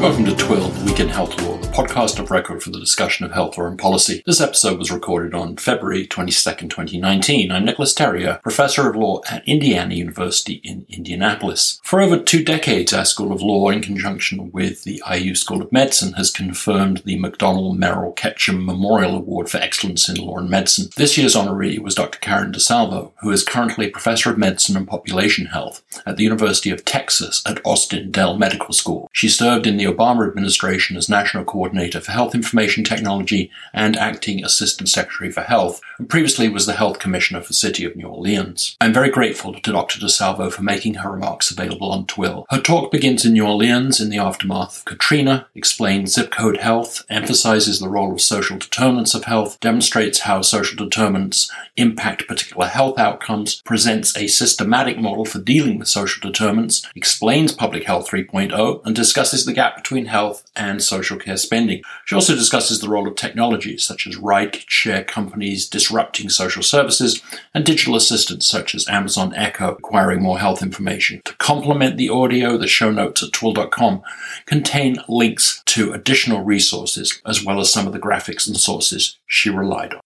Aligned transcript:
Welcome 0.00 0.26
to 0.26 0.30
TWIHL, 0.30 0.68
the 0.68 0.84
Week 0.84 1.00
in 1.00 1.08
Health 1.08 1.42
Law, 1.42 1.56
the 1.56 1.66
podcast 1.66 2.20
of 2.20 2.30
record 2.30 2.62
for 2.62 2.70
the 2.70 2.78
discussion 2.78 3.26
of 3.26 3.32
health 3.32 3.58
law 3.58 3.66
and 3.66 3.76
policy. 3.76 4.22
This 4.24 4.40
episode 4.40 4.78
was 4.78 4.92
recorded 4.92 5.34
on 5.34 5.56
February 5.56 6.06
22nd, 6.06 6.70
2019. 6.70 7.50
I'm 7.50 7.64
Nicholas 7.64 7.94
Terry, 7.94 8.24
Professor 8.40 8.88
of 8.88 8.94
Law 8.94 9.22
at 9.28 9.46
Indiana 9.46 9.96
University 9.96 10.60
in 10.62 10.86
Indianapolis. 10.88 11.80
For 11.82 12.00
over 12.00 12.16
two 12.16 12.44
decades, 12.44 12.92
our 12.92 13.04
School 13.04 13.32
of 13.32 13.42
Law, 13.42 13.70
in 13.70 13.82
conjunction 13.82 14.52
with 14.52 14.84
the 14.84 15.02
IU 15.12 15.34
School 15.34 15.62
of 15.62 15.72
Medicine, 15.72 16.12
has 16.12 16.30
confirmed 16.30 16.98
the 16.98 17.18
McDonald 17.18 17.76
Merrill 17.76 18.12
Ketcham 18.12 18.64
Memorial 18.64 19.16
Award 19.16 19.50
for 19.50 19.58
Excellence 19.58 20.08
in 20.08 20.14
Law 20.14 20.38
and 20.38 20.48
Medicine. 20.48 20.90
This 20.96 21.18
year's 21.18 21.34
honoree 21.34 21.80
was 21.80 21.96
Dr. 21.96 22.20
Karen 22.20 22.52
DeSalvo, 22.52 23.10
who 23.20 23.32
is 23.32 23.42
currently 23.42 23.90
Professor 23.90 24.30
of 24.30 24.38
Medicine 24.38 24.76
and 24.76 24.86
Population 24.86 25.46
Health 25.46 25.82
at 26.06 26.16
the 26.16 26.24
University 26.24 26.70
of 26.70 26.84
Texas 26.84 27.42
at 27.44 27.60
Austin 27.66 28.12
Dell 28.12 28.38
Medical 28.38 28.72
School. 28.72 29.10
She 29.12 29.28
served 29.28 29.66
in 29.66 29.76
the 29.76 29.87
Obama 29.92 30.26
administration 30.26 30.96
as 30.96 31.08
National 31.08 31.44
Coordinator 31.44 32.00
for 32.00 32.12
Health 32.12 32.34
Information 32.34 32.84
Technology 32.84 33.50
and 33.72 33.96
Acting 33.96 34.44
Assistant 34.44 34.88
Secretary 34.88 35.30
for 35.30 35.42
Health, 35.42 35.80
and 35.98 36.08
previously 36.08 36.48
was 36.48 36.66
the 36.66 36.74
Health 36.74 36.98
Commissioner 36.98 37.40
for 37.40 37.48
the 37.48 37.54
City 37.54 37.84
of 37.84 37.96
New 37.96 38.06
Orleans. 38.06 38.76
I'm 38.80 38.92
very 38.92 39.10
grateful 39.10 39.52
to 39.54 39.72
Dr. 39.72 39.98
DeSalvo 39.98 40.52
for 40.52 40.62
making 40.62 40.94
her 40.94 41.10
remarks 41.10 41.50
available 41.50 41.90
on 41.90 42.06
TWIHL. 42.06 42.46
Her 42.50 42.60
talk 42.60 42.90
begins 42.90 43.24
in 43.24 43.32
New 43.32 43.46
Orleans 43.46 44.00
in 44.00 44.10
the 44.10 44.18
aftermath 44.18 44.78
of 44.78 44.84
Katrina, 44.84 45.46
explains 45.54 46.14
zip 46.14 46.30
code 46.30 46.58
health, 46.58 47.04
emphasizes 47.08 47.80
the 47.80 47.88
role 47.88 48.12
of 48.12 48.20
social 48.20 48.58
determinants 48.58 49.14
of 49.14 49.24
health, 49.24 49.58
demonstrates 49.60 50.20
how 50.20 50.42
social 50.42 50.76
determinants 50.76 51.50
impact 51.76 52.28
particular 52.28 52.66
health 52.66 52.98
outcomes, 52.98 53.62
presents 53.62 54.16
a 54.16 54.26
systematic 54.26 54.98
model 54.98 55.24
for 55.24 55.38
dealing 55.38 55.78
with 55.78 55.88
social 55.88 56.20
determinants, 56.20 56.86
explains 56.94 57.52
Public 57.52 57.84
Health 57.84 58.10
3.0, 58.10 58.84
and 58.84 58.94
discusses 58.94 59.44
the 59.44 59.52
gap 59.52 59.77
between 59.78 60.06
health 60.06 60.44
and 60.54 60.82
social 60.82 61.16
care 61.16 61.36
spending. 61.36 61.82
She 62.04 62.14
also 62.14 62.34
discusses 62.34 62.80
the 62.80 62.88
role 62.88 63.08
of 63.08 63.16
technologies 63.16 63.84
such 63.84 64.06
as 64.06 64.16
ride 64.16 64.56
share 64.68 65.02
companies 65.02 65.68
disrupting 65.68 66.28
social 66.28 66.62
services 66.62 67.22
and 67.54 67.64
digital 67.64 67.96
assistants 67.96 68.46
such 68.46 68.74
as 68.74 68.88
Amazon 68.88 69.34
Echo 69.34 69.72
acquiring 69.72 70.22
more 70.22 70.38
health 70.38 70.62
information. 70.62 71.22
To 71.24 71.34
complement 71.36 71.96
the 71.96 72.10
audio, 72.10 72.58
the 72.58 72.66
show 72.68 72.90
notes 72.90 73.22
at 73.22 73.30
twihl.com 73.30 74.02
contain 74.46 74.98
links 75.08 75.62
to 75.66 75.92
additional 75.92 76.42
resources 76.44 77.20
as 77.24 77.44
well 77.44 77.60
as 77.60 77.72
some 77.72 77.86
of 77.86 77.92
the 77.92 77.98
graphics 77.98 78.46
and 78.46 78.56
sources 78.56 79.18
she 79.26 79.48
relied 79.48 79.94
on. 79.94 80.00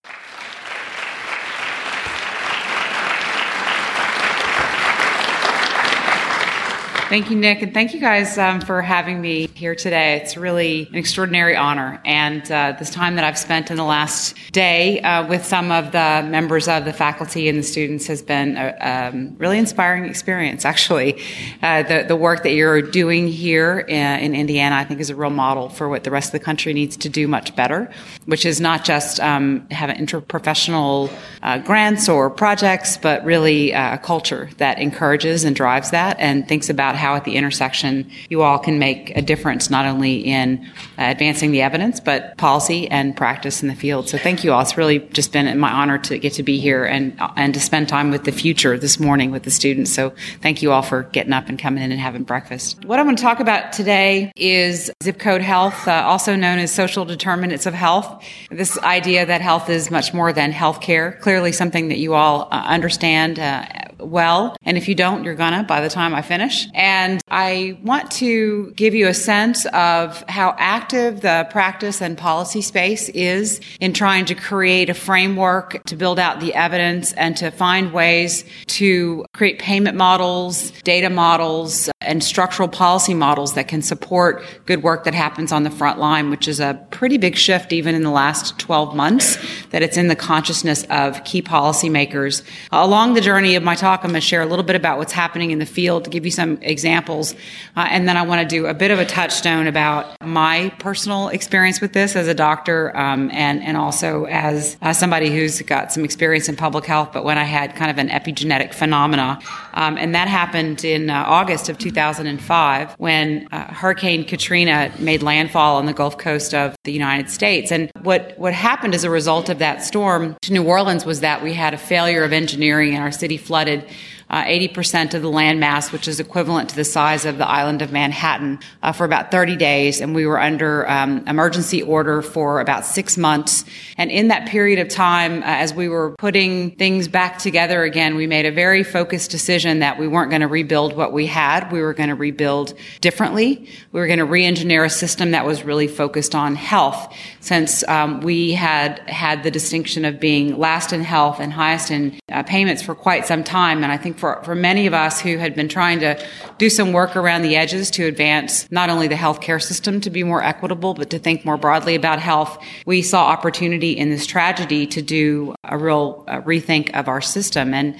Thank 7.12 7.28
you, 7.28 7.36
Nick, 7.36 7.60
and 7.60 7.74
thank 7.74 7.92
you 7.92 8.00
guys 8.00 8.38
um, 8.38 8.62
for 8.62 8.80
having 8.80 9.20
me 9.20 9.46
here 9.48 9.74
today. 9.74 10.14
It's 10.14 10.34
really 10.38 10.88
an 10.88 10.94
extraordinary 10.94 11.54
honor, 11.54 12.00
and 12.06 12.50
uh, 12.50 12.74
this 12.78 12.88
time 12.88 13.16
that 13.16 13.24
I've 13.24 13.36
spent 13.36 13.70
in 13.70 13.76
the 13.76 13.84
last 13.84 14.34
day 14.52 14.98
uh, 15.02 15.26
with 15.28 15.44
some 15.44 15.70
of 15.70 15.92
the 15.92 16.26
members 16.26 16.68
of 16.68 16.86
the 16.86 16.92
faculty 16.94 17.50
and 17.50 17.58
the 17.58 17.62
students 17.62 18.06
has 18.06 18.22
been 18.22 18.56
a 18.56 19.10
um, 19.12 19.36
really 19.36 19.58
inspiring 19.58 20.06
experience. 20.06 20.64
Actually, 20.64 21.20
uh, 21.62 21.82
the 21.82 22.06
the 22.08 22.16
work 22.16 22.44
that 22.44 22.52
you're 22.52 22.80
doing 22.80 23.28
here 23.28 23.80
in, 23.80 24.20
in, 24.20 24.34
Indiana, 24.34 24.76
I 24.76 24.84
think, 24.84 24.98
is 24.98 25.10
a 25.10 25.14
real 25.14 25.28
model 25.28 25.68
for 25.68 25.90
what 25.90 26.04
the 26.04 26.10
rest 26.10 26.28
of 26.28 26.40
the 26.40 26.44
country 26.46 26.72
needs 26.72 26.96
to 26.96 27.10
do 27.10 27.28
much 27.28 27.54
better, 27.54 27.92
which 28.24 28.46
is 28.46 28.58
not 28.58 28.86
just 28.86 29.20
um, 29.20 29.68
have 29.68 29.90
interprofessional 29.90 31.12
uh, 31.42 31.58
grants 31.58 32.08
or 32.08 32.30
projects, 32.30 32.96
but 32.96 33.22
really 33.22 33.74
uh, 33.74 33.96
a 33.96 33.98
culture 33.98 34.48
that 34.56 34.78
encourages 34.78 35.44
and 35.44 35.54
drives 35.54 35.90
that 35.90 36.18
and 36.18 36.48
thinks 36.48 36.70
about 36.70 37.01
how 37.02 37.16
at 37.16 37.24
the 37.24 37.34
intersection 37.34 38.10
you 38.30 38.42
all 38.42 38.58
can 38.58 38.78
make 38.78 39.14
a 39.16 39.22
difference 39.22 39.68
not 39.68 39.84
only 39.84 40.14
in 40.24 40.64
uh, 40.98 41.10
advancing 41.14 41.50
the 41.50 41.60
evidence, 41.60 42.00
but 42.00 42.36
policy 42.38 42.88
and 42.90 43.16
practice 43.16 43.62
in 43.62 43.68
the 43.68 43.74
field. 43.74 44.08
So 44.08 44.16
thank 44.18 44.44
you 44.44 44.52
all. 44.52 44.60
It's 44.62 44.76
really 44.78 45.00
just 45.18 45.32
been 45.32 45.58
my 45.58 45.70
honor 45.70 45.98
to 45.98 46.18
get 46.18 46.32
to 46.34 46.42
be 46.42 46.60
here 46.60 46.84
and, 46.84 47.18
and 47.36 47.52
to 47.54 47.60
spend 47.60 47.88
time 47.88 48.10
with 48.10 48.24
the 48.24 48.32
future 48.32 48.78
this 48.78 49.00
morning 49.00 49.32
with 49.32 49.42
the 49.42 49.50
students. 49.50 49.92
So 49.92 50.14
thank 50.40 50.62
you 50.62 50.70
all 50.72 50.82
for 50.82 51.02
getting 51.16 51.32
up 51.32 51.48
and 51.48 51.58
coming 51.58 51.82
in 51.82 51.90
and 51.90 52.00
having 52.00 52.22
breakfast. 52.22 52.84
What 52.84 52.98
I 52.98 53.02
want 53.02 53.18
to 53.18 53.24
talk 53.24 53.40
about 53.40 53.72
today 53.72 54.32
is 54.36 54.90
zip 55.02 55.18
code 55.18 55.42
health, 55.42 55.88
uh, 55.88 56.04
also 56.06 56.36
known 56.36 56.58
as 56.60 56.72
social 56.72 57.04
determinants 57.04 57.66
of 57.66 57.74
health. 57.74 58.24
This 58.50 58.78
idea 58.78 59.26
that 59.26 59.40
health 59.40 59.68
is 59.68 59.90
much 59.90 60.14
more 60.14 60.32
than 60.32 60.52
healthcare, 60.52 61.18
clearly 61.20 61.50
something 61.52 61.88
that 61.88 61.98
you 61.98 62.14
all 62.14 62.48
uh, 62.52 62.62
understand 62.76 63.38
uh, 63.40 63.66
well. 64.02 64.56
And 64.62 64.76
if 64.76 64.88
you 64.88 64.94
don't, 64.94 65.24
you're 65.24 65.34
gonna 65.34 65.64
by 65.64 65.80
the 65.80 65.88
time 65.88 66.14
I 66.14 66.22
finish. 66.22 66.66
And 66.74 67.20
I 67.30 67.78
want 67.82 68.10
to 68.12 68.72
give 68.76 68.94
you 68.94 69.08
a 69.08 69.14
sense 69.14 69.66
of 69.66 70.24
how 70.28 70.54
active 70.58 71.20
the 71.20 71.46
practice 71.50 72.00
and 72.00 72.16
policy 72.16 72.62
space 72.62 73.08
is 73.10 73.60
in 73.80 73.92
trying 73.92 74.24
to 74.26 74.34
create 74.34 74.90
a 74.90 74.94
framework 74.94 75.82
to 75.84 75.96
build 75.96 76.18
out 76.18 76.40
the 76.40 76.54
evidence 76.54 77.12
and 77.14 77.36
to 77.36 77.50
find 77.50 77.92
ways 77.92 78.44
to 78.66 79.24
create 79.32 79.58
payment 79.58 79.96
models, 79.96 80.70
data 80.82 81.10
models, 81.10 81.90
and 82.04 82.22
structural 82.22 82.68
policy 82.68 83.14
models 83.14 83.54
that 83.54 83.68
can 83.68 83.82
support 83.82 84.44
good 84.66 84.82
work 84.82 85.04
that 85.04 85.14
happens 85.14 85.52
on 85.52 85.62
the 85.62 85.70
front 85.70 85.98
line, 85.98 86.30
which 86.30 86.48
is 86.48 86.60
a 86.60 86.84
pretty 86.90 87.18
big 87.18 87.36
shift 87.36 87.72
even 87.72 87.94
in 87.94 88.02
the 88.02 88.10
last 88.10 88.58
12 88.58 88.94
months, 88.94 89.38
that 89.70 89.82
it's 89.82 89.96
in 89.96 90.08
the 90.08 90.16
consciousness 90.16 90.84
of 90.90 91.22
key 91.24 91.42
policymakers. 91.42 92.42
Along 92.70 93.14
the 93.14 93.20
journey 93.20 93.56
of 93.56 93.62
my 93.62 93.74
talk, 93.74 94.00
I'm 94.04 94.10
going 94.10 94.20
to 94.20 94.26
share 94.26 94.42
a 94.42 94.46
little 94.46 94.64
bit 94.64 94.76
about 94.76 94.98
what's 94.98 95.12
happening 95.12 95.50
in 95.50 95.58
the 95.58 95.66
field 95.66 96.04
to 96.04 96.10
give 96.10 96.24
you 96.24 96.30
some 96.30 96.58
examples. 96.62 97.34
Uh, 97.76 97.86
and 97.90 98.08
then 98.08 98.16
I 98.16 98.22
want 98.22 98.42
to 98.42 98.48
do 98.48 98.66
a 98.66 98.74
bit 98.74 98.90
of 98.90 98.98
a 98.98 99.06
touchstone 99.06 99.66
about 99.66 100.20
my 100.22 100.72
personal 100.78 101.28
experience 101.28 101.80
with 101.80 101.92
this 101.92 102.16
as 102.16 102.28
a 102.28 102.34
doctor 102.34 102.96
um, 102.96 103.30
and, 103.32 103.62
and 103.62 103.76
also 103.76 104.24
as 104.26 104.76
uh, 104.82 104.92
somebody 104.92 105.30
who's 105.30 105.60
got 105.62 105.92
some 105.92 106.04
experience 106.04 106.48
in 106.48 106.56
public 106.56 106.84
health, 106.84 107.10
but 107.12 107.24
when 107.24 107.38
I 107.38 107.44
had 107.44 107.74
kind 107.76 107.90
of 107.90 107.98
an 107.98 108.08
epigenetic 108.08 108.74
phenomena. 108.74 109.38
Um, 109.74 109.96
and 109.96 110.14
that 110.14 110.28
happened 110.28 110.84
in 110.84 111.10
uh, 111.10 111.24
August 111.26 111.68
of 111.68 111.78
2005 111.92 112.94
when 112.98 113.48
uh, 113.52 113.72
Hurricane 113.72 114.24
Katrina 114.24 114.92
made 114.98 115.22
landfall 115.22 115.76
on 115.76 115.86
the 115.86 115.92
Gulf 115.92 116.18
Coast 116.18 116.54
of 116.54 116.74
the 116.84 116.92
United 116.92 117.30
States. 117.30 117.70
And 117.70 117.90
what, 118.02 118.34
what 118.38 118.54
happened 118.54 118.94
as 118.94 119.04
a 119.04 119.10
result 119.10 119.48
of 119.48 119.58
that 119.58 119.82
storm 119.82 120.36
to 120.42 120.52
New 120.52 120.64
Orleans 120.64 121.04
was 121.04 121.20
that 121.20 121.42
we 121.42 121.52
had 121.52 121.74
a 121.74 121.78
failure 121.78 122.24
of 122.24 122.32
engineering 122.32 122.94
and 122.94 123.02
our 123.02 123.12
city 123.12 123.36
flooded 123.36 123.84
uh, 124.32 124.44
80% 124.44 125.12
of 125.12 125.20
the 125.20 125.30
landmass, 125.30 125.92
which 125.92 126.08
is 126.08 126.18
equivalent 126.18 126.70
to 126.70 126.76
the 126.76 126.84
size 126.84 127.26
of 127.26 127.36
the 127.36 127.46
island 127.46 127.82
of 127.82 127.92
Manhattan, 127.92 128.58
uh, 128.82 128.90
for 128.90 129.04
about 129.04 129.30
30 129.30 129.56
days. 129.56 130.00
And 130.00 130.14
we 130.14 130.26
were 130.26 130.40
under 130.40 130.88
um, 130.90 131.22
emergency 131.28 131.82
order 131.82 132.22
for 132.22 132.60
about 132.60 132.86
six 132.86 133.18
months. 133.18 133.66
And 133.98 134.10
in 134.10 134.28
that 134.28 134.48
period 134.48 134.78
of 134.78 134.88
time, 134.88 135.42
uh, 135.42 135.46
as 135.46 135.74
we 135.74 135.88
were 135.88 136.14
putting 136.18 136.70
things 136.76 137.08
back 137.08 137.38
together 137.38 137.82
again, 137.84 138.16
we 138.16 138.26
made 138.26 138.46
a 138.46 138.50
very 138.50 138.82
focused 138.82 139.30
decision 139.30 139.80
that 139.80 139.98
we 139.98 140.08
weren't 140.08 140.30
going 140.30 140.40
to 140.40 140.48
rebuild 140.48 140.96
what 140.96 141.12
we 141.12 141.26
had. 141.26 141.70
We 141.70 141.82
were 141.82 141.92
going 141.92 142.08
to 142.08 142.14
rebuild 142.14 142.72
differently. 143.02 143.68
We 143.92 144.00
were 144.00 144.06
going 144.06 144.18
to 144.18 144.24
re-engineer 144.24 144.84
a 144.84 144.90
system 144.90 145.32
that 145.32 145.44
was 145.44 145.62
really 145.62 145.88
focused 145.88 146.34
on 146.34 146.56
health, 146.56 147.14
since 147.40 147.86
um, 147.86 148.22
we 148.22 148.52
had 148.52 148.98
had 149.10 149.42
the 149.42 149.50
distinction 149.50 150.06
of 150.06 150.18
being 150.18 150.58
last 150.58 150.94
in 150.94 151.02
health 151.02 151.38
and 151.38 151.52
highest 151.52 151.90
in 151.90 152.18
uh, 152.30 152.42
payments 152.44 152.82
for 152.82 152.94
quite 152.94 153.26
some 153.26 153.44
time. 153.44 153.82
And 153.84 153.92
I 153.92 153.98
think 153.98 154.21
for, 154.22 154.40
for 154.44 154.54
many 154.54 154.86
of 154.86 154.94
us 154.94 155.20
who 155.20 155.36
had 155.36 155.56
been 155.56 155.68
trying 155.68 155.98
to 155.98 156.16
do 156.56 156.70
some 156.70 156.92
work 156.92 157.16
around 157.16 157.42
the 157.42 157.56
edges 157.56 157.90
to 157.90 158.04
advance 158.04 158.70
not 158.70 158.88
only 158.88 159.08
the 159.08 159.16
healthcare 159.16 159.60
system 159.60 160.00
to 160.00 160.10
be 160.10 160.22
more 160.22 160.40
equitable, 160.40 160.94
but 160.94 161.10
to 161.10 161.18
think 161.18 161.44
more 161.44 161.56
broadly 161.56 161.96
about 161.96 162.20
health, 162.20 162.56
we 162.86 163.02
saw 163.02 163.26
opportunity 163.26 163.90
in 163.90 164.10
this 164.10 164.24
tragedy 164.24 164.86
to 164.86 165.02
do 165.02 165.56
a 165.64 165.76
real 165.76 166.24
uh, 166.28 166.40
rethink 166.42 166.94
of 166.94 167.08
our 167.08 167.20
system. 167.20 167.74
And 167.74 167.98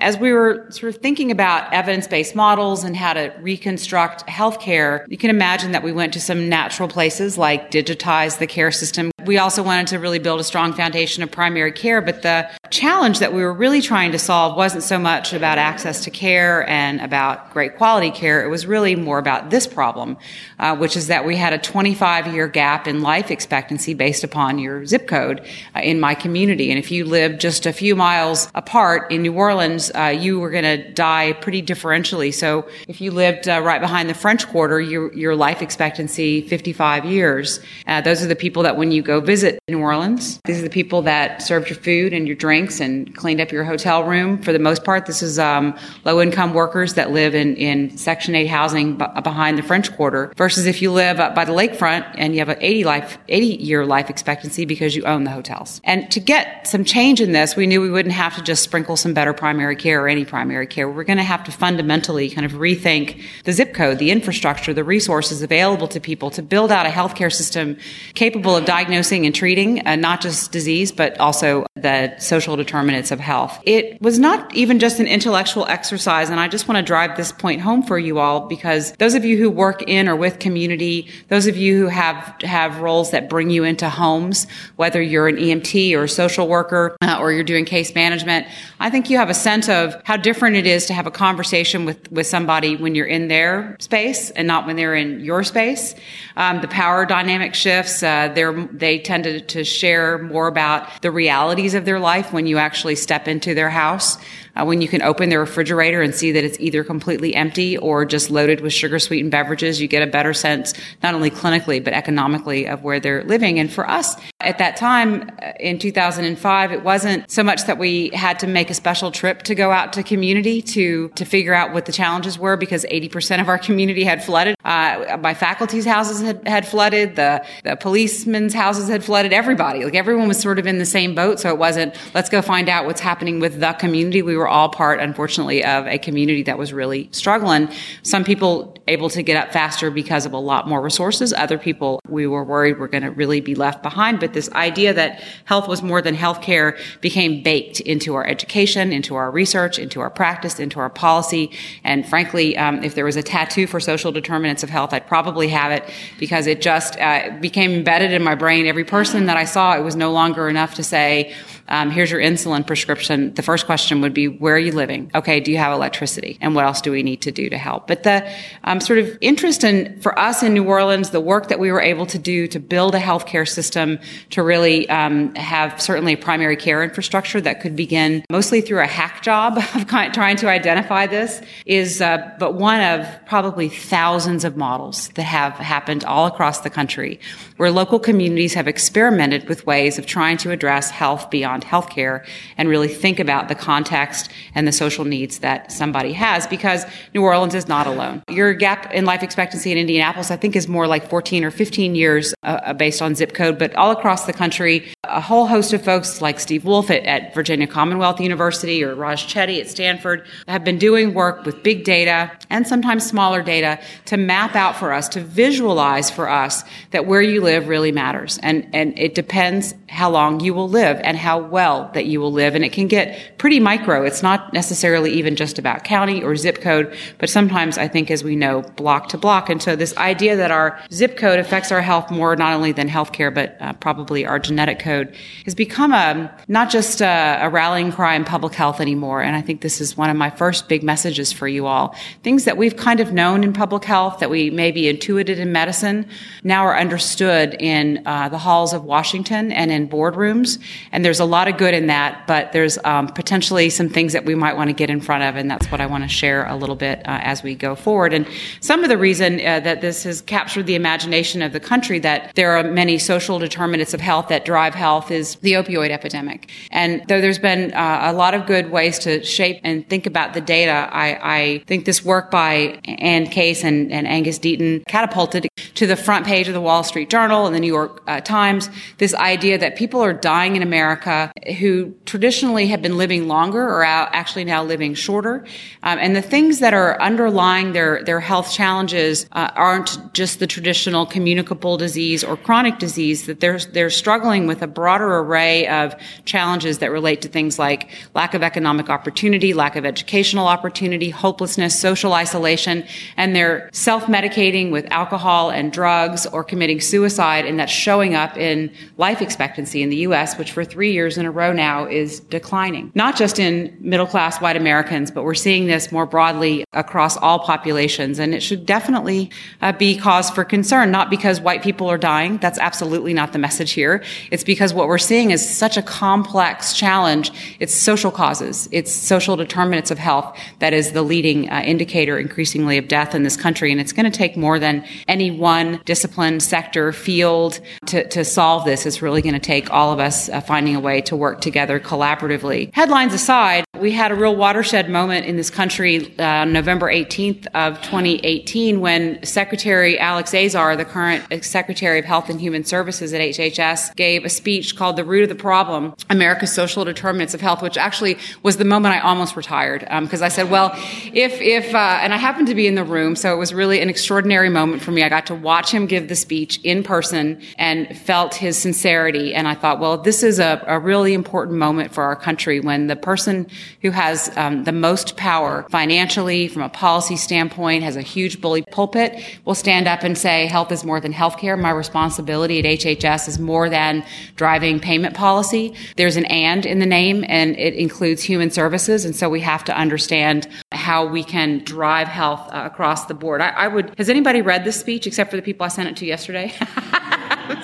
as 0.00 0.16
we 0.16 0.32
were 0.32 0.66
sort 0.70 0.94
of 0.94 1.02
thinking 1.02 1.30
about 1.30 1.72
evidence-based 1.72 2.34
models 2.34 2.84
and 2.84 2.96
how 2.96 3.12
to 3.12 3.32
reconstruct 3.40 4.26
healthcare, 4.26 5.04
you 5.08 5.18
can 5.18 5.30
imagine 5.30 5.72
that 5.72 5.82
we 5.82 5.92
went 5.92 6.12
to 6.14 6.20
some 6.20 6.48
natural 6.48 6.88
places 6.88 7.36
like 7.36 7.70
digitize 7.70 8.38
the 8.38 8.46
care 8.46 8.70
system, 8.70 9.12
we 9.26 9.38
also 9.38 9.62
wanted 9.62 9.86
to 9.88 9.98
really 9.98 10.18
build 10.18 10.40
a 10.40 10.44
strong 10.44 10.72
foundation 10.72 11.22
of 11.22 11.30
primary 11.30 11.70
care, 11.70 12.00
but 12.00 12.22
the 12.22 12.48
challenge 12.70 13.20
that 13.20 13.32
we 13.32 13.42
were 13.42 13.52
really 13.52 13.80
trying 13.80 14.10
to 14.12 14.18
solve 14.18 14.56
wasn't 14.56 14.82
so 14.82 14.98
much 14.98 15.32
about 15.32 15.58
access 15.58 16.02
to 16.04 16.10
care 16.10 16.68
and 16.68 17.00
about 17.00 17.52
great 17.52 17.76
quality 17.76 18.10
care. 18.10 18.44
It 18.44 18.48
was 18.48 18.66
really 18.66 18.96
more 18.96 19.18
about 19.18 19.50
this 19.50 19.66
problem, 19.66 20.16
uh, 20.58 20.76
which 20.76 20.96
is 20.96 21.06
that 21.06 21.24
we 21.24 21.36
had 21.36 21.52
a 21.52 21.58
25 21.58 22.34
year 22.34 22.48
gap 22.48 22.88
in 22.88 23.02
life 23.02 23.30
expectancy 23.30 23.94
based 23.94 24.24
upon 24.24 24.58
your 24.58 24.84
zip 24.86 25.06
code 25.06 25.46
uh, 25.76 25.80
in 25.80 26.00
my 26.00 26.14
community. 26.14 26.70
And 26.70 26.78
if 26.78 26.90
you 26.90 27.04
lived 27.04 27.40
just 27.40 27.66
a 27.66 27.72
few 27.72 27.94
miles 27.94 28.50
apart 28.54 29.12
in 29.12 29.22
New 29.22 29.34
Orleans, 29.34 29.81
Uh, 29.90 30.14
you 30.16 30.38
were 30.38 30.50
going 30.50 30.64
to 30.64 30.92
die 30.92 31.32
pretty 31.32 31.62
differentially. 31.62 32.32
So 32.32 32.68
if 32.88 33.00
you 33.00 33.10
lived 33.10 33.48
uh, 33.48 33.60
right 33.62 33.80
behind 33.80 34.08
the 34.08 34.14
French 34.14 34.46
Quarter, 34.48 34.80
your, 34.80 35.12
your 35.14 35.34
life 35.34 35.62
expectancy 35.62 36.42
55 36.42 37.04
years. 37.04 37.60
Uh, 37.86 38.00
those 38.00 38.22
are 38.22 38.26
the 38.26 38.36
people 38.36 38.62
that 38.62 38.76
when 38.76 38.92
you 38.92 39.02
go 39.02 39.20
visit 39.20 39.58
New 39.68 39.80
Orleans, 39.80 40.40
these 40.44 40.58
are 40.58 40.62
the 40.62 40.70
people 40.70 41.02
that 41.02 41.42
served 41.42 41.68
your 41.68 41.78
food 41.78 42.12
and 42.12 42.26
your 42.26 42.36
drinks 42.36 42.80
and 42.80 43.14
cleaned 43.16 43.40
up 43.40 43.50
your 43.50 43.64
hotel 43.64 44.04
room. 44.04 44.40
For 44.42 44.52
the 44.52 44.58
most 44.58 44.84
part, 44.84 45.06
this 45.06 45.22
is 45.22 45.38
um, 45.38 45.76
low 46.04 46.20
income 46.20 46.54
workers 46.54 46.94
that 46.94 47.10
live 47.10 47.34
in, 47.34 47.56
in 47.56 47.96
Section 47.96 48.34
8 48.34 48.46
housing 48.46 48.96
b- 48.96 49.06
behind 49.22 49.58
the 49.58 49.62
French 49.62 49.94
Quarter. 49.94 50.32
Versus 50.36 50.66
if 50.66 50.82
you 50.82 50.92
live 50.92 51.20
up 51.20 51.34
by 51.34 51.44
the 51.44 51.52
lakefront 51.52 52.14
and 52.16 52.34
you 52.34 52.40
have 52.40 52.48
an 52.48 52.58
80 52.60 52.84
life 52.84 53.18
80 53.28 53.46
year 53.46 53.86
life 53.86 54.10
expectancy 54.10 54.64
because 54.64 54.94
you 54.94 55.04
own 55.04 55.24
the 55.24 55.30
hotels. 55.30 55.80
And 55.84 56.10
to 56.10 56.20
get 56.20 56.66
some 56.66 56.84
change 56.84 57.20
in 57.20 57.32
this, 57.32 57.56
we 57.56 57.66
knew 57.66 57.80
we 57.80 57.90
wouldn't 57.90 58.14
have 58.14 58.36
to 58.36 58.42
just 58.42 58.62
sprinkle 58.62 58.96
some 58.96 59.14
better 59.14 59.32
primary 59.32 59.71
care 59.76 60.04
or 60.04 60.08
any 60.08 60.24
primary 60.24 60.66
care. 60.66 60.88
We're 60.88 61.04
going 61.04 61.18
to 61.18 61.22
have 61.22 61.44
to 61.44 61.52
fundamentally 61.52 62.30
kind 62.30 62.44
of 62.44 62.52
rethink 62.52 63.22
the 63.44 63.52
zip 63.52 63.74
code, 63.74 63.98
the 63.98 64.10
infrastructure, 64.10 64.74
the 64.74 64.84
resources 64.84 65.42
available 65.42 65.88
to 65.88 66.00
people 66.00 66.30
to 66.30 66.42
build 66.42 66.70
out 66.70 66.86
a 66.86 66.90
healthcare 66.90 67.32
system 67.32 67.76
capable 68.14 68.56
of 68.56 68.64
diagnosing 68.64 69.26
and 69.26 69.34
treating 69.34 69.86
uh, 69.86 69.96
not 69.96 70.20
just 70.20 70.52
disease, 70.52 70.92
but 70.92 71.18
also 71.18 71.66
the 71.74 72.16
social 72.18 72.56
determinants 72.56 73.10
of 73.10 73.20
health. 73.20 73.60
It 73.64 74.00
was 74.00 74.18
not 74.18 74.54
even 74.54 74.78
just 74.78 75.00
an 75.00 75.06
intellectual 75.06 75.66
exercise, 75.66 76.30
and 76.30 76.38
I 76.38 76.48
just 76.48 76.68
want 76.68 76.78
to 76.78 76.82
drive 76.82 77.16
this 77.16 77.32
point 77.32 77.60
home 77.60 77.82
for 77.82 77.98
you 77.98 78.18
all 78.18 78.46
because 78.48 78.92
those 78.92 79.14
of 79.14 79.24
you 79.24 79.36
who 79.36 79.50
work 79.50 79.82
in 79.88 80.08
or 80.08 80.16
with 80.16 80.38
community, 80.38 81.08
those 81.28 81.46
of 81.46 81.56
you 81.56 81.78
who 81.78 81.86
have 81.88 82.34
have 82.42 82.80
roles 82.80 83.10
that 83.10 83.28
bring 83.28 83.50
you 83.50 83.64
into 83.64 83.88
homes, 83.88 84.46
whether 84.76 85.02
you're 85.02 85.28
an 85.28 85.36
EMT 85.36 85.94
or 85.94 86.04
a 86.04 86.08
social 86.08 86.48
worker 86.48 86.96
uh, 87.02 87.18
or 87.20 87.32
you're 87.32 87.44
doing 87.44 87.64
case 87.64 87.94
management, 87.94 88.46
I 88.80 88.90
think 88.90 89.10
you 89.10 89.18
have 89.18 89.30
a 89.30 89.34
sense 89.34 89.61
of 89.68 90.00
how 90.04 90.16
different 90.16 90.56
it 90.56 90.66
is 90.66 90.86
to 90.86 90.94
have 90.94 91.06
a 91.06 91.10
conversation 91.10 91.84
with 91.84 92.10
with 92.10 92.26
somebody 92.26 92.76
when 92.76 92.94
you're 92.94 93.06
in 93.06 93.28
their 93.28 93.76
space 93.80 94.30
and 94.30 94.46
not 94.46 94.66
when 94.66 94.76
they're 94.76 94.94
in 94.94 95.20
your 95.20 95.42
space. 95.42 95.94
Um, 96.36 96.60
the 96.60 96.68
power 96.68 97.06
dynamic 97.06 97.54
shifts. 97.54 98.02
Uh, 98.02 98.32
they 98.72 98.98
tend 98.98 99.24
to, 99.24 99.40
to 99.40 99.64
share 99.64 100.18
more 100.18 100.48
about 100.48 101.02
the 101.02 101.10
realities 101.10 101.74
of 101.74 101.84
their 101.84 101.98
life 101.98 102.32
when 102.32 102.46
you 102.46 102.58
actually 102.58 102.96
step 102.96 103.28
into 103.28 103.54
their 103.54 103.70
house 103.70 104.18
uh, 104.54 104.64
when 104.64 104.82
you 104.82 104.88
can 104.88 105.02
open 105.02 105.28
the 105.28 105.38
refrigerator 105.38 106.02
and 106.02 106.14
see 106.14 106.32
that 106.32 106.44
it's 106.44 106.58
either 106.60 106.84
completely 106.84 107.34
empty 107.34 107.76
or 107.76 108.04
just 108.04 108.30
loaded 108.30 108.60
with 108.60 108.72
sugar 108.72 108.98
sweetened 108.98 109.30
beverages, 109.30 109.80
you 109.80 109.88
get 109.88 110.06
a 110.06 110.10
better 110.10 110.34
sense, 110.34 110.74
not 111.02 111.14
only 111.14 111.30
clinically, 111.30 111.82
but 111.82 111.92
economically 111.92 112.66
of 112.66 112.82
where 112.82 113.00
they're 113.00 113.24
living. 113.24 113.58
And 113.58 113.72
for 113.72 113.88
us 113.88 114.16
at 114.42 114.58
that 114.58 114.76
time 114.76 115.30
uh, 115.42 115.52
in 115.58 115.78
2005, 115.78 116.72
it 116.72 116.82
wasn't 116.82 117.30
so 117.30 117.42
much 117.42 117.64
that 117.64 117.78
we 117.78 118.10
had 118.14 118.38
to 118.40 118.46
make 118.46 118.70
a 118.70 118.74
special 118.74 119.10
trip 119.10 119.42
to 119.42 119.54
go 119.54 119.70
out 119.70 119.92
to 119.94 120.02
community 120.02 120.62
to, 120.62 121.08
to 121.10 121.24
figure 121.24 121.54
out 121.54 121.72
what 121.72 121.86
the 121.86 121.92
challenges 121.92 122.38
were 122.38 122.56
because 122.56 122.84
80% 122.90 123.40
of 123.40 123.48
our 123.48 123.58
community 123.58 124.04
had 124.04 124.22
flooded. 124.22 124.56
Uh, 124.64 125.18
my 125.20 125.34
faculty's 125.34 125.84
houses 125.84 126.20
had, 126.20 126.46
had 126.46 126.66
flooded. 126.66 127.16
The, 127.16 127.44
the 127.64 127.76
policemen's 127.76 128.54
houses 128.54 128.88
had 128.88 129.04
flooded. 129.04 129.32
Everybody, 129.32 129.84
like 129.84 129.94
everyone 129.94 130.28
was 130.28 130.38
sort 130.38 130.58
of 130.58 130.66
in 130.66 130.78
the 130.78 130.86
same 130.86 131.14
boat. 131.14 131.40
So 131.40 131.48
it 131.48 131.58
wasn't, 131.58 131.94
let's 132.14 132.28
go 132.28 132.42
find 132.42 132.68
out 132.68 132.86
what's 132.86 133.00
happening 133.00 133.40
with 133.40 133.60
the 133.60 133.72
community. 133.74 134.22
We 134.22 134.36
were 134.36 134.48
all 134.48 134.68
part, 134.68 135.00
unfortunately, 135.00 135.64
of 135.64 135.86
a 135.86 135.98
community 135.98 136.42
that 136.44 136.58
was 136.58 136.72
really 136.72 137.08
struggling. 137.12 137.68
Some 138.02 138.24
people 138.24 138.76
able 138.88 139.10
to 139.10 139.22
get 139.22 139.36
up 139.36 139.52
faster 139.52 139.90
because 139.90 140.26
of 140.26 140.32
a 140.32 140.38
lot 140.38 140.68
more 140.68 140.80
resources. 140.80 141.32
Other 141.32 141.58
people, 141.58 142.00
we 142.08 142.26
were 142.26 142.44
worried 142.44 142.78
were 142.78 142.88
going 142.88 143.02
to 143.02 143.10
really 143.10 143.40
be 143.40 143.54
left 143.54 143.82
behind. 143.82 144.20
But 144.20 144.31
this 144.34 144.50
idea 144.52 144.92
that 144.94 145.22
health 145.44 145.68
was 145.68 145.82
more 145.82 146.02
than 146.02 146.14
healthcare 146.16 146.78
became 147.00 147.42
baked 147.42 147.80
into 147.80 148.14
our 148.14 148.26
education, 148.26 148.92
into 148.92 149.14
our 149.14 149.30
research, 149.30 149.78
into 149.78 150.00
our 150.00 150.10
practice, 150.10 150.60
into 150.60 150.80
our 150.80 150.90
policy. 150.90 151.50
And 151.84 152.08
frankly, 152.08 152.56
um, 152.56 152.82
if 152.82 152.94
there 152.94 153.04
was 153.04 153.16
a 153.16 153.22
tattoo 153.22 153.66
for 153.66 153.80
social 153.80 154.12
determinants 154.12 154.62
of 154.62 154.70
health, 154.70 154.92
I'd 154.92 155.06
probably 155.06 155.48
have 155.48 155.72
it 155.72 155.88
because 156.18 156.46
it 156.46 156.60
just 156.60 156.98
uh, 156.98 157.30
became 157.40 157.72
embedded 157.72 158.12
in 158.12 158.22
my 158.22 158.34
brain. 158.34 158.66
Every 158.66 158.84
person 158.84 159.26
that 159.26 159.36
I 159.36 159.44
saw, 159.44 159.76
it 159.76 159.82
was 159.82 159.96
no 159.96 160.12
longer 160.12 160.48
enough 160.48 160.74
to 160.74 160.82
say, 160.82 161.34
um, 161.68 161.90
here's 161.90 162.10
your 162.10 162.20
insulin 162.20 162.66
prescription. 162.66 163.32
The 163.34 163.42
first 163.42 163.66
question 163.66 164.00
would 164.00 164.14
be, 164.14 164.28
where 164.28 164.54
are 164.54 164.58
you 164.58 164.72
living? 164.72 165.10
Okay, 165.14 165.40
do 165.40 165.50
you 165.50 165.58
have 165.58 165.72
electricity? 165.72 166.38
And 166.40 166.54
what 166.54 166.64
else 166.64 166.80
do 166.80 166.90
we 166.90 167.02
need 167.02 167.22
to 167.22 167.32
do 167.32 167.48
to 167.48 167.58
help? 167.58 167.86
But 167.86 168.02
the 168.02 168.28
um, 168.64 168.80
sort 168.80 168.98
of 168.98 169.16
interest 169.20 169.64
in, 169.64 170.00
for 170.00 170.18
us 170.18 170.42
in 170.42 170.54
New 170.54 170.64
Orleans, 170.64 171.10
the 171.10 171.20
work 171.20 171.48
that 171.48 171.58
we 171.58 171.72
were 171.72 171.80
able 171.80 172.06
to 172.06 172.18
do 172.18 172.46
to 172.48 172.60
build 172.60 172.94
a 172.94 173.00
healthcare 173.00 173.48
system 173.48 173.98
to 174.30 174.42
really 174.42 174.88
um, 174.88 175.34
have 175.34 175.80
certainly 175.80 176.14
a 176.14 176.16
primary 176.16 176.56
care 176.56 176.82
infrastructure 176.82 177.40
that 177.40 177.60
could 177.60 177.76
begin 177.76 178.24
mostly 178.30 178.60
through 178.60 178.80
a 178.80 178.86
hack 178.86 179.22
job 179.22 179.58
of 179.74 179.86
trying 179.86 180.36
to 180.36 180.48
identify 180.48 181.06
this 181.06 181.40
is 181.66 182.00
uh, 182.00 182.18
but 182.38 182.54
one 182.54 182.80
of 182.80 183.06
probably 183.26 183.68
thousands 183.68 184.44
of 184.44 184.56
models 184.56 185.08
that 185.10 185.22
have 185.22 185.54
happened 185.54 186.04
all 186.04 186.26
across 186.26 186.60
the 186.60 186.70
country 186.70 187.20
where 187.56 187.70
local 187.70 187.98
communities 187.98 188.54
have 188.54 188.68
experimented 188.68 189.48
with 189.48 189.66
ways 189.66 189.98
of 189.98 190.06
trying 190.06 190.36
to 190.36 190.50
address 190.50 190.90
health 190.90 191.30
beyond 191.30 191.51
healthcare 191.60 192.26
and 192.56 192.68
really 192.68 192.88
think 192.88 193.20
about 193.20 193.48
the 193.48 193.54
context 193.54 194.30
and 194.54 194.66
the 194.66 194.72
social 194.72 195.04
needs 195.04 195.40
that 195.40 195.70
somebody 195.70 196.12
has 196.12 196.46
because 196.46 196.84
New 197.14 197.22
Orleans 197.22 197.54
is 197.54 197.68
not 197.68 197.86
alone. 197.86 198.22
Your 198.28 198.54
gap 198.54 198.92
in 198.92 199.04
life 199.04 199.22
expectancy 199.22 199.70
in 199.70 199.78
Indianapolis, 199.78 200.30
I 200.30 200.36
think, 200.36 200.56
is 200.56 200.68
more 200.68 200.86
like 200.86 201.08
14 201.08 201.44
or 201.44 201.50
15 201.50 201.94
years 201.94 202.34
uh, 202.42 202.60
uh, 202.62 202.72
based 202.72 203.02
on 203.02 203.14
zip 203.14 203.34
code, 203.34 203.58
but 203.58 203.74
all 203.74 203.90
across 203.90 204.26
the 204.26 204.32
country, 204.32 204.90
a 205.04 205.20
whole 205.20 205.46
host 205.46 205.72
of 205.72 205.84
folks 205.84 206.20
like 206.22 206.40
Steve 206.40 206.64
Woolf 206.64 206.90
at, 206.90 207.04
at 207.04 207.34
Virginia 207.34 207.66
Commonwealth 207.66 208.20
University 208.20 208.82
or 208.82 208.94
Raj 208.94 209.32
Chetty 209.32 209.60
at 209.60 209.68
Stanford 209.68 210.26
have 210.48 210.64
been 210.64 210.78
doing 210.78 211.14
work 211.14 211.44
with 211.44 211.62
big 211.62 211.84
data 211.84 212.30
and 212.50 212.66
sometimes 212.66 213.06
smaller 213.06 213.42
data 213.42 213.78
to 214.06 214.16
map 214.16 214.54
out 214.54 214.76
for 214.76 214.92
us, 214.92 215.08
to 215.10 215.20
visualize 215.20 216.10
for 216.10 216.28
us 216.28 216.64
that 216.90 217.06
where 217.06 217.22
you 217.22 217.40
live 217.40 217.68
really 217.68 217.92
matters. 217.92 218.38
And, 218.42 218.68
and 218.72 218.98
it 218.98 219.14
depends 219.14 219.74
how 219.88 220.10
long 220.10 220.40
you 220.40 220.54
will 220.54 220.68
live 220.68 221.00
and 221.02 221.16
how 221.16 221.40
well 221.50 221.90
that 221.92 222.06
you 222.06 222.20
will 222.20 222.32
live. 222.32 222.54
And 222.54 222.64
it 222.64 222.72
can 222.72 222.88
get 222.88 223.38
pretty 223.38 223.60
micro. 223.60 224.02
It's 224.04 224.22
not 224.22 224.52
necessarily 224.52 225.12
even 225.12 225.36
just 225.36 225.58
about 225.58 225.84
county 225.84 226.22
or 226.22 226.34
zip 226.34 226.62
code, 226.62 226.96
but 227.18 227.28
sometimes 227.28 227.76
I 227.76 227.88
think, 227.88 228.10
as 228.10 228.24
we 228.24 228.34
know, 228.34 228.62
block 228.62 229.10
to 229.10 229.18
block. 229.18 229.50
And 229.50 229.62
so 229.62 229.76
this 229.76 229.94
idea 229.98 230.36
that 230.36 230.50
our 230.50 230.80
zip 230.90 231.18
code 231.18 231.38
affects 231.38 231.70
our 231.70 231.82
health 231.82 232.10
more 232.10 232.34
not 232.34 232.54
only 232.54 232.72
than 232.72 232.88
healthcare, 232.88 233.34
but 233.34 233.56
uh, 233.60 233.74
probably 233.74 234.24
our 234.24 234.38
genetic 234.38 234.78
code 234.78 235.14
has 235.44 235.54
become 235.54 235.92
a, 235.92 236.34
not 236.48 236.70
just 236.70 237.02
a, 237.02 237.38
a 237.42 237.50
rallying 237.50 237.92
cry 237.92 238.14
in 238.14 238.24
public 238.24 238.54
health 238.54 238.80
anymore. 238.80 239.20
And 239.20 239.36
I 239.36 239.42
think 239.42 239.60
this 239.60 239.80
is 239.80 239.94
one 239.94 240.08
of 240.08 240.16
my 240.16 240.30
first 240.30 240.68
big 240.68 240.82
messages 240.82 241.32
for 241.32 241.46
you 241.46 241.66
all. 241.66 241.94
Things 242.22 242.44
that 242.44 242.56
we've 242.56 242.76
kind 242.76 243.00
of 243.00 243.12
known 243.12 243.44
in 243.44 243.52
public 243.52 243.84
health, 243.84 244.20
that 244.20 244.30
we 244.30 244.48
maybe 244.48 244.88
intuited 244.88 245.38
in 245.38 245.52
medicine, 245.52 246.08
now 246.42 246.64
are 246.64 246.78
understood 246.78 247.56
in 247.60 248.02
uh, 248.06 248.30
the 248.30 248.38
halls 248.38 248.72
of 248.72 248.84
Washington 248.84 249.52
and 249.52 249.70
in 249.70 249.82
in 249.82 249.88
boardrooms. 249.88 250.58
And 250.90 251.04
there's 251.04 251.20
a 251.20 251.24
lot 251.32 251.48
of 251.48 251.56
good 251.56 251.74
in 251.74 251.86
that, 251.86 252.26
but 252.26 252.52
there's 252.52 252.78
um, 252.84 253.08
potentially 253.08 253.70
some 253.70 253.88
things 253.88 254.12
that 254.12 254.24
we 254.24 254.34
might 254.34 254.56
want 254.56 254.68
to 254.68 254.74
get 254.74 254.90
in 254.90 255.00
front 255.00 255.24
of. 255.24 255.36
And 255.36 255.50
that's 255.50 255.70
what 255.72 255.80
I 255.80 255.86
want 255.86 256.04
to 256.04 256.08
share 256.08 256.46
a 256.46 256.56
little 256.56 256.76
bit 256.76 257.00
uh, 257.00 257.20
as 257.22 257.42
we 257.42 257.54
go 257.54 257.74
forward. 257.74 258.12
And 258.12 258.26
some 258.60 258.82
of 258.84 258.88
the 258.88 258.98
reason 258.98 259.40
uh, 259.40 259.60
that 259.60 259.80
this 259.80 260.04
has 260.04 260.20
captured 260.20 260.66
the 260.66 260.74
imagination 260.74 261.42
of 261.42 261.52
the 261.52 261.60
country 261.60 261.98
that 262.00 262.34
there 262.34 262.52
are 262.52 262.62
many 262.62 262.98
social 262.98 263.38
determinants 263.38 263.94
of 263.94 264.00
health 264.00 264.28
that 264.28 264.44
drive 264.44 264.74
health 264.74 265.10
is 265.10 265.36
the 265.36 265.52
opioid 265.52 265.90
epidemic. 265.90 266.50
And 266.70 267.02
though 267.08 267.20
there's 267.20 267.38
been 267.38 267.72
uh, 267.72 268.00
a 268.04 268.12
lot 268.12 268.34
of 268.34 268.46
good 268.46 268.70
ways 268.70 268.98
to 269.00 269.24
shape 269.24 269.60
and 269.64 269.88
think 269.88 270.06
about 270.06 270.34
the 270.34 270.40
data, 270.40 270.88
I, 270.92 271.18
I 271.22 271.64
think 271.66 271.86
this 271.86 272.04
work 272.04 272.30
by 272.30 272.80
Anne 272.84 273.26
Case 273.26 273.64
and, 273.64 273.90
and, 273.90 274.06
Angus 274.12 274.38
Deaton 274.38 274.84
catapulted 274.86 275.48
to 275.74 275.86
the 275.86 275.96
front 275.96 276.26
page 276.26 276.48
of 276.48 276.54
the 276.54 276.60
Wall 276.60 276.84
Street 276.84 277.08
Journal 277.08 277.46
and 277.46 277.54
the 277.54 277.60
New 277.60 277.72
York 277.72 278.02
uh, 278.06 278.20
Times 278.20 278.68
this 278.98 279.14
idea 279.14 279.56
that 279.58 279.76
people 279.76 280.00
are 280.00 280.12
dying 280.12 280.56
in 280.56 280.62
America 280.62 281.21
who 281.58 281.94
traditionally 282.06 282.66
have 282.68 282.82
been 282.82 282.96
living 282.96 283.28
longer 283.28 283.62
or 283.62 283.84
actually 283.84 284.44
now 284.44 284.62
living 284.62 284.94
shorter. 284.94 285.44
Um, 285.82 285.98
and 285.98 286.14
the 286.14 286.22
things 286.22 286.60
that 286.60 286.74
are 286.74 287.00
underlying 287.00 287.72
their, 287.72 288.02
their 288.04 288.20
health 288.20 288.52
challenges 288.52 289.26
uh, 289.32 289.50
aren't 289.54 290.14
just 290.14 290.38
the 290.38 290.46
traditional 290.46 291.06
communicable 291.06 291.76
disease 291.76 292.22
or 292.22 292.36
chronic 292.36 292.78
disease, 292.78 293.26
that 293.26 293.40
they're, 293.40 293.58
they're 293.58 293.90
struggling 293.90 294.46
with 294.46 294.62
a 294.62 294.66
broader 294.66 295.18
array 295.18 295.66
of 295.68 295.94
challenges 296.24 296.78
that 296.78 296.90
relate 296.90 297.22
to 297.22 297.28
things 297.28 297.58
like 297.58 297.90
lack 298.14 298.34
of 298.34 298.42
economic 298.42 298.88
opportunity, 298.88 299.54
lack 299.54 299.76
of 299.76 299.84
educational 299.84 300.46
opportunity, 300.46 301.10
hopelessness, 301.10 301.78
social 301.78 302.12
isolation, 302.12 302.84
and 303.16 303.34
they're 303.34 303.68
self-medicating 303.72 304.70
with 304.70 304.86
alcohol 304.90 305.50
and 305.50 305.72
drugs 305.72 306.26
or 306.26 306.44
committing 306.44 306.80
suicide, 306.80 307.44
and 307.46 307.58
that's 307.58 307.72
showing 307.72 308.14
up 308.14 308.36
in 308.36 308.72
life 308.96 309.20
expectancy 309.20 309.82
in 309.82 309.88
the 309.88 309.96
U.S., 310.08 310.38
which 310.38 310.52
for 310.52 310.64
three 310.64 310.92
years 310.92 311.11
years 311.12 311.18
in 311.18 311.26
a 311.26 311.30
row 311.30 311.52
now 311.52 311.86
is 311.86 312.20
declining. 312.20 312.90
Not 312.94 313.16
just 313.16 313.38
in 313.38 313.76
middle 313.80 314.06
class 314.06 314.40
white 314.40 314.56
Americans, 314.56 315.10
but 315.10 315.24
we're 315.24 315.34
seeing 315.34 315.66
this 315.66 315.92
more 315.92 316.06
broadly 316.06 316.64
across 316.72 317.16
all 317.16 317.38
populations. 317.38 318.18
And 318.18 318.34
it 318.34 318.42
should 318.42 318.64
definitely 318.64 319.30
uh, 319.60 319.72
be 319.72 319.96
cause 319.96 320.30
for 320.30 320.44
concern, 320.44 320.90
not 320.90 321.10
because 321.10 321.40
white 321.40 321.62
people 321.62 321.88
are 321.88 321.98
dying. 321.98 322.38
That's 322.38 322.58
absolutely 322.58 323.12
not 323.12 323.32
the 323.32 323.38
message 323.38 323.72
here. 323.72 324.02
It's 324.30 324.44
because 324.44 324.72
what 324.72 324.88
we're 324.88 324.98
seeing 324.98 325.30
is 325.30 325.46
such 325.46 325.76
a 325.76 325.82
complex 325.82 326.72
challenge. 326.72 327.30
It's 327.60 327.74
social 327.74 328.10
causes. 328.10 328.68
It's 328.72 328.90
social 328.90 329.36
determinants 329.36 329.90
of 329.90 329.98
health 329.98 330.36
that 330.60 330.72
is 330.72 330.92
the 330.92 331.02
leading 331.02 331.50
uh, 331.50 331.60
indicator 331.64 332.18
increasingly 332.18 332.78
of 332.78 332.88
death 332.88 333.14
in 333.14 333.22
this 333.22 333.36
country. 333.36 333.70
And 333.70 333.80
it's 333.80 333.92
going 333.92 334.10
to 334.10 334.16
take 334.16 334.36
more 334.36 334.58
than 334.58 334.84
any 335.08 335.30
one 335.30 335.80
discipline, 335.84 336.40
sector, 336.40 336.92
field 336.92 337.60
to, 337.86 338.08
to 338.08 338.24
solve 338.24 338.64
this. 338.64 338.86
It's 338.86 339.02
really 339.02 339.20
going 339.20 339.34
to 339.34 339.40
take 339.40 339.70
all 339.70 339.92
of 339.92 339.98
us 339.98 340.28
uh, 340.28 340.40
finding 340.40 340.74
a 340.74 340.80
way 340.80 341.01
to 341.06 341.16
work 341.16 341.40
together 341.40 341.80
collaboratively. 341.80 342.70
Headlines 342.74 343.14
aside, 343.14 343.64
we 343.80 343.90
had 343.90 344.12
a 344.12 344.14
real 344.14 344.36
watershed 344.36 344.90
moment 344.90 345.24
in 345.24 345.36
this 345.36 345.48
country 345.48 346.14
uh, 346.18 346.44
November 346.44 346.92
18th 346.92 347.46
of 347.54 347.80
2018 347.80 348.80
when 348.80 349.20
Secretary 349.24 349.98
Alex 349.98 350.34
Azar, 350.34 350.76
the 350.76 350.84
current 350.84 351.42
Secretary 351.42 351.98
of 351.98 352.04
Health 352.04 352.28
and 352.28 352.38
Human 352.38 352.64
Services 352.64 353.14
at 353.14 353.22
HHS, 353.22 353.96
gave 353.96 354.26
a 354.26 354.28
speech 354.28 354.76
called 354.76 354.96
The 354.96 355.04
Root 355.04 355.22
of 355.22 355.30
the 355.30 355.34
Problem, 355.34 355.94
America's 356.10 356.52
Social 356.52 356.84
Determinants 356.84 357.32
of 357.32 357.40
Health, 357.40 357.62
which 357.62 357.78
actually 357.78 358.18
was 358.42 358.58
the 358.58 358.66
moment 358.66 358.94
I 358.94 359.00
almost 359.00 359.36
retired 359.36 359.80
because 359.80 360.20
um, 360.20 360.26
I 360.26 360.28
said, 360.28 360.50
well, 360.50 360.70
if, 360.74 361.40
if, 361.40 361.74
uh, 361.74 361.98
and 362.02 362.12
I 362.12 362.18
happened 362.18 362.48
to 362.48 362.54
be 362.54 362.66
in 362.66 362.74
the 362.74 362.84
room, 362.84 363.16
so 363.16 363.32
it 363.32 363.38
was 363.38 363.54
really 363.54 363.80
an 363.80 363.88
extraordinary 363.88 364.50
moment 364.50 364.82
for 364.82 364.90
me. 364.90 365.02
I 365.02 365.08
got 365.08 365.26
to 365.26 365.34
watch 365.34 365.70
him 365.70 365.86
give 365.86 366.08
the 366.08 366.16
speech 366.16 366.60
in 366.62 366.82
person 366.82 367.40
and 367.56 367.96
felt 367.96 368.34
his 368.34 368.58
sincerity. 368.58 369.34
And 369.34 369.48
I 369.48 369.54
thought, 369.54 369.80
well, 369.80 369.96
this 369.96 370.22
is 370.22 370.38
a, 370.38 370.62
a 370.66 370.78
really 370.78 371.14
important 371.14 371.56
moment 371.56 371.94
for 371.94 372.04
our 372.04 372.16
country 372.16 372.60
when 372.60 372.86
the 372.86 372.96
person 372.96 373.48
who 373.80 373.90
has 373.90 374.30
um, 374.36 374.64
the 374.64 374.72
most 374.72 375.16
power 375.16 375.66
financially, 375.70 376.48
from 376.48 376.62
a 376.62 376.68
policy 376.68 377.16
standpoint, 377.16 377.82
has 377.82 377.96
a 377.96 378.02
huge 378.02 378.40
bully 378.40 378.62
pulpit, 378.70 379.22
will 379.44 379.54
stand 379.54 379.88
up 379.88 380.02
and 380.02 380.16
say, 380.16 380.46
health 380.46 380.70
is 380.70 380.84
more 380.84 381.00
than 381.00 381.12
healthcare. 381.12 381.58
My 381.58 381.70
responsibility 381.70 382.58
at 382.58 382.64
HHS 382.64 383.28
is 383.28 383.38
more 383.38 383.68
than 383.68 384.04
driving 384.36 384.80
payment 384.80 385.14
policy. 385.14 385.74
There's 385.96 386.16
an 386.16 386.26
and 386.26 386.66
in 386.66 386.78
the 386.78 386.86
name, 386.86 387.24
and 387.28 387.56
it 387.58 387.74
includes 387.74 388.22
human 388.22 388.50
services. 388.50 389.04
And 389.04 389.14
so 389.16 389.28
we 389.28 389.40
have 389.40 389.64
to 389.64 389.76
understand 389.76 390.48
how 390.72 391.06
we 391.06 391.24
can 391.24 391.62
drive 391.64 392.08
health 392.08 392.48
uh, 392.52 392.62
across 392.64 393.06
the 393.06 393.14
board. 393.14 393.40
I, 393.40 393.48
I 393.50 393.68
would, 393.68 393.94
has 393.98 394.08
anybody 394.08 394.42
read 394.42 394.64
this 394.64 394.78
speech 394.78 395.06
except 395.06 395.30
for 395.30 395.36
the 395.36 395.42
people 395.42 395.64
I 395.64 395.68
sent 395.68 395.88
it 395.88 395.96
to 395.96 396.06
yesterday? 396.06 396.52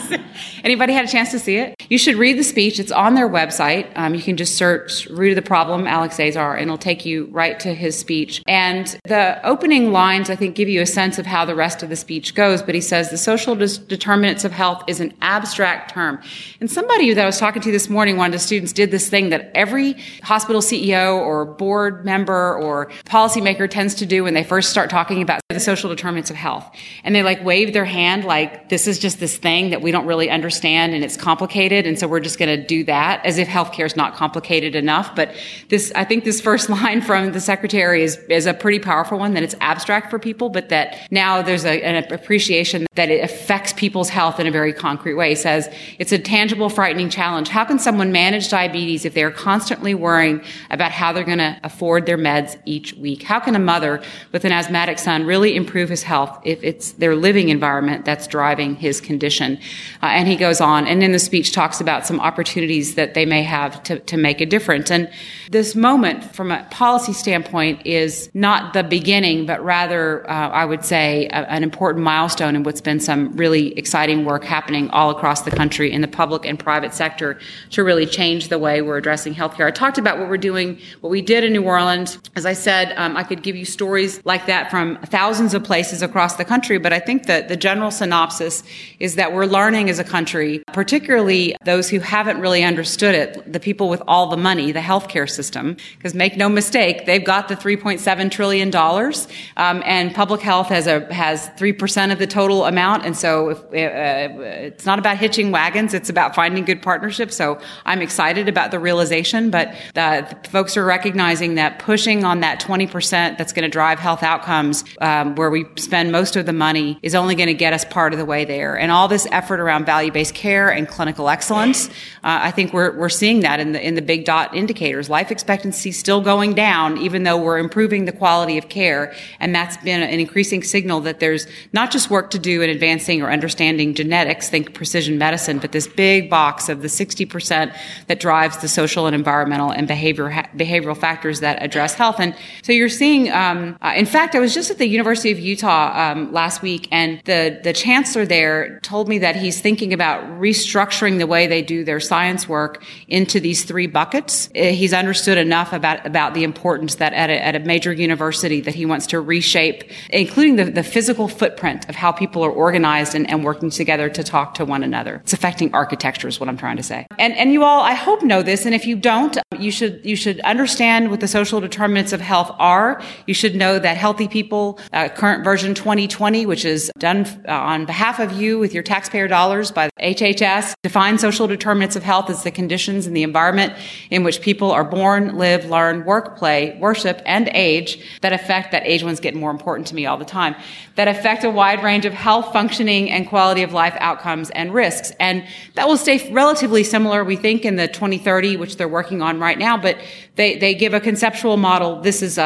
Anybody 0.64 0.92
had 0.92 1.04
a 1.04 1.08
chance 1.08 1.30
to 1.30 1.38
see 1.38 1.56
it? 1.56 1.74
You 1.88 1.98
should 1.98 2.16
read 2.16 2.38
the 2.38 2.44
speech. 2.44 2.78
It's 2.78 2.92
on 2.92 3.14
their 3.14 3.28
website. 3.28 3.90
Um, 3.96 4.14
you 4.14 4.22
can 4.22 4.36
just 4.36 4.56
search 4.56 5.06
root 5.06 5.30
of 5.30 5.36
the 5.36 5.42
problem, 5.42 5.86
Alex 5.86 6.20
Azar, 6.20 6.56
and 6.56 6.64
it'll 6.64 6.78
take 6.78 7.06
you 7.06 7.26
right 7.30 7.58
to 7.60 7.74
his 7.74 7.98
speech. 7.98 8.42
And 8.46 8.86
the 9.04 9.40
opening 9.46 9.92
lines, 9.92 10.30
I 10.30 10.36
think, 10.36 10.54
give 10.54 10.68
you 10.68 10.82
a 10.82 10.86
sense 10.86 11.18
of 11.18 11.26
how 11.26 11.44
the 11.44 11.54
rest 11.54 11.82
of 11.82 11.88
the 11.88 11.96
speech 11.96 12.34
goes. 12.34 12.62
But 12.62 12.74
he 12.74 12.80
says 12.80 13.10
the 13.10 13.18
social 13.18 13.54
determinants 13.54 14.44
of 14.44 14.52
health 14.52 14.82
is 14.86 15.00
an 15.00 15.14
abstract 15.22 15.92
term. 15.92 16.20
And 16.60 16.70
somebody 16.70 17.12
that 17.14 17.22
I 17.22 17.26
was 17.26 17.38
talking 17.38 17.62
to 17.62 17.72
this 17.72 17.88
morning, 17.88 18.16
one 18.16 18.26
of 18.26 18.32
the 18.32 18.38
students 18.38 18.72
did 18.72 18.90
this 18.90 19.08
thing 19.08 19.30
that 19.30 19.50
every 19.54 19.94
hospital 20.22 20.60
CEO 20.60 21.16
or 21.16 21.44
board 21.44 22.04
member 22.04 22.54
or 22.56 22.86
policymaker 23.06 23.68
tends 23.70 23.94
to 23.96 24.06
do 24.06 24.24
when 24.24 24.34
they 24.34 24.44
first 24.44 24.70
start 24.70 24.90
talking 24.90 25.22
about 25.22 25.40
the 25.48 25.60
social 25.60 25.88
determinants 25.88 26.30
of 26.30 26.36
health. 26.36 26.70
And 27.04 27.14
they 27.14 27.22
like 27.22 27.42
wave 27.44 27.72
their 27.72 27.84
hand 27.84 28.24
like 28.24 28.68
this 28.68 28.86
is 28.86 28.98
just 28.98 29.20
this 29.20 29.36
thing 29.36 29.70
that 29.70 29.82
we 29.82 29.90
don't 29.90 29.97
really 30.06 30.30
understand 30.30 30.94
and 30.94 31.04
it's 31.04 31.16
complicated. 31.16 31.86
And 31.86 31.98
so 31.98 32.06
we're 32.06 32.20
just 32.20 32.38
going 32.38 32.60
to 32.60 32.66
do 32.66 32.84
that 32.84 33.24
as 33.24 33.38
if 33.38 33.48
healthcare 33.48 33.86
is 33.86 33.96
not 33.96 34.14
complicated 34.14 34.74
enough. 34.74 35.14
But 35.14 35.34
this, 35.68 35.92
I 35.94 36.04
think 36.04 36.24
this 36.24 36.40
first 36.40 36.68
line 36.78 37.00
from 37.00 37.32
the 37.32 37.40
secretary 37.40 38.02
is, 38.02 38.16
is 38.28 38.46
a 38.46 38.54
pretty 38.54 38.78
powerful 38.78 39.18
one 39.18 39.34
that 39.34 39.42
it's 39.42 39.54
abstract 39.60 40.10
for 40.10 40.18
people, 40.18 40.50
but 40.50 40.68
that 40.68 40.98
now 41.10 41.42
there's 41.42 41.64
a, 41.64 41.82
an 41.82 42.12
appreciation 42.12 42.86
that 42.94 43.10
it 43.10 43.22
affects 43.22 43.72
people's 43.72 44.08
health 44.08 44.40
in 44.40 44.46
a 44.46 44.50
very 44.50 44.72
concrete 44.72 45.14
way. 45.14 45.34
Says 45.34 45.72
it's 45.98 46.12
a 46.12 46.18
tangible, 46.18 46.68
frightening 46.68 47.10
challenge. 47.10 47.48
How 47.48 47.64
can 47.64 47.78
someone 47.78 48.12
manage 48.12 48.48
diabetes 48.48 49.04
if 49.04 49.14
they're 49.14 49.30
constantly 49.30 49.94
worrying 49.94 50.42
about 50.70 50.90
how 50.90 51.12
they're 51.12 51.24
going 51.24 51.38
to 51.38 51.58
afford 51.62 52.06
their 52.06 52.18
meds 52.18 52.60
each 52.64 52.94
week? 52.94 53.22
How 53.22 53.38
can 53.40 53.54
a 53.54 53.60
mother 53.60 54.02
with 54.32 54.44
an 54.44 54.52
asthmatic 54.52 54.98
son 54.98 55.24
really 55.24 55.54
improve 55.54 55.88
his 55.88 56.02
health 56.02 56.40
if 56.44 56.62
it's 56.64 56.92
their 56.92 57.14
living 57.14 57.48
environment 57.48 58.04
that's 58.04 58.26
driving 58.26 58.74
his 58.76 59.00
condition? 59.00 59.58
Uh, 60.02 60.06
and 60.06 60.28
he 60.28 60.36
goes 60.36 60.60
on 60.60 60.86
and 60.86 61.02
in 61.02 61.12
the 61.12 61.18
speech 61.18 61.52
talks 61.52 61.80
about 61.80 62.06
some 62.06 62.20
opportunities 62.20 62.94
that 62.94 63.14
they 63.14 63.26
may 63.26 63.42
have 63.42 63.82
to, 63.84 63.98
to 64.00 64.16
make 64.16 64.40
a 64.40 64.46
difference. 64.46 64.90
And 64.90 65.10
this 65.50 65.74
moment 65.74 66.24
from 66.34 66.50
a 66.50 66.66
policy 66.70 67.12
standpoint 67.12 67.86
is 67.86 68.30
not 68.34 68.72
the 68.74 68.82
beginning, 68.82 69.46
but 69.46 69.62
rather, 69.64 70.28
uh, 70.30 70.50
I 70.50 70.64
would 70.64 70.84
say, 70.84 71.26
a, 71.28 71.50
an 71.50 71.62
important 71.62 72.04
milestone 72.04 72.56
in 72.56 72.62
what's 72.62 72.80
been 72.80 73.00
some 73.00 73.36
really 73.36 73.76
exciting 73.78 74.24
work 74.24 74.44
happening 74.44 74.90
all 74.90 75.10
across 75.10 75.42
the 75.42 75.50
country 75.50 75.92
in 75.92 76.00
the 76.00 76.08
public 76.08 76.44
and 76.44 76.58
private 76.58 76.92
sector 76.92 77.38
to 77.70 77.84
really 77.84 78.06
change 78.06 78.48
the 78.48 78.58
way 78.58 78.82
we're 78.82 78.98
addressing 78.98 79.34
healthcare. 79.34 79.66
I 79.66 79.70
talked 79.70 79.98
about 79.98 80.18
what 80.18 80.28
we're 80.28 80.36
doing, 80.36 80.78
what 81.00 81.10
we 81.10 81.22
did 81.22 81.44
in 81.44 81.52
New 81.52 81.64
Orleans. 81.64 82.18
As 82.36 82.44
I 82.44 82.52
said, 82.52 82.92
um, 82.96 83.16
I 83.16 83.22
could 83.22 83.42
give 83.42 83.56
you 83.56 83.64
stories 83.64 84.20
like 84.24 84.46
that 84.46 84.70
from 84.70 84.98
thousands 85.06 85.54
of 85.54 85.64
places 85.64 86.02
across 86.02 86.36
the 86.36 86.44
country, 86.44 86.78
but 86.78 86.92
I 86.92 86.98
think 86.98 87.26
that 87.26 87.48
the 87.48 87.56
general 87.56 87.90
synopsis 87.90 88.62
is 88.98 89.14
that 89.14 89.32
we're 89.32 89.46
learning 89.46 89.77
as 89.86 90.00
a 90.00 90.04
country, 90.04 90.62
particularly 90.78 91.56
those 91.64 91.90
who 91.90 91.98
haven't 91.98 92.38
really 92.38 92.62
understood 92.62 93.12
it, 93.12 93.52
the 93.52 93.58
people 93.58 93.88
with 93.88 94.00
all 94.06 94.28
the 94.28 94.36
money, 94.36 94.70
the 94.70 94.78
healthcare 94.78 95.28
system, 95.28 95.76
because 95.96 96.14
make 96.14 96.36
no 96.36 96.48
mistake, 96.48 97.04
they've 97.04 97.24
got 97.24 97.48
the 97.48 97.56
3.7 97.56 98.30
trillion 98.30 98.70
dollars, 98.70 99.26
um, 99.56 99.82
and 99.84 100.14
public 100.14 100.40
health 100.40 100.68
has 100.68 100.86
a 100.86 101.12
has 101.12 101.48
three 101.58 101.72
percent 101.72 102.12
of 102.12 102.20
the 102.20 102.28
total 102.28 102.64
amount, 102.64 103.04
and 103.04 103.16
so 103.16 103.48
if, 103.48 103.58
uh, 103.58 104.40
it's 104.70 104.86
not 104.86 105.00
about 105.00 105.16
hitching 105.16 105.50
wagons, 105.50 105.94
it's 105.94 106.08
about 106.08 106.36
finding 106.36 106.64
good 106.64 106.80
partnerships. 106.80 107.34
So 107.34 107.58
I'm 107.84 108.00
excited 108.00 108.48
about 108.48 108.70
the 108.70 108.78
realization, 108.78 109.50
but 109.50 109.74
the, 109.94 110.38
folks 110.48 110.76
are 110.76 110.84
recognizing 110.84 111.56
that 111.56 111.80
pushing 111.80 112.24
on 112.24 112.38
that 112.38 112.60
20 112.60 112.86
percent 112.86 113.36
that's 113.36 113.52
going 113.52 113.64
to 113.64 113.68
drive 113.68 113.98
health 113.98 114.22
outcomes, 114.22 114.84
um, 115.00 115.34
where 115.34 115.50
we 115.50 115.66
spend 115.74 116.12
most 116.12 116.36
of 116.36 116.46
the 116.46 116.52
money, 116.52 117.00
is 117.02 117.16
only 117.16 117.34
going 117.34 117.48
to 117.48 117.54
get 117.54 117.72
us 117.72 117.84
part 117.84 118.12
of 118.12 118.20
the 118.20 118.24
way 118.24 118.44
there, 118.44 118.78
and 118.78 118.92
all 118.92 119.08
this 119.08 119.26
effort 119.32 119.58
around 119.58 119.84
value-based 119.84 120.36
care 120.36 120.67
and 120.70 120.88
clinical 120.88 121.28
excellence. 121.28 121.88
Uh, 122.24 122.40
I 122.42 122.50
think 122.50 122.72
we're, 122.72 122.96
we're 122.96 123.08
seeing 123.08 123.40
that 123.40 123.60
in 123.60 123.72
the, 123.72 123.86
in 123.86 123.94
the 123.94 124.02
big 124.02 124.24
dot 124.24 124.54
indicators. 124.54 125.08
Life 125.08 125.30
expectancy 125.30 125.92
still 125.92 126.20
going 126.20 126.54
down, 126.54 126.98
even 126.98 127.22
though 127.22 127.36
we're 127.36 127.58
improving 127.58 128.04
the 128.04 128.12
quality 128.12 128.58
of 128.58 128.68
care. 128.68 129.14
And 129.40 129.54
that's 129.54 129.76
been 129.78 130.02
an 130.02 130.20
increasing 130.20 130.62
signal 130.62 131.00
that 131.02 131.20
there's 131.20 131.46
not 131.72 131.90
just 131.90 132.10
work 132.10 132.30
to 132.30 132.38
do 132.38 132.62
in 132.62 132.70
advancing 132.70 133.22
or 133.22 133.30
understanding 133.30 133.94
genetics, 133.94 134.48
think 134.48 134.74
precision 134.74 135.18
medicine, 135.18 135.58
but 135.58 135.72
this 135.72 135.86
big 135.86 136.28
box 136.28 136.68
of 136.68 136.82
the 136.82 136.88
60% 136.88 137.74
that 138.06 138.20
drives 138.20 138.58
the 138.58 138.68
social 138.68 139.06
and 139.06 139.14
environmental 139.14 139.70
and 139.70 139.88
behavior, 139.88 140.28
behavioral 140.56 140.96
factors 140.96 141.40
that 141.40 141.62
address 141.62 141.94
health. 141.94 142.16
And 142.18 142.34
so 142.62 142.72
you're 142.72 142.88
seeing, 142.88 143.30
um, 143.30 143.76
uh, 143.80 143.94
in 143.96 144.06
fact, 144.06 144.34
I 144.34 144.40
was 144.40 144.54
just 144.54 144.70
at 144.70 144.78
the 144.78 144.86
University 144.86 145.30
of 145.30 145.38
Utah 145.38 146.12
um, 146.12 146.32
last 146.32 146.62
week 146.62 146.88
and 146.90 147.20
the, 147.24 147.60
the 147.62 147.72
chancellor 147.72 148.26
there 148.26 148.80
told 148.80 149.08
me 149.08 149.18
that 149.18 149.36
he's 149.36 149.60
thinking 149.60 149.92
about 149.92 150.24
restructuring 150.48 151.18
the 151.18 151.26
way 151.26 151.46
they 151.46 151.62
do 151.62 151.84
their 151.84 152.00
science 152.00 152.48
work 152.48 152.82
into 153.06 153.38
these 153.40 153.64
three 153.64 153.86
buckets. 153.86 154.48
Uh, 154.56 154.64
he's 154.80 154.92
understood 154.92 155.38
enough 155.38 155.72
about, 155.72 156.04
about 156.06 156.34
the 156.34 156.44
importance 156.44 156.96
that 156.96 157.12
at 157.12 157.30
a, 157.30 157.44
at 157.44 157.54
a 157.54 157.60
major 157.60 157.92
university 157.92 158.60
that 158.62 158.74
he 158.74 158.86
wants 158.86 159.06
to 159.06 159.20
reshape, 159.20 159.84
including 160.10 160.56
the, 160.56 160.64
the 160.64 160.82
physical 160.82 161.28
footprint 161.28 161.88
of 161.88 161.94
how 161.94 162.10
people 162.12 162.44
are 162.44 162.50
organized 162.50 163.14
and, 163.14 163.28
and 163.30 163.44
working 163.44 163.70
together 163.70 164.08
to 164.08 164.22
talk 164.24 164.54
to 164.54 164.64
one 164.64 164.82
another. 164.82 165.16
It's 165.16 165.32
affecting 165.32 165.74
architecture 165.74 166.28
is 166.28 166.40
what 166.40 166.48
I'm 166.48 166.56
trying 166.56 166.78
to 166.78 166.82
say. 166.82 167.06
And, 167.18 167.34
and 167.36 167.52
you 167.52 167.64
all, 167.64 167.80
I 167.82 167.94
hope 167.94 168.22
know 168.22 168.42
this. 168.42 168.64
And 168.64 168.74
if 168.74 168.86
you 168.86 168.96
don't, 168.96 169.36
you 169.58 169.70
should, 169.70 170.04
you 170.04 170.16
should 170.16 170.40
understand 170.40 171.10
what 171.10 171.20
the 171.20 171.28
social 171.28 171.60
determinants 171.60 172.12
of 172.12 172.20
health 172.20 172.50
are. 172.58 173.02
You 173.26 173.34
should 173.34 173.54
know 173.54 173.78
that 173.78 173.96
healthy 173.96 174.28
people, 174.28 174.78
uh, 174.92 175.08
current 175.08 175.44
version 175.44 175.74
2020, 175.74 176.46
which 176.46 176.64
is 176.64 176.90
done 176.98 177.26
uh, 177.46 177.52
on 177.52 177.84
behalf 177.84 178.18
of 178.18 178.32
you 178.32 178.58
with 178.58 178.72
your 178.72 178.82
taxpayer 178.82 179.28
dollars 179.28 179.70
by 179.70 179.88
the 179.88 180.14
HHS, 180.14 180.37
define 180.82 181.18
social 181.18 181.46
determinants 181.46 181.96
of 181.96 182.02
health 182.02 182.30
as 182.30 182.42
the 182.42 182.50
conditions 182.50 183.06
and 183.06 183.16
the 183.16 183.22
environment 183.22 183.72
in 184.10 184.24
which 184.24 184.40
people 184.40 184.70
are 184.70 184.84
born, 184.84 185.36
live, 185.36 185.64
learn, 185.66 186.04
work, 186.04 186.36
play, 186.36 186.76
worship, 186.80 187.20
and 187.26 187.50
age 187.54 187.98
that 188.20 188.32
affect, 188.32 188.72
that 188.72 188.82
age 188.86 189.02
ones 189.02 189.20
get 189.20 189.34
more 189.34 189.50
important 189.50 189.86
to 189.88 189.94
me 189.94 190.06
all 190.06 190.16
the 190.16 190.24
time, 190.24 190.54
that 190.94 191.08
affect 191.08 191.44
a 191.44 191.50
wide 191.50 191.82
range 191.82 192.04
of 192.04 192.12
health, 192.12 192.52
functioning, 192.52 193.10
and 193.10 193.28
quality 193.28 193.62
of 193.62 193.72
life 193.72 193.96
outcomes 193.98 194.50
and 194.50 194.72
risks. 194.74 195.12
And 195.20 195.44
that 195.74 195.86
will 195.88 195.96
stay 195.96 196.30
relatively 196.32 196.84
similar, 196.84 197.24
we 197.24 197.36
think, 197.36 197.64
in 197.64 197.76
the 197.76 197.88
2030, 197.88 198.56
which 198.56 198.76
they're 198.76 198.88
working 198.88 199.22
on 199.22 199.38
right 199.38 199.58
now, 199.58 199.76
but 199.76 199.98
they, 200.38 200.56
they 200.56 200.74
give 200.74 200.94
a 200.94 201.00
conceptual 201.00 201.56
model. 201.56 202.00
This 202.00 202.22
is 202.22 202.38
a, 202.38 202.42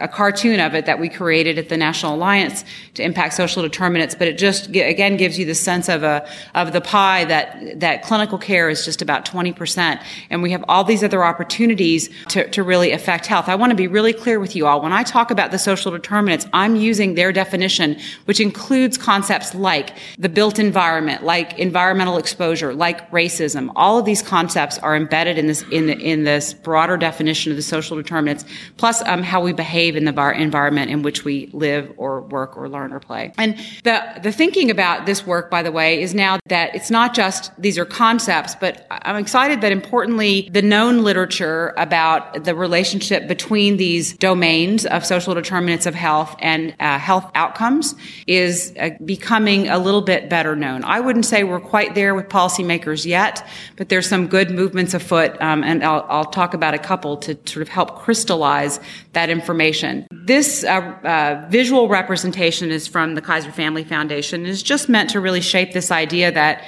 a, 0.00 0.04
a 0.04 0.08
cartoon 0.08 0.60
of 0.60 0.74
it 0.74 0.86
that 0.86 1.00
we 1.00 1.08
created 1.08 1.58
at 1.58 1.68
the 1.68 1.76
National 1.76 2.14
Alliance 2.14 2.64
to 2.94 3.02
Impact 3.02 3.34
Social 3.34 3.62
Determinants, 3.62 4.14
but 4.14 4.28
it 4.28 4.38
just, 4.38 4.68
again, 4.68 5.16
gives 5.16 5.36
you 5.36 5.44
the 5.44 5.54
sense 5.54 5.88
of 5.88 6.04
a, 6.04 6.28
of 6.54 6.72
the 6.72 6.80
pie 6.80 7.15
that 7.24 7.80
that 7.80 8.02
clinical 8.02 8.38
care 8.38 8.68
is 8.68 8.84
just 8.84 9.02
about 9.02 9.24
20%. 9.24 10.02
And 10.30 10.42
we 10.42 10.50
have 10.52 10.64
all 10.68 10.84
these 10.84 11.02
other 11.02 11.24
opportunities 11.24 12.08
to, 12.28 12.48
to 12.50 12.62
really 12.62 12.92
affect 12.92 13.26
health. 13.26 13.48
I 13.48 13.54
want 13.54 13.70
to 13.70 13.76
be 13.76 13.86
really 13.86 14.12
clear 14.12 14.38
with 14.40 14.54
you 14.54 14.66
all. 14.66 14.80
When 14.80 14.92
I 14.92 15.02
talk 15.02 15.30
about 15.30 15.50
the 15.50 15.58
social 15.58 15.90
determinants, 15.92 16.46
I'm 16.52 16.76
using 16.76 17.14
their 17.14 17.32
definition, 17.32 17.98
which 18.26 18.40
includes 18.40 18.98
concepts 18.98 19.54
like 19.54 19.96
the 20.18 20.28
built 20.28 20.58
environment, 20.58 21.24
like 21.24 21.58
environmental 21.58 22.18
exposure, 22.18 22.74
like 22.74 23.10
racism. 23.10 23.70
All 23.76 23.98
of 23.98 24.04
these 24.04 24.22
concepts 24.22 24.78
are 24.78 24.96
embedded 24.96 25.38
in 25.38 25.46
this 25.46 25.62
in 25.70 25.90
in 25.90 26.24
this 26.24 26.54
broader 26.54 26.96
definition 26.96 27.52
of 27.52 27.56
the 27.56 27.62
social 27.62 27.96
determinants, 27.96 28.44
plus 28.76 29.02
um, 29.02 29.22
how 29.22 29.40
we 29.40 29.52
behave 29.52 29.96
in 29.96 30.04
the 30.04 30.12
bar- 30.12 30.32
environment 30.32 30.90
in 30.90 31.02
which 31.02 31.24
we 31.24 31.48
live 31.52 31.92
or 31.96 32.20
work 32.22 32.56
or 32.56 32.68
learn 32.68 32.92
or 32.92 33.00
play. 33.00 33.32
And 33.38 33.56
the 33.84 34.02
the 34.22 34.32
thinking 34.32 34.70
about 34.70 35.06
this 35.06 35.26
work, 35.26 35.50
by 35.50 35.62
the 35.62 35.72
way, 35.72 36.00
is 36.00 36.14
now 36.14 36.38
that 36.48 36.74
it's 36.74 36.90
not 36.90 37.05
just 37.14 37.50
these 37.58 37.78
are 37.78 37.84
concepts, 37.84 38.54
but 38.54 38.86
I'm 38.90 39.16
excited 39.16 39.60
that 39.60 39.72
importantly, 39.72 40.48
the 40.52 40.62
known 40.62 41.04
literature 41.04 41.74
about 41.76 42.44
the 42.44 42.54
relationship 42.54 43.28
between 43.28 43.76
these 43.76 44.14
domains 44.14 44.86
of 44.86 45.04
social 45.04 45.34
determinants 45.34 45.86
of 45.86 45.94
health 45.94 46.36
and 46.40 46.74
uh, 46.80 46.98
health 46.98 47.30
outcomes 47.34 47.94
is 48.26 48.74
uh, 48.78 48.90
becoming 49.04 49.68
a 49.68 49.78
little 49.78 50.02
bit 50.02 50.28
better 50.28 50.56
known. 50.56 50.84
I 50.84 51.00
wouldn't 51.00 51.26
say 51.26 51.44
we're 51.44 51.60
quite 51.60 51.94
there 51.94 52.14
with 52.14 52.28
policymakers 52.28 53.06
yet, 53.06 53.46
but 53.76 53.88
there's 53.88 54.08
some 54.08 54.26
good 54.26 54.50
movements 54.50 54.94
afoot, 54.94 55.40
um, 55.40 55.62
and 55.64 55.84
I'll, 55.84 56.06
I'll, 56.08 56.26
talk 56.26 56.54
about 56.54 56.74
a 56.74 56.78
couple 56.78 57.16
to 57.18 57.38
sort 57.46 57.62
of 57.62 57.68
help 57.68 58.00
crystallize 58.00 58.80
that 59.16 59.30
information. 59.30 60.06
This 60.10 60.62
uh, 60.62 60.68
uh 60.70 61.46
visual 61.50 61.88
representation 61.88 62.70
is 62.70 62.86
from 62.86 63.14
the 63.14 63.22
Kaiser 63.22 63.50
Family 63.50 63.82
Foundation 63.82 64.42
and 64.42 64.48
is 64.48 64.62
just 64.62 64.88
meant 64.88 65.08
to 65.10 65.20
really 65.20 65.40
shape 65.40 65.72
this 65.72 65.90
idea 65.90 66.30
that 66.32 66.62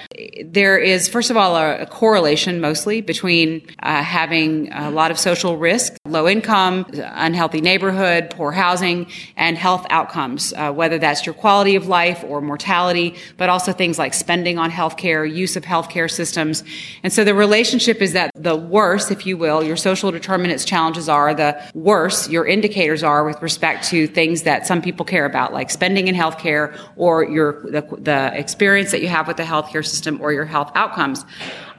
there 0.44 0.78
is, 0.78 1.08
first 1.08 1.30
of 1.30 1.36
all, 1.36 1.56
a, 1.56 1.82
a 1.82 1.86
correlation 1.86 2.60
mostly 2.60 3.02
between 3.02 3.62
uh, 3.82 4.02
having 4.02 4.72
a 4.72 4.90
lot 4.90 5.10
of 5.10 5.18
social 5.18 5.58
risk, 5.58 5.92
low 6.06 6.26
income, 6.26 6.86
unhealthy 6.94 7.60
neighborhood, 7.60 8.30
poor 8.30 8.50
housing, 8.50 9.06
and 9.36 9.58
health 9.58 9.84
outcomes, 9.90 10.54
uh, 10.54 10.72
whether 10.72 10.98
that's 10.98 11.26
your 11.26 11.34
quality 11.34 11.76
of 11.76 11.86
life 11.86 12.24
or 12.26 12.40
mortality, 12.40 13.14
but 13.36 13.48
also 13.50 13.72
things 13.72 13.98
like 13.98 14.14
spending 14.14 14.58
on 14.58 14.70
healthcare, 14.70 15.30
use 15.30 15.54
of 15.54 15.64
healthcare 15.64 16.10
systems. 16.10 16.64
And 17.02 17.12
so 17.12 17.24
the 17.24 17.34
relationship 17.34 18.00
is 18.00 18.14
that 18.14 18.30
the 18.34 18.56
worse, 18.56 19.10
if 19.10 19.26
you 19.26 19.36
will, 19.36 19.62
your 19.62 19.76
social 19.76 20.10
determinants 20.10 20.64
challenges 20.64 21.08
are, 21.10 21.34
the 21.34 21.60
worse 21.74 22.28
your 22.28 22.37
indicators 22.46 23.02
are 23.02 23.24
with 23.24 23.40
respect 23.42 23.84
to 23.88 24.06
things 24.06 24.42
that 24.42 24.66
some 24.66 24.82
people 24.82 25.04
care 25.04 25.24
about, 25.24 25.52
like 25.52 25.70
spending 25.70 26.08
in 26.08 26.14
healthcare 26.14 26.78
or 26.96 27.24
your 27.24 27.62
the, 27.62 27.82
the 27.98 28.30
experience 28.38 28.90
that 28.90 29.00
you 29.00 29.08
have 29.08 29.26
with 29.26 29.36
the 29.36 29.42
healthcare 29.42 29.86
system 29.86 30.20
or 30.20 30.32
your 30.32 30.44
health 30.44 30.70
outcomes. 30.74 31.24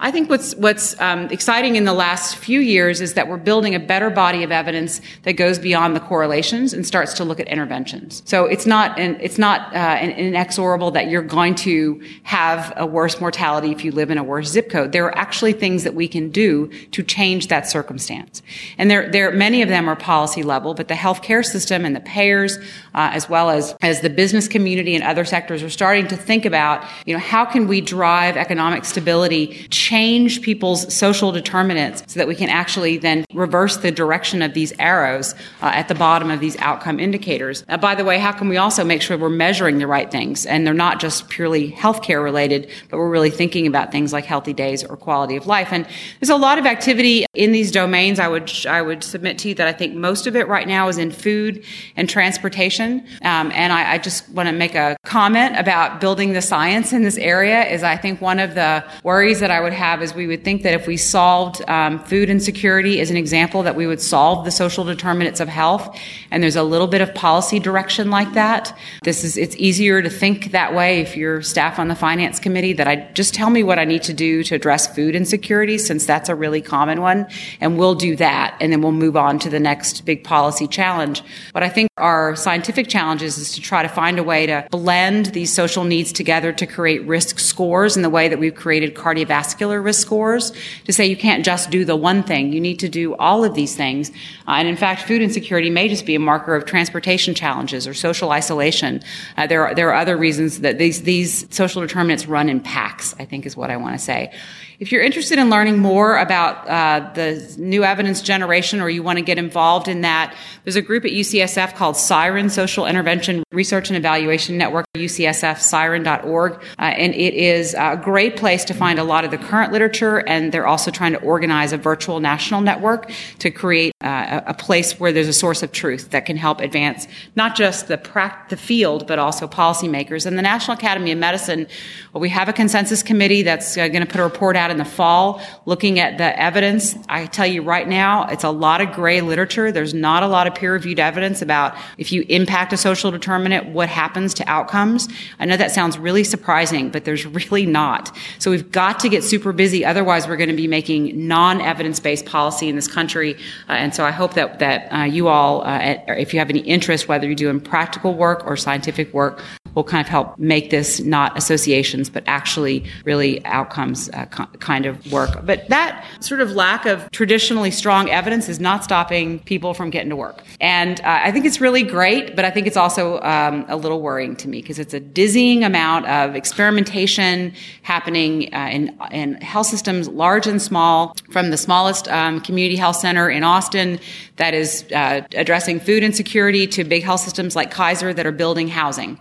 I 0.01 0.12
think 0.12 0.29
what's 0.29 0.56
what's 0.56 1.00
um, 1.01 1.25
exciting 1.25 1.75
in 1.75 1.84
the 1.84 1.94
last 1.94 2.38
few 2.38 2.62
years 2.62 3.01
is 3.01 3.15
that 3.15 3.27
we're 3.27 3.36
building 3.36 3.75
a 3.75 3.79
better 3.79 4.10
body 4.10 4.44
of 4.44 4.51
evidence 4.51 5.01
that 5.24 5.34
goes 5.34 5.60
beyond 5.60 5.94
the 5.94 6.00
correlations 6.00 6.72
and 6.72 6.88
starts 6.88 7.13
to 7.15 7.25
look 7.25 7.41
at 7.41 7.50
interventions. 7.50 8.24
So 8.25 8.46
it's 8.46 8.65
not 8.65 8.98
an, 8.98 9.18
it's 9.20 9.38
not 9.38 9.75
uh, 9.75 10.00
inexorable 10.01 10.91
that 10.91 11.10
you're 11.10 11.22
going 11.22 11.56
to 11.56 12.01
have 12.24 12.72
a 12.77 12.86
worse 12.86 13.20
mortality 13.20 13.72
if 13.72 13.84
you 13.84 13.91
live 13.91 14.10
in 14.10 14.18
a 14.18 14.24
worse 14.24 14.48
zip 14.48 14.70
code. 14.70 14.94
There 14.94 15.06
are 15.06 15.18
actually 15.18 15.51
things 15.51 15.84
that 15.84 15.96
we 15.96 16.08
can 16.08 16.29
do 16.29 16.68
to 16.91 17.03
change 17.03 17.48
that 17.48 17.68
circumstance, 17.68 18.41
and 18.77 18.89
there 18.89 19.12
there 19.12 19.32
many 19.32 19.62
of 19.62 19.68
them 19.68 19.89
are 19.89 19.98
policy 19.98 20.44
level, 20.44 20.74
but 20.75 20.88
the 20.88 20.94
healthcare 20.94 21.46
system 21.46 21.84
and 21.84 21.94
the 21.94 22.01
payers, 22.01 22.58
uh, 22.96 23.12
as 23.12 23.27
well 23.27 23.50
as 23.50 23.75
as 23.82 24.00
the 24.00 24.10
business 24.10 24.48
community 24.48 24.96
and 24.96 25.03
other 25.03 25.25
sectors, 25.25 25.62
are 25.62 25.70
starting 25.70 26.08
to 26.08 26.15
think 26.15 26.46
about 26.46 26.86
you 27.06 27.13
know 27.13 27.20
how 27.20 27.44
can 27.44 27.68
we 27.68 27.82
drive 27.82 28.38
economic 28.38 28.86
stability 28.86 29.68
change 29.89 30.43
people's 30.43 30.93
social 30.93 31.31
determinants 31.31 32.03
so 32.05 32.19
that 32.19 32.27
we 32.27 32.36
can 32.36 32.48
actually 32.48 32.96
then 32.98 33.25
reverse 33.34 33.77
the 33.77 33.91
direction 33.91 34.43
of 34.43 34.53
these 34.53 34.72
arrows 34.77 35.34
uh, 35.63 35.72
at 35.74 35.88
the 35.88 35.96
bottom 35.96 36.29
of 36.29 36.39
these 36.39 36.55
outcome 36.60 37.00
indicators. 37.00 37.65
Uh, 37.67 37.75
by 37.75 37.96
the 37.96 38.05
way, 38.05 38.19
how 38.19 38.31
can 38.31 38.48
we 38.48 38.58
also 38.58 38.84
make 38.84 39.01
sure 39.01 39.17
we're 39.17 39.29
measuring 39.29 39.79
the 39.79 39.88
right 39.88 40.12
things 40.12 40.46
and 40.46 40.67
they're 40.67 40.75
not 40.75 41.00
just 41.00 41.27
purely 41.27 41.72
healthcare 41.72 42.24
related, 42.24 42.69
but 42.89 42.98
we're 42.98 43.10
really 43.10 43.31
thinking 43.31 43.65
about 43.65 43.91
things 43.91 44.13
like 44.13 44.25
healthy 44.25 44.53
days 44.53 44.84
or 44.84 44.96
quality 44.96 45.36
of 45.36 45.48
life. 45.48 45.74
And 45.74 45.88
there's 46.19 46.29
a 46.29 46.36
lot 46.36 46.60
of 46.60 46.67
activity 46.67 47.25
in 47.34 47.51
these 47.51 47.72
domains. 47.72 48.19
I 48.19 48.27
would 48.27 48.51
I 48.67 48.84
would 48.84 49.03
submit 49.03 49.39
to 49.39 49.50
you 49.50 49.55
that 49.55 49.67
I 49.67 49.74
think 49.74 49.96
most 49.96 50.27
of 50.27 50.36
it 50.36 50.48
right 50.48 50.67
now 50.67 50.88
is 50.88 51.00
in 51.00 51.10
food 51.10 51.63
and 51.96 52.08
transportation. 52.08 53.00
Um, 53.24 53.51
and 53.53 53.74
I, 53.74 53.93
I 53.93 53.98
just 53.98 54.29
want 54.29 54.48
to 54.50 54.53
make 54.53 54.75
a 54.75 54.98
comment 55.03 55.58
about 55.58 56.00
building 56.00 56.34
the 56.34 56.43
science 56.43 56.93
in 56.93 57.01
this 57.01 57.17
area. 57.17 57.65
Is 57.65 57.81
I 57.81 57.98
think 57.98 58.22
one 58.22 58.38
of 58.38 58.53
the 58.53 58.84
worries 59.03 59.39
that 59.39 59.50
I 59.50 59.60
would 59.62 59.74
have 59.79 60.03
is 60.03 60.13
we 60.13 60.27
would 60.27 60.43
think 60.43 60.63
that 60.63 60.74
if 60.74 60.86
we 60.86 60.98
solved 60.98 61.67
um, 61.67 62.00
food 62.03 62.29
insecurity 62.29 63.00
as 63.00 63.09
an 63.09 63.17
example, 63.17 63.63
that 63.63 63.75
we 63.75 63.88
would 63.88 64.01
solve 64.01 64.45
the 64.45 64.51
social 64.51 64.83
determinants 64.83 65.39
of 65.39 65.48
health. 65.48 65.98
And 66.31 66.43
there's 66.43 66.55
a 66.55 66.63
little 66.63 66.88
bit 66.88 67.01
of 67.01 67.15
policy 67.15 67.59
direction 67.59 68.12
like 68.12 68.33
that. 68.33 68.77
This 69.04 69.23
is, 69.23 69.38
it's 69.38 69.56
easier 69.56 70.01
to 70.01 70.10
think 70.10 70.51
that 70.51 70.75
way 70.75 70.99
if 70.99 71.17
you're 71.17 71.41
staff 71.41 71.80
on 71.80 71.88
the 71.88 71.95
finance 71.95 72.39
committee 72.39 72.73
that 72.73 72.88
I 72.88 73.10
just 73.13 73.34
tell 73.34 73.49
me 73.49 73.63
what 73.63 73.80
I 73.80 73.86
need 73.86 74.04
to 74.04 74.13
do 74.13 74.43
to 74.43 74.56
address 74.56 74.93
food 74.93 75.15
insecurity 75.15 75.77
since 75.77 76.06
that's 76.06 76.30
a 76.30 76.36
really 76.36 76.62
common 76.62 77.01
one. 77.01 77.27
And 77.62 77.77
we'll 77.77 77.95
do 77.95 78.15
that. 78.17 78.58
And 78.60 78.71
then 78.71 78.82
we'll 78.82 78.91
move 78.91 79.15
on 79.15 79.39
to 79.39 79.49
the 79.49 79.60
next 79.60 80.06
big 80.06 80.23
policy 80.23 80.67
challenge. 80.67 81.23
But 81.54 81.63
I 81.63 81.69
think 81.69 81.89
our 81.97 82.36
scientific 82.36 82.88
challenges 82.88 83.38
is 83.38 83.54
to 83.54 83.62
try 83.62 83.82
to 83.84 83.89
find 83.89 84.19
a 84.19 84.23
way 84.23 84.45
to 84.45 84.67
blend 84.71 85.27
these 85.27 85.54
social 85.54 85.84
needs 85.84 86.12
together 86.12 86.51
to 86.54 86.65
create 86.67 87.06
risk 87.08 87.39
scores 87.39 87.95
in 87.95 88.04
the 88.04 88.10
way 88.10 88.27
that 88.27 88.39
we've 88.39 88.56
created 88.56 88.95
cardiovascular 88.95 89.68
particular 89.69 89.82
risk 89.82 90.01
scores 90.01 90.51
to 90.86 90.93
say 90.93 91.05
you 91.05 91.17
can't 91.17 91.45
just 91.45 91.69
do 91.69 91.86
the 91.86 91.95
one 91.95 92.23
thing. 92.23 92.51
You 92.51 92.60
need 92.60 92.79
to 92.79 92.89
do 92.89 93.15
all 93.15 93.43
of 93.43 93.53
these 93.53 93.75
things. 93.75 94.10
Uh, 94.47 94.58
and 94.58 94.67
in 94.67 94.75
fact, 94.75 95.03
food 95.03 95.21
insecurity 95.21 95.69
may 95.69 95.88
just 95.88 96.05
be 96.05 96.15
a 96.15 96.19
marker 96.19 96.55
of 96.55 96.65
transportation 96.65 97.36
challenges 97.36 97.88
or 97.88 97.93
social 97.93 98.32
isolation. 98.32 99.01
Uh, 99.38 99.45
there, 99.45 99.67
are, 99.67 99.75
there 99.75 99.89
are 99.89 99.95
other 100.01 100.17
reasons 100.17 100.62
that 100.62 100.77
these, 100.77 101.03
these 101.03 101.45
social 101.53 101.82
determinants 101.82 102.25
run 102.25 102.49
in 102.49 102.60
packs, 102.60 103.13
I 103.19 103.25
think 103.25 103.45
is 103.45 103.55
what 103.55 103.69
I 103.69 103.77
want 103.77 103.93
to 103.93 104.03
say. 104.03 104.32
If 104.80 104.94
you're 104.94 105.04
interested 105.04 105.38
in 105.39 105.50
learning 105.50 105.80
more 105.80 106.18
about 106.18 106.65
uh, 106.65 107.12
the 107.13 107.54
new 107.58 107.84
evidence 107.84 108.22
generation 108.22 108.80
or 108.80 108.89
you 108.89 109.04
want 109.04 109.18
to 109.18 109.22
get 109.22 109.38
involved 109.38 109.89
in 109.89 110.02
that, 110.02 110.34
there's 110.63 110.78
a 110.78 110.82
group 110.82 111.04
at 111.04 111.12
UCSF 111.12 111.76
called 111.76 111.98
SIREN, 111.98 112.50
Social 112.50 112.86
Intervention 112.86 113.44
Research 113.52 113.89
and 113.89 113.98
Evaluation 113.98 114.58
Network, 114.58 114.86
UCSF, 114.96 115.60
uh, 115.74 116.82
and 116.82 117.13
it 117.13 117.34
is 117.34 117.74
a 117.74 118.00
great 118.02 118.38
place 118.38 118.63
to 118.63 118.74
find 118.74 119.00
a 119.00 119.04
lot 119.04 119.26
of 119.26 119.32
the 119.32 119.38
current 119.38 119.74
literature, 119.74 120.20
and 120.26 120.54
they're 120.54 120.68
also 120.68 120.92
trying 120.92 121.12
to 121.12 121.20
organize 121.24 121.74
a 121.74 121.78
virtual 121.78 122.22
national 122.22 122.62
network 122.62 123.12
to 123.39 123.52
create 123.52 123.92
uh, 124.02 124.39
a 124.46 124.54
place 124.54 124.98
where 124.98 125.12
there's 125.12 125.28
a 125.28 125.34
source 125.34 125.62
of 125.62 125.74
truth 125.74 126.12
that 126.12 126.26
can 126.26 126.38
help 126.38 126.62
advance 126.62 127.06
not 127.36 127.54
just 127.54 127.89
the, 127.89 127.98
pra- 127.98 128.46
the 128.50 128.56
field, 128.56 129.06
but 129.08 129.20
also 129.20 129.46
policymakers. 129.46 130.26
And 130.26 130.38
the 130.38 130.42
National 130.42 130.78
Academy 130.78 131.12
of 131.12 131.18
Medicine, 131.18 131.68
well, 132.13 132.22
we 132.22 132.30
have 132.30 132.48
a 132.48 132.54
consensus 132.54 133.04
committee 133.04 133.42
that's 133.42 133.78
uh, 133.78 133.89
going 133.89 134.06
to 134.06 134.08
put 134.08 134.22
a 134.22 134.24
report 134.24 134.56
out 134.56 134.68
in 134.69 134.77
the 134.77 134.86
fall 134.86 135.41
looking 135.65 135.99
at 135.99 136.17
the 136.17 136.39
evidence. 136.39 136.95
I 137.08 137.25
tell 137.25 137.47
you 137.47 137.62
right 137.62 137.88
now, 137.88 138.27
it's 138.27 138.43
a 138.43 138.49
lot 138.49 138.82
of 138.82 138.91
gray 138.91 139.21
literature. 139.21 139.71
There's 139.71 139.93
not 139.93 140.23
a 140.23 140.27
lot 140.27 140.47
of 140.47 140.55
peer 140.55 140.73
reviewed 140.73 140.99
evidence 140.99 141.41
about 141.41 141.75
if 141.97 142.12
you 142.12 142.25
impact 142.29 142.73
a 142.73 142.77
social 142.77 143.12
determinant, 143.12 143.67
what 143.67 143.89
happens 143.89 144.34
to 144.36 144.49
outcomes. 144.49 145.08
I 145.39 145.45
know 145.45 145.58
that 145.58 145.71
sounds 145.71 145.97
really 145.97 146.23
surprising, 146.23 146.89
but 146.89 147.05
there's 147.05 147.25
really 147.51 147.65
not. 147.65 148.15
So 148.39 148.51
we've 148.51 148.71
got 148.71 148.99
to 149.01 149.10
get 149.10 149.23
super 149.23 149.51
busy. 149.51 149.86
Otherwise, 149.86 150.27
we're 150.27 150.38
going 150.38 150.49
to 150.49 150.55
be 150.55 150.67
making 150.67 151.27
non 151.27 151.62
evidence 151.62 151.99
based 151.99 152.25
policy 152.25 152.69
in 152.69 152.75
this 152.75 152.88
country. 152.88 153.36
Uh, 153.67 153.73
and 153.73 153.93
so 153.93 154.05
I 154.05 154.12
hope 154.12 154.34
that, 154.34 154.60
that 154.60 154.91
uh, 154.91 155.03
you 155.03 155.27
all, 155.27 155.63
uh, 155.63 155.79
if 156.08 156.34
you 156.34 156.39
have 156.39 156.49
any 156.49 156.60
interest, 156.60 157.08
whether 157.08 157.25
you're 157.25 157.36
doing 157.36 157.60
practical 157.60 158.13
work 158.13 158.45
or 158.45 158.58
scientific 158.58 159.13
work, 159.13 159.41
will 159.75 159.84
kind 159.84 160.01
of 160.01 160.08
help 160.08 160.38
make 160.38 160.69
this 160.69 160.99
not 160.99 161.38
associations, 161.38 162.10
but 162.10 162.23
actually 162.27 162.84
really 163.05 163.43
outcomes 163.45 164.10
uh, 164.10 164.25
kind 164.25 164.86
of 164.86 165.12
work. 165.12 165.45
But 165.45 165.67
that 165.69 166.05
sort 166.19 166.41
of 166.41 166.51
lack 166.51 166.86
of 166.86 167.10
traditionally 167.12 167.71
strong 167.71 168.10
evidence 168.10 168.49
is 168.49 168.60
not 168.60 168.84
stopping 168.84 169.39
people 169.39 169.73
from 169.73 169.89
getting 169.89 170.10
to 170.10 170.15
work. 170.15 170.43
And 170.60 170.99
uh, 171.01 171.19
I 171.23 171.32
think 171.32 171.45
it's 171.45 171.62
really 171.62 171.84
great, 171.84 172.36
but 172.36 172.45
I 172.45 172.51
think 172.51 172.67
it's 172.67 172.77
also 172.77 173.19
um, 173.21 173.65
a 173.67 173.75
little 173.75 174.01
worrying 174.01 174.36
to 174.38 174.47
me 174.47 174.62
because 174.62 174.79
it's 174.79 174.93
a 174.93 174.99
dizzying 174.99 175.63
amount 175.63 176.05
of 176.08 176.36
experimentation 176.36 177.53
happening 177.84 178.53
uh, 178.53 178.69
in, 178.71 178.97
in 179.12 179.36
health 179.36 179.67
systems, 179.67 180.08
large 180.08 180.47
and 180.47 180.62
small, 180.62 181.15
from 181.32 181.51
the 181.51 181.58
smallest 181.58 182.08
um, 182.10 182.41
community 182.41 182.75
health 182.75 182.97
center 182.97 183.29
in 183.29 183.43
Austin 183.43 183.99
that 184.38 184.53
is 184.53 184.86
uh, 184.93 185.21
addressing 185.36 185.79
food 185.79 186.03
insecurity 186.03 186.65
to 186.67 186.84
big 186.84 187.03
health 187.03 187.21
systems 187.21 187.55
like 187.55 187.71
Kaiser 187.71 188.13
that 188.13 188.25
are 188.25 188.32
building 188.32 188.67
housing 188.67 189.19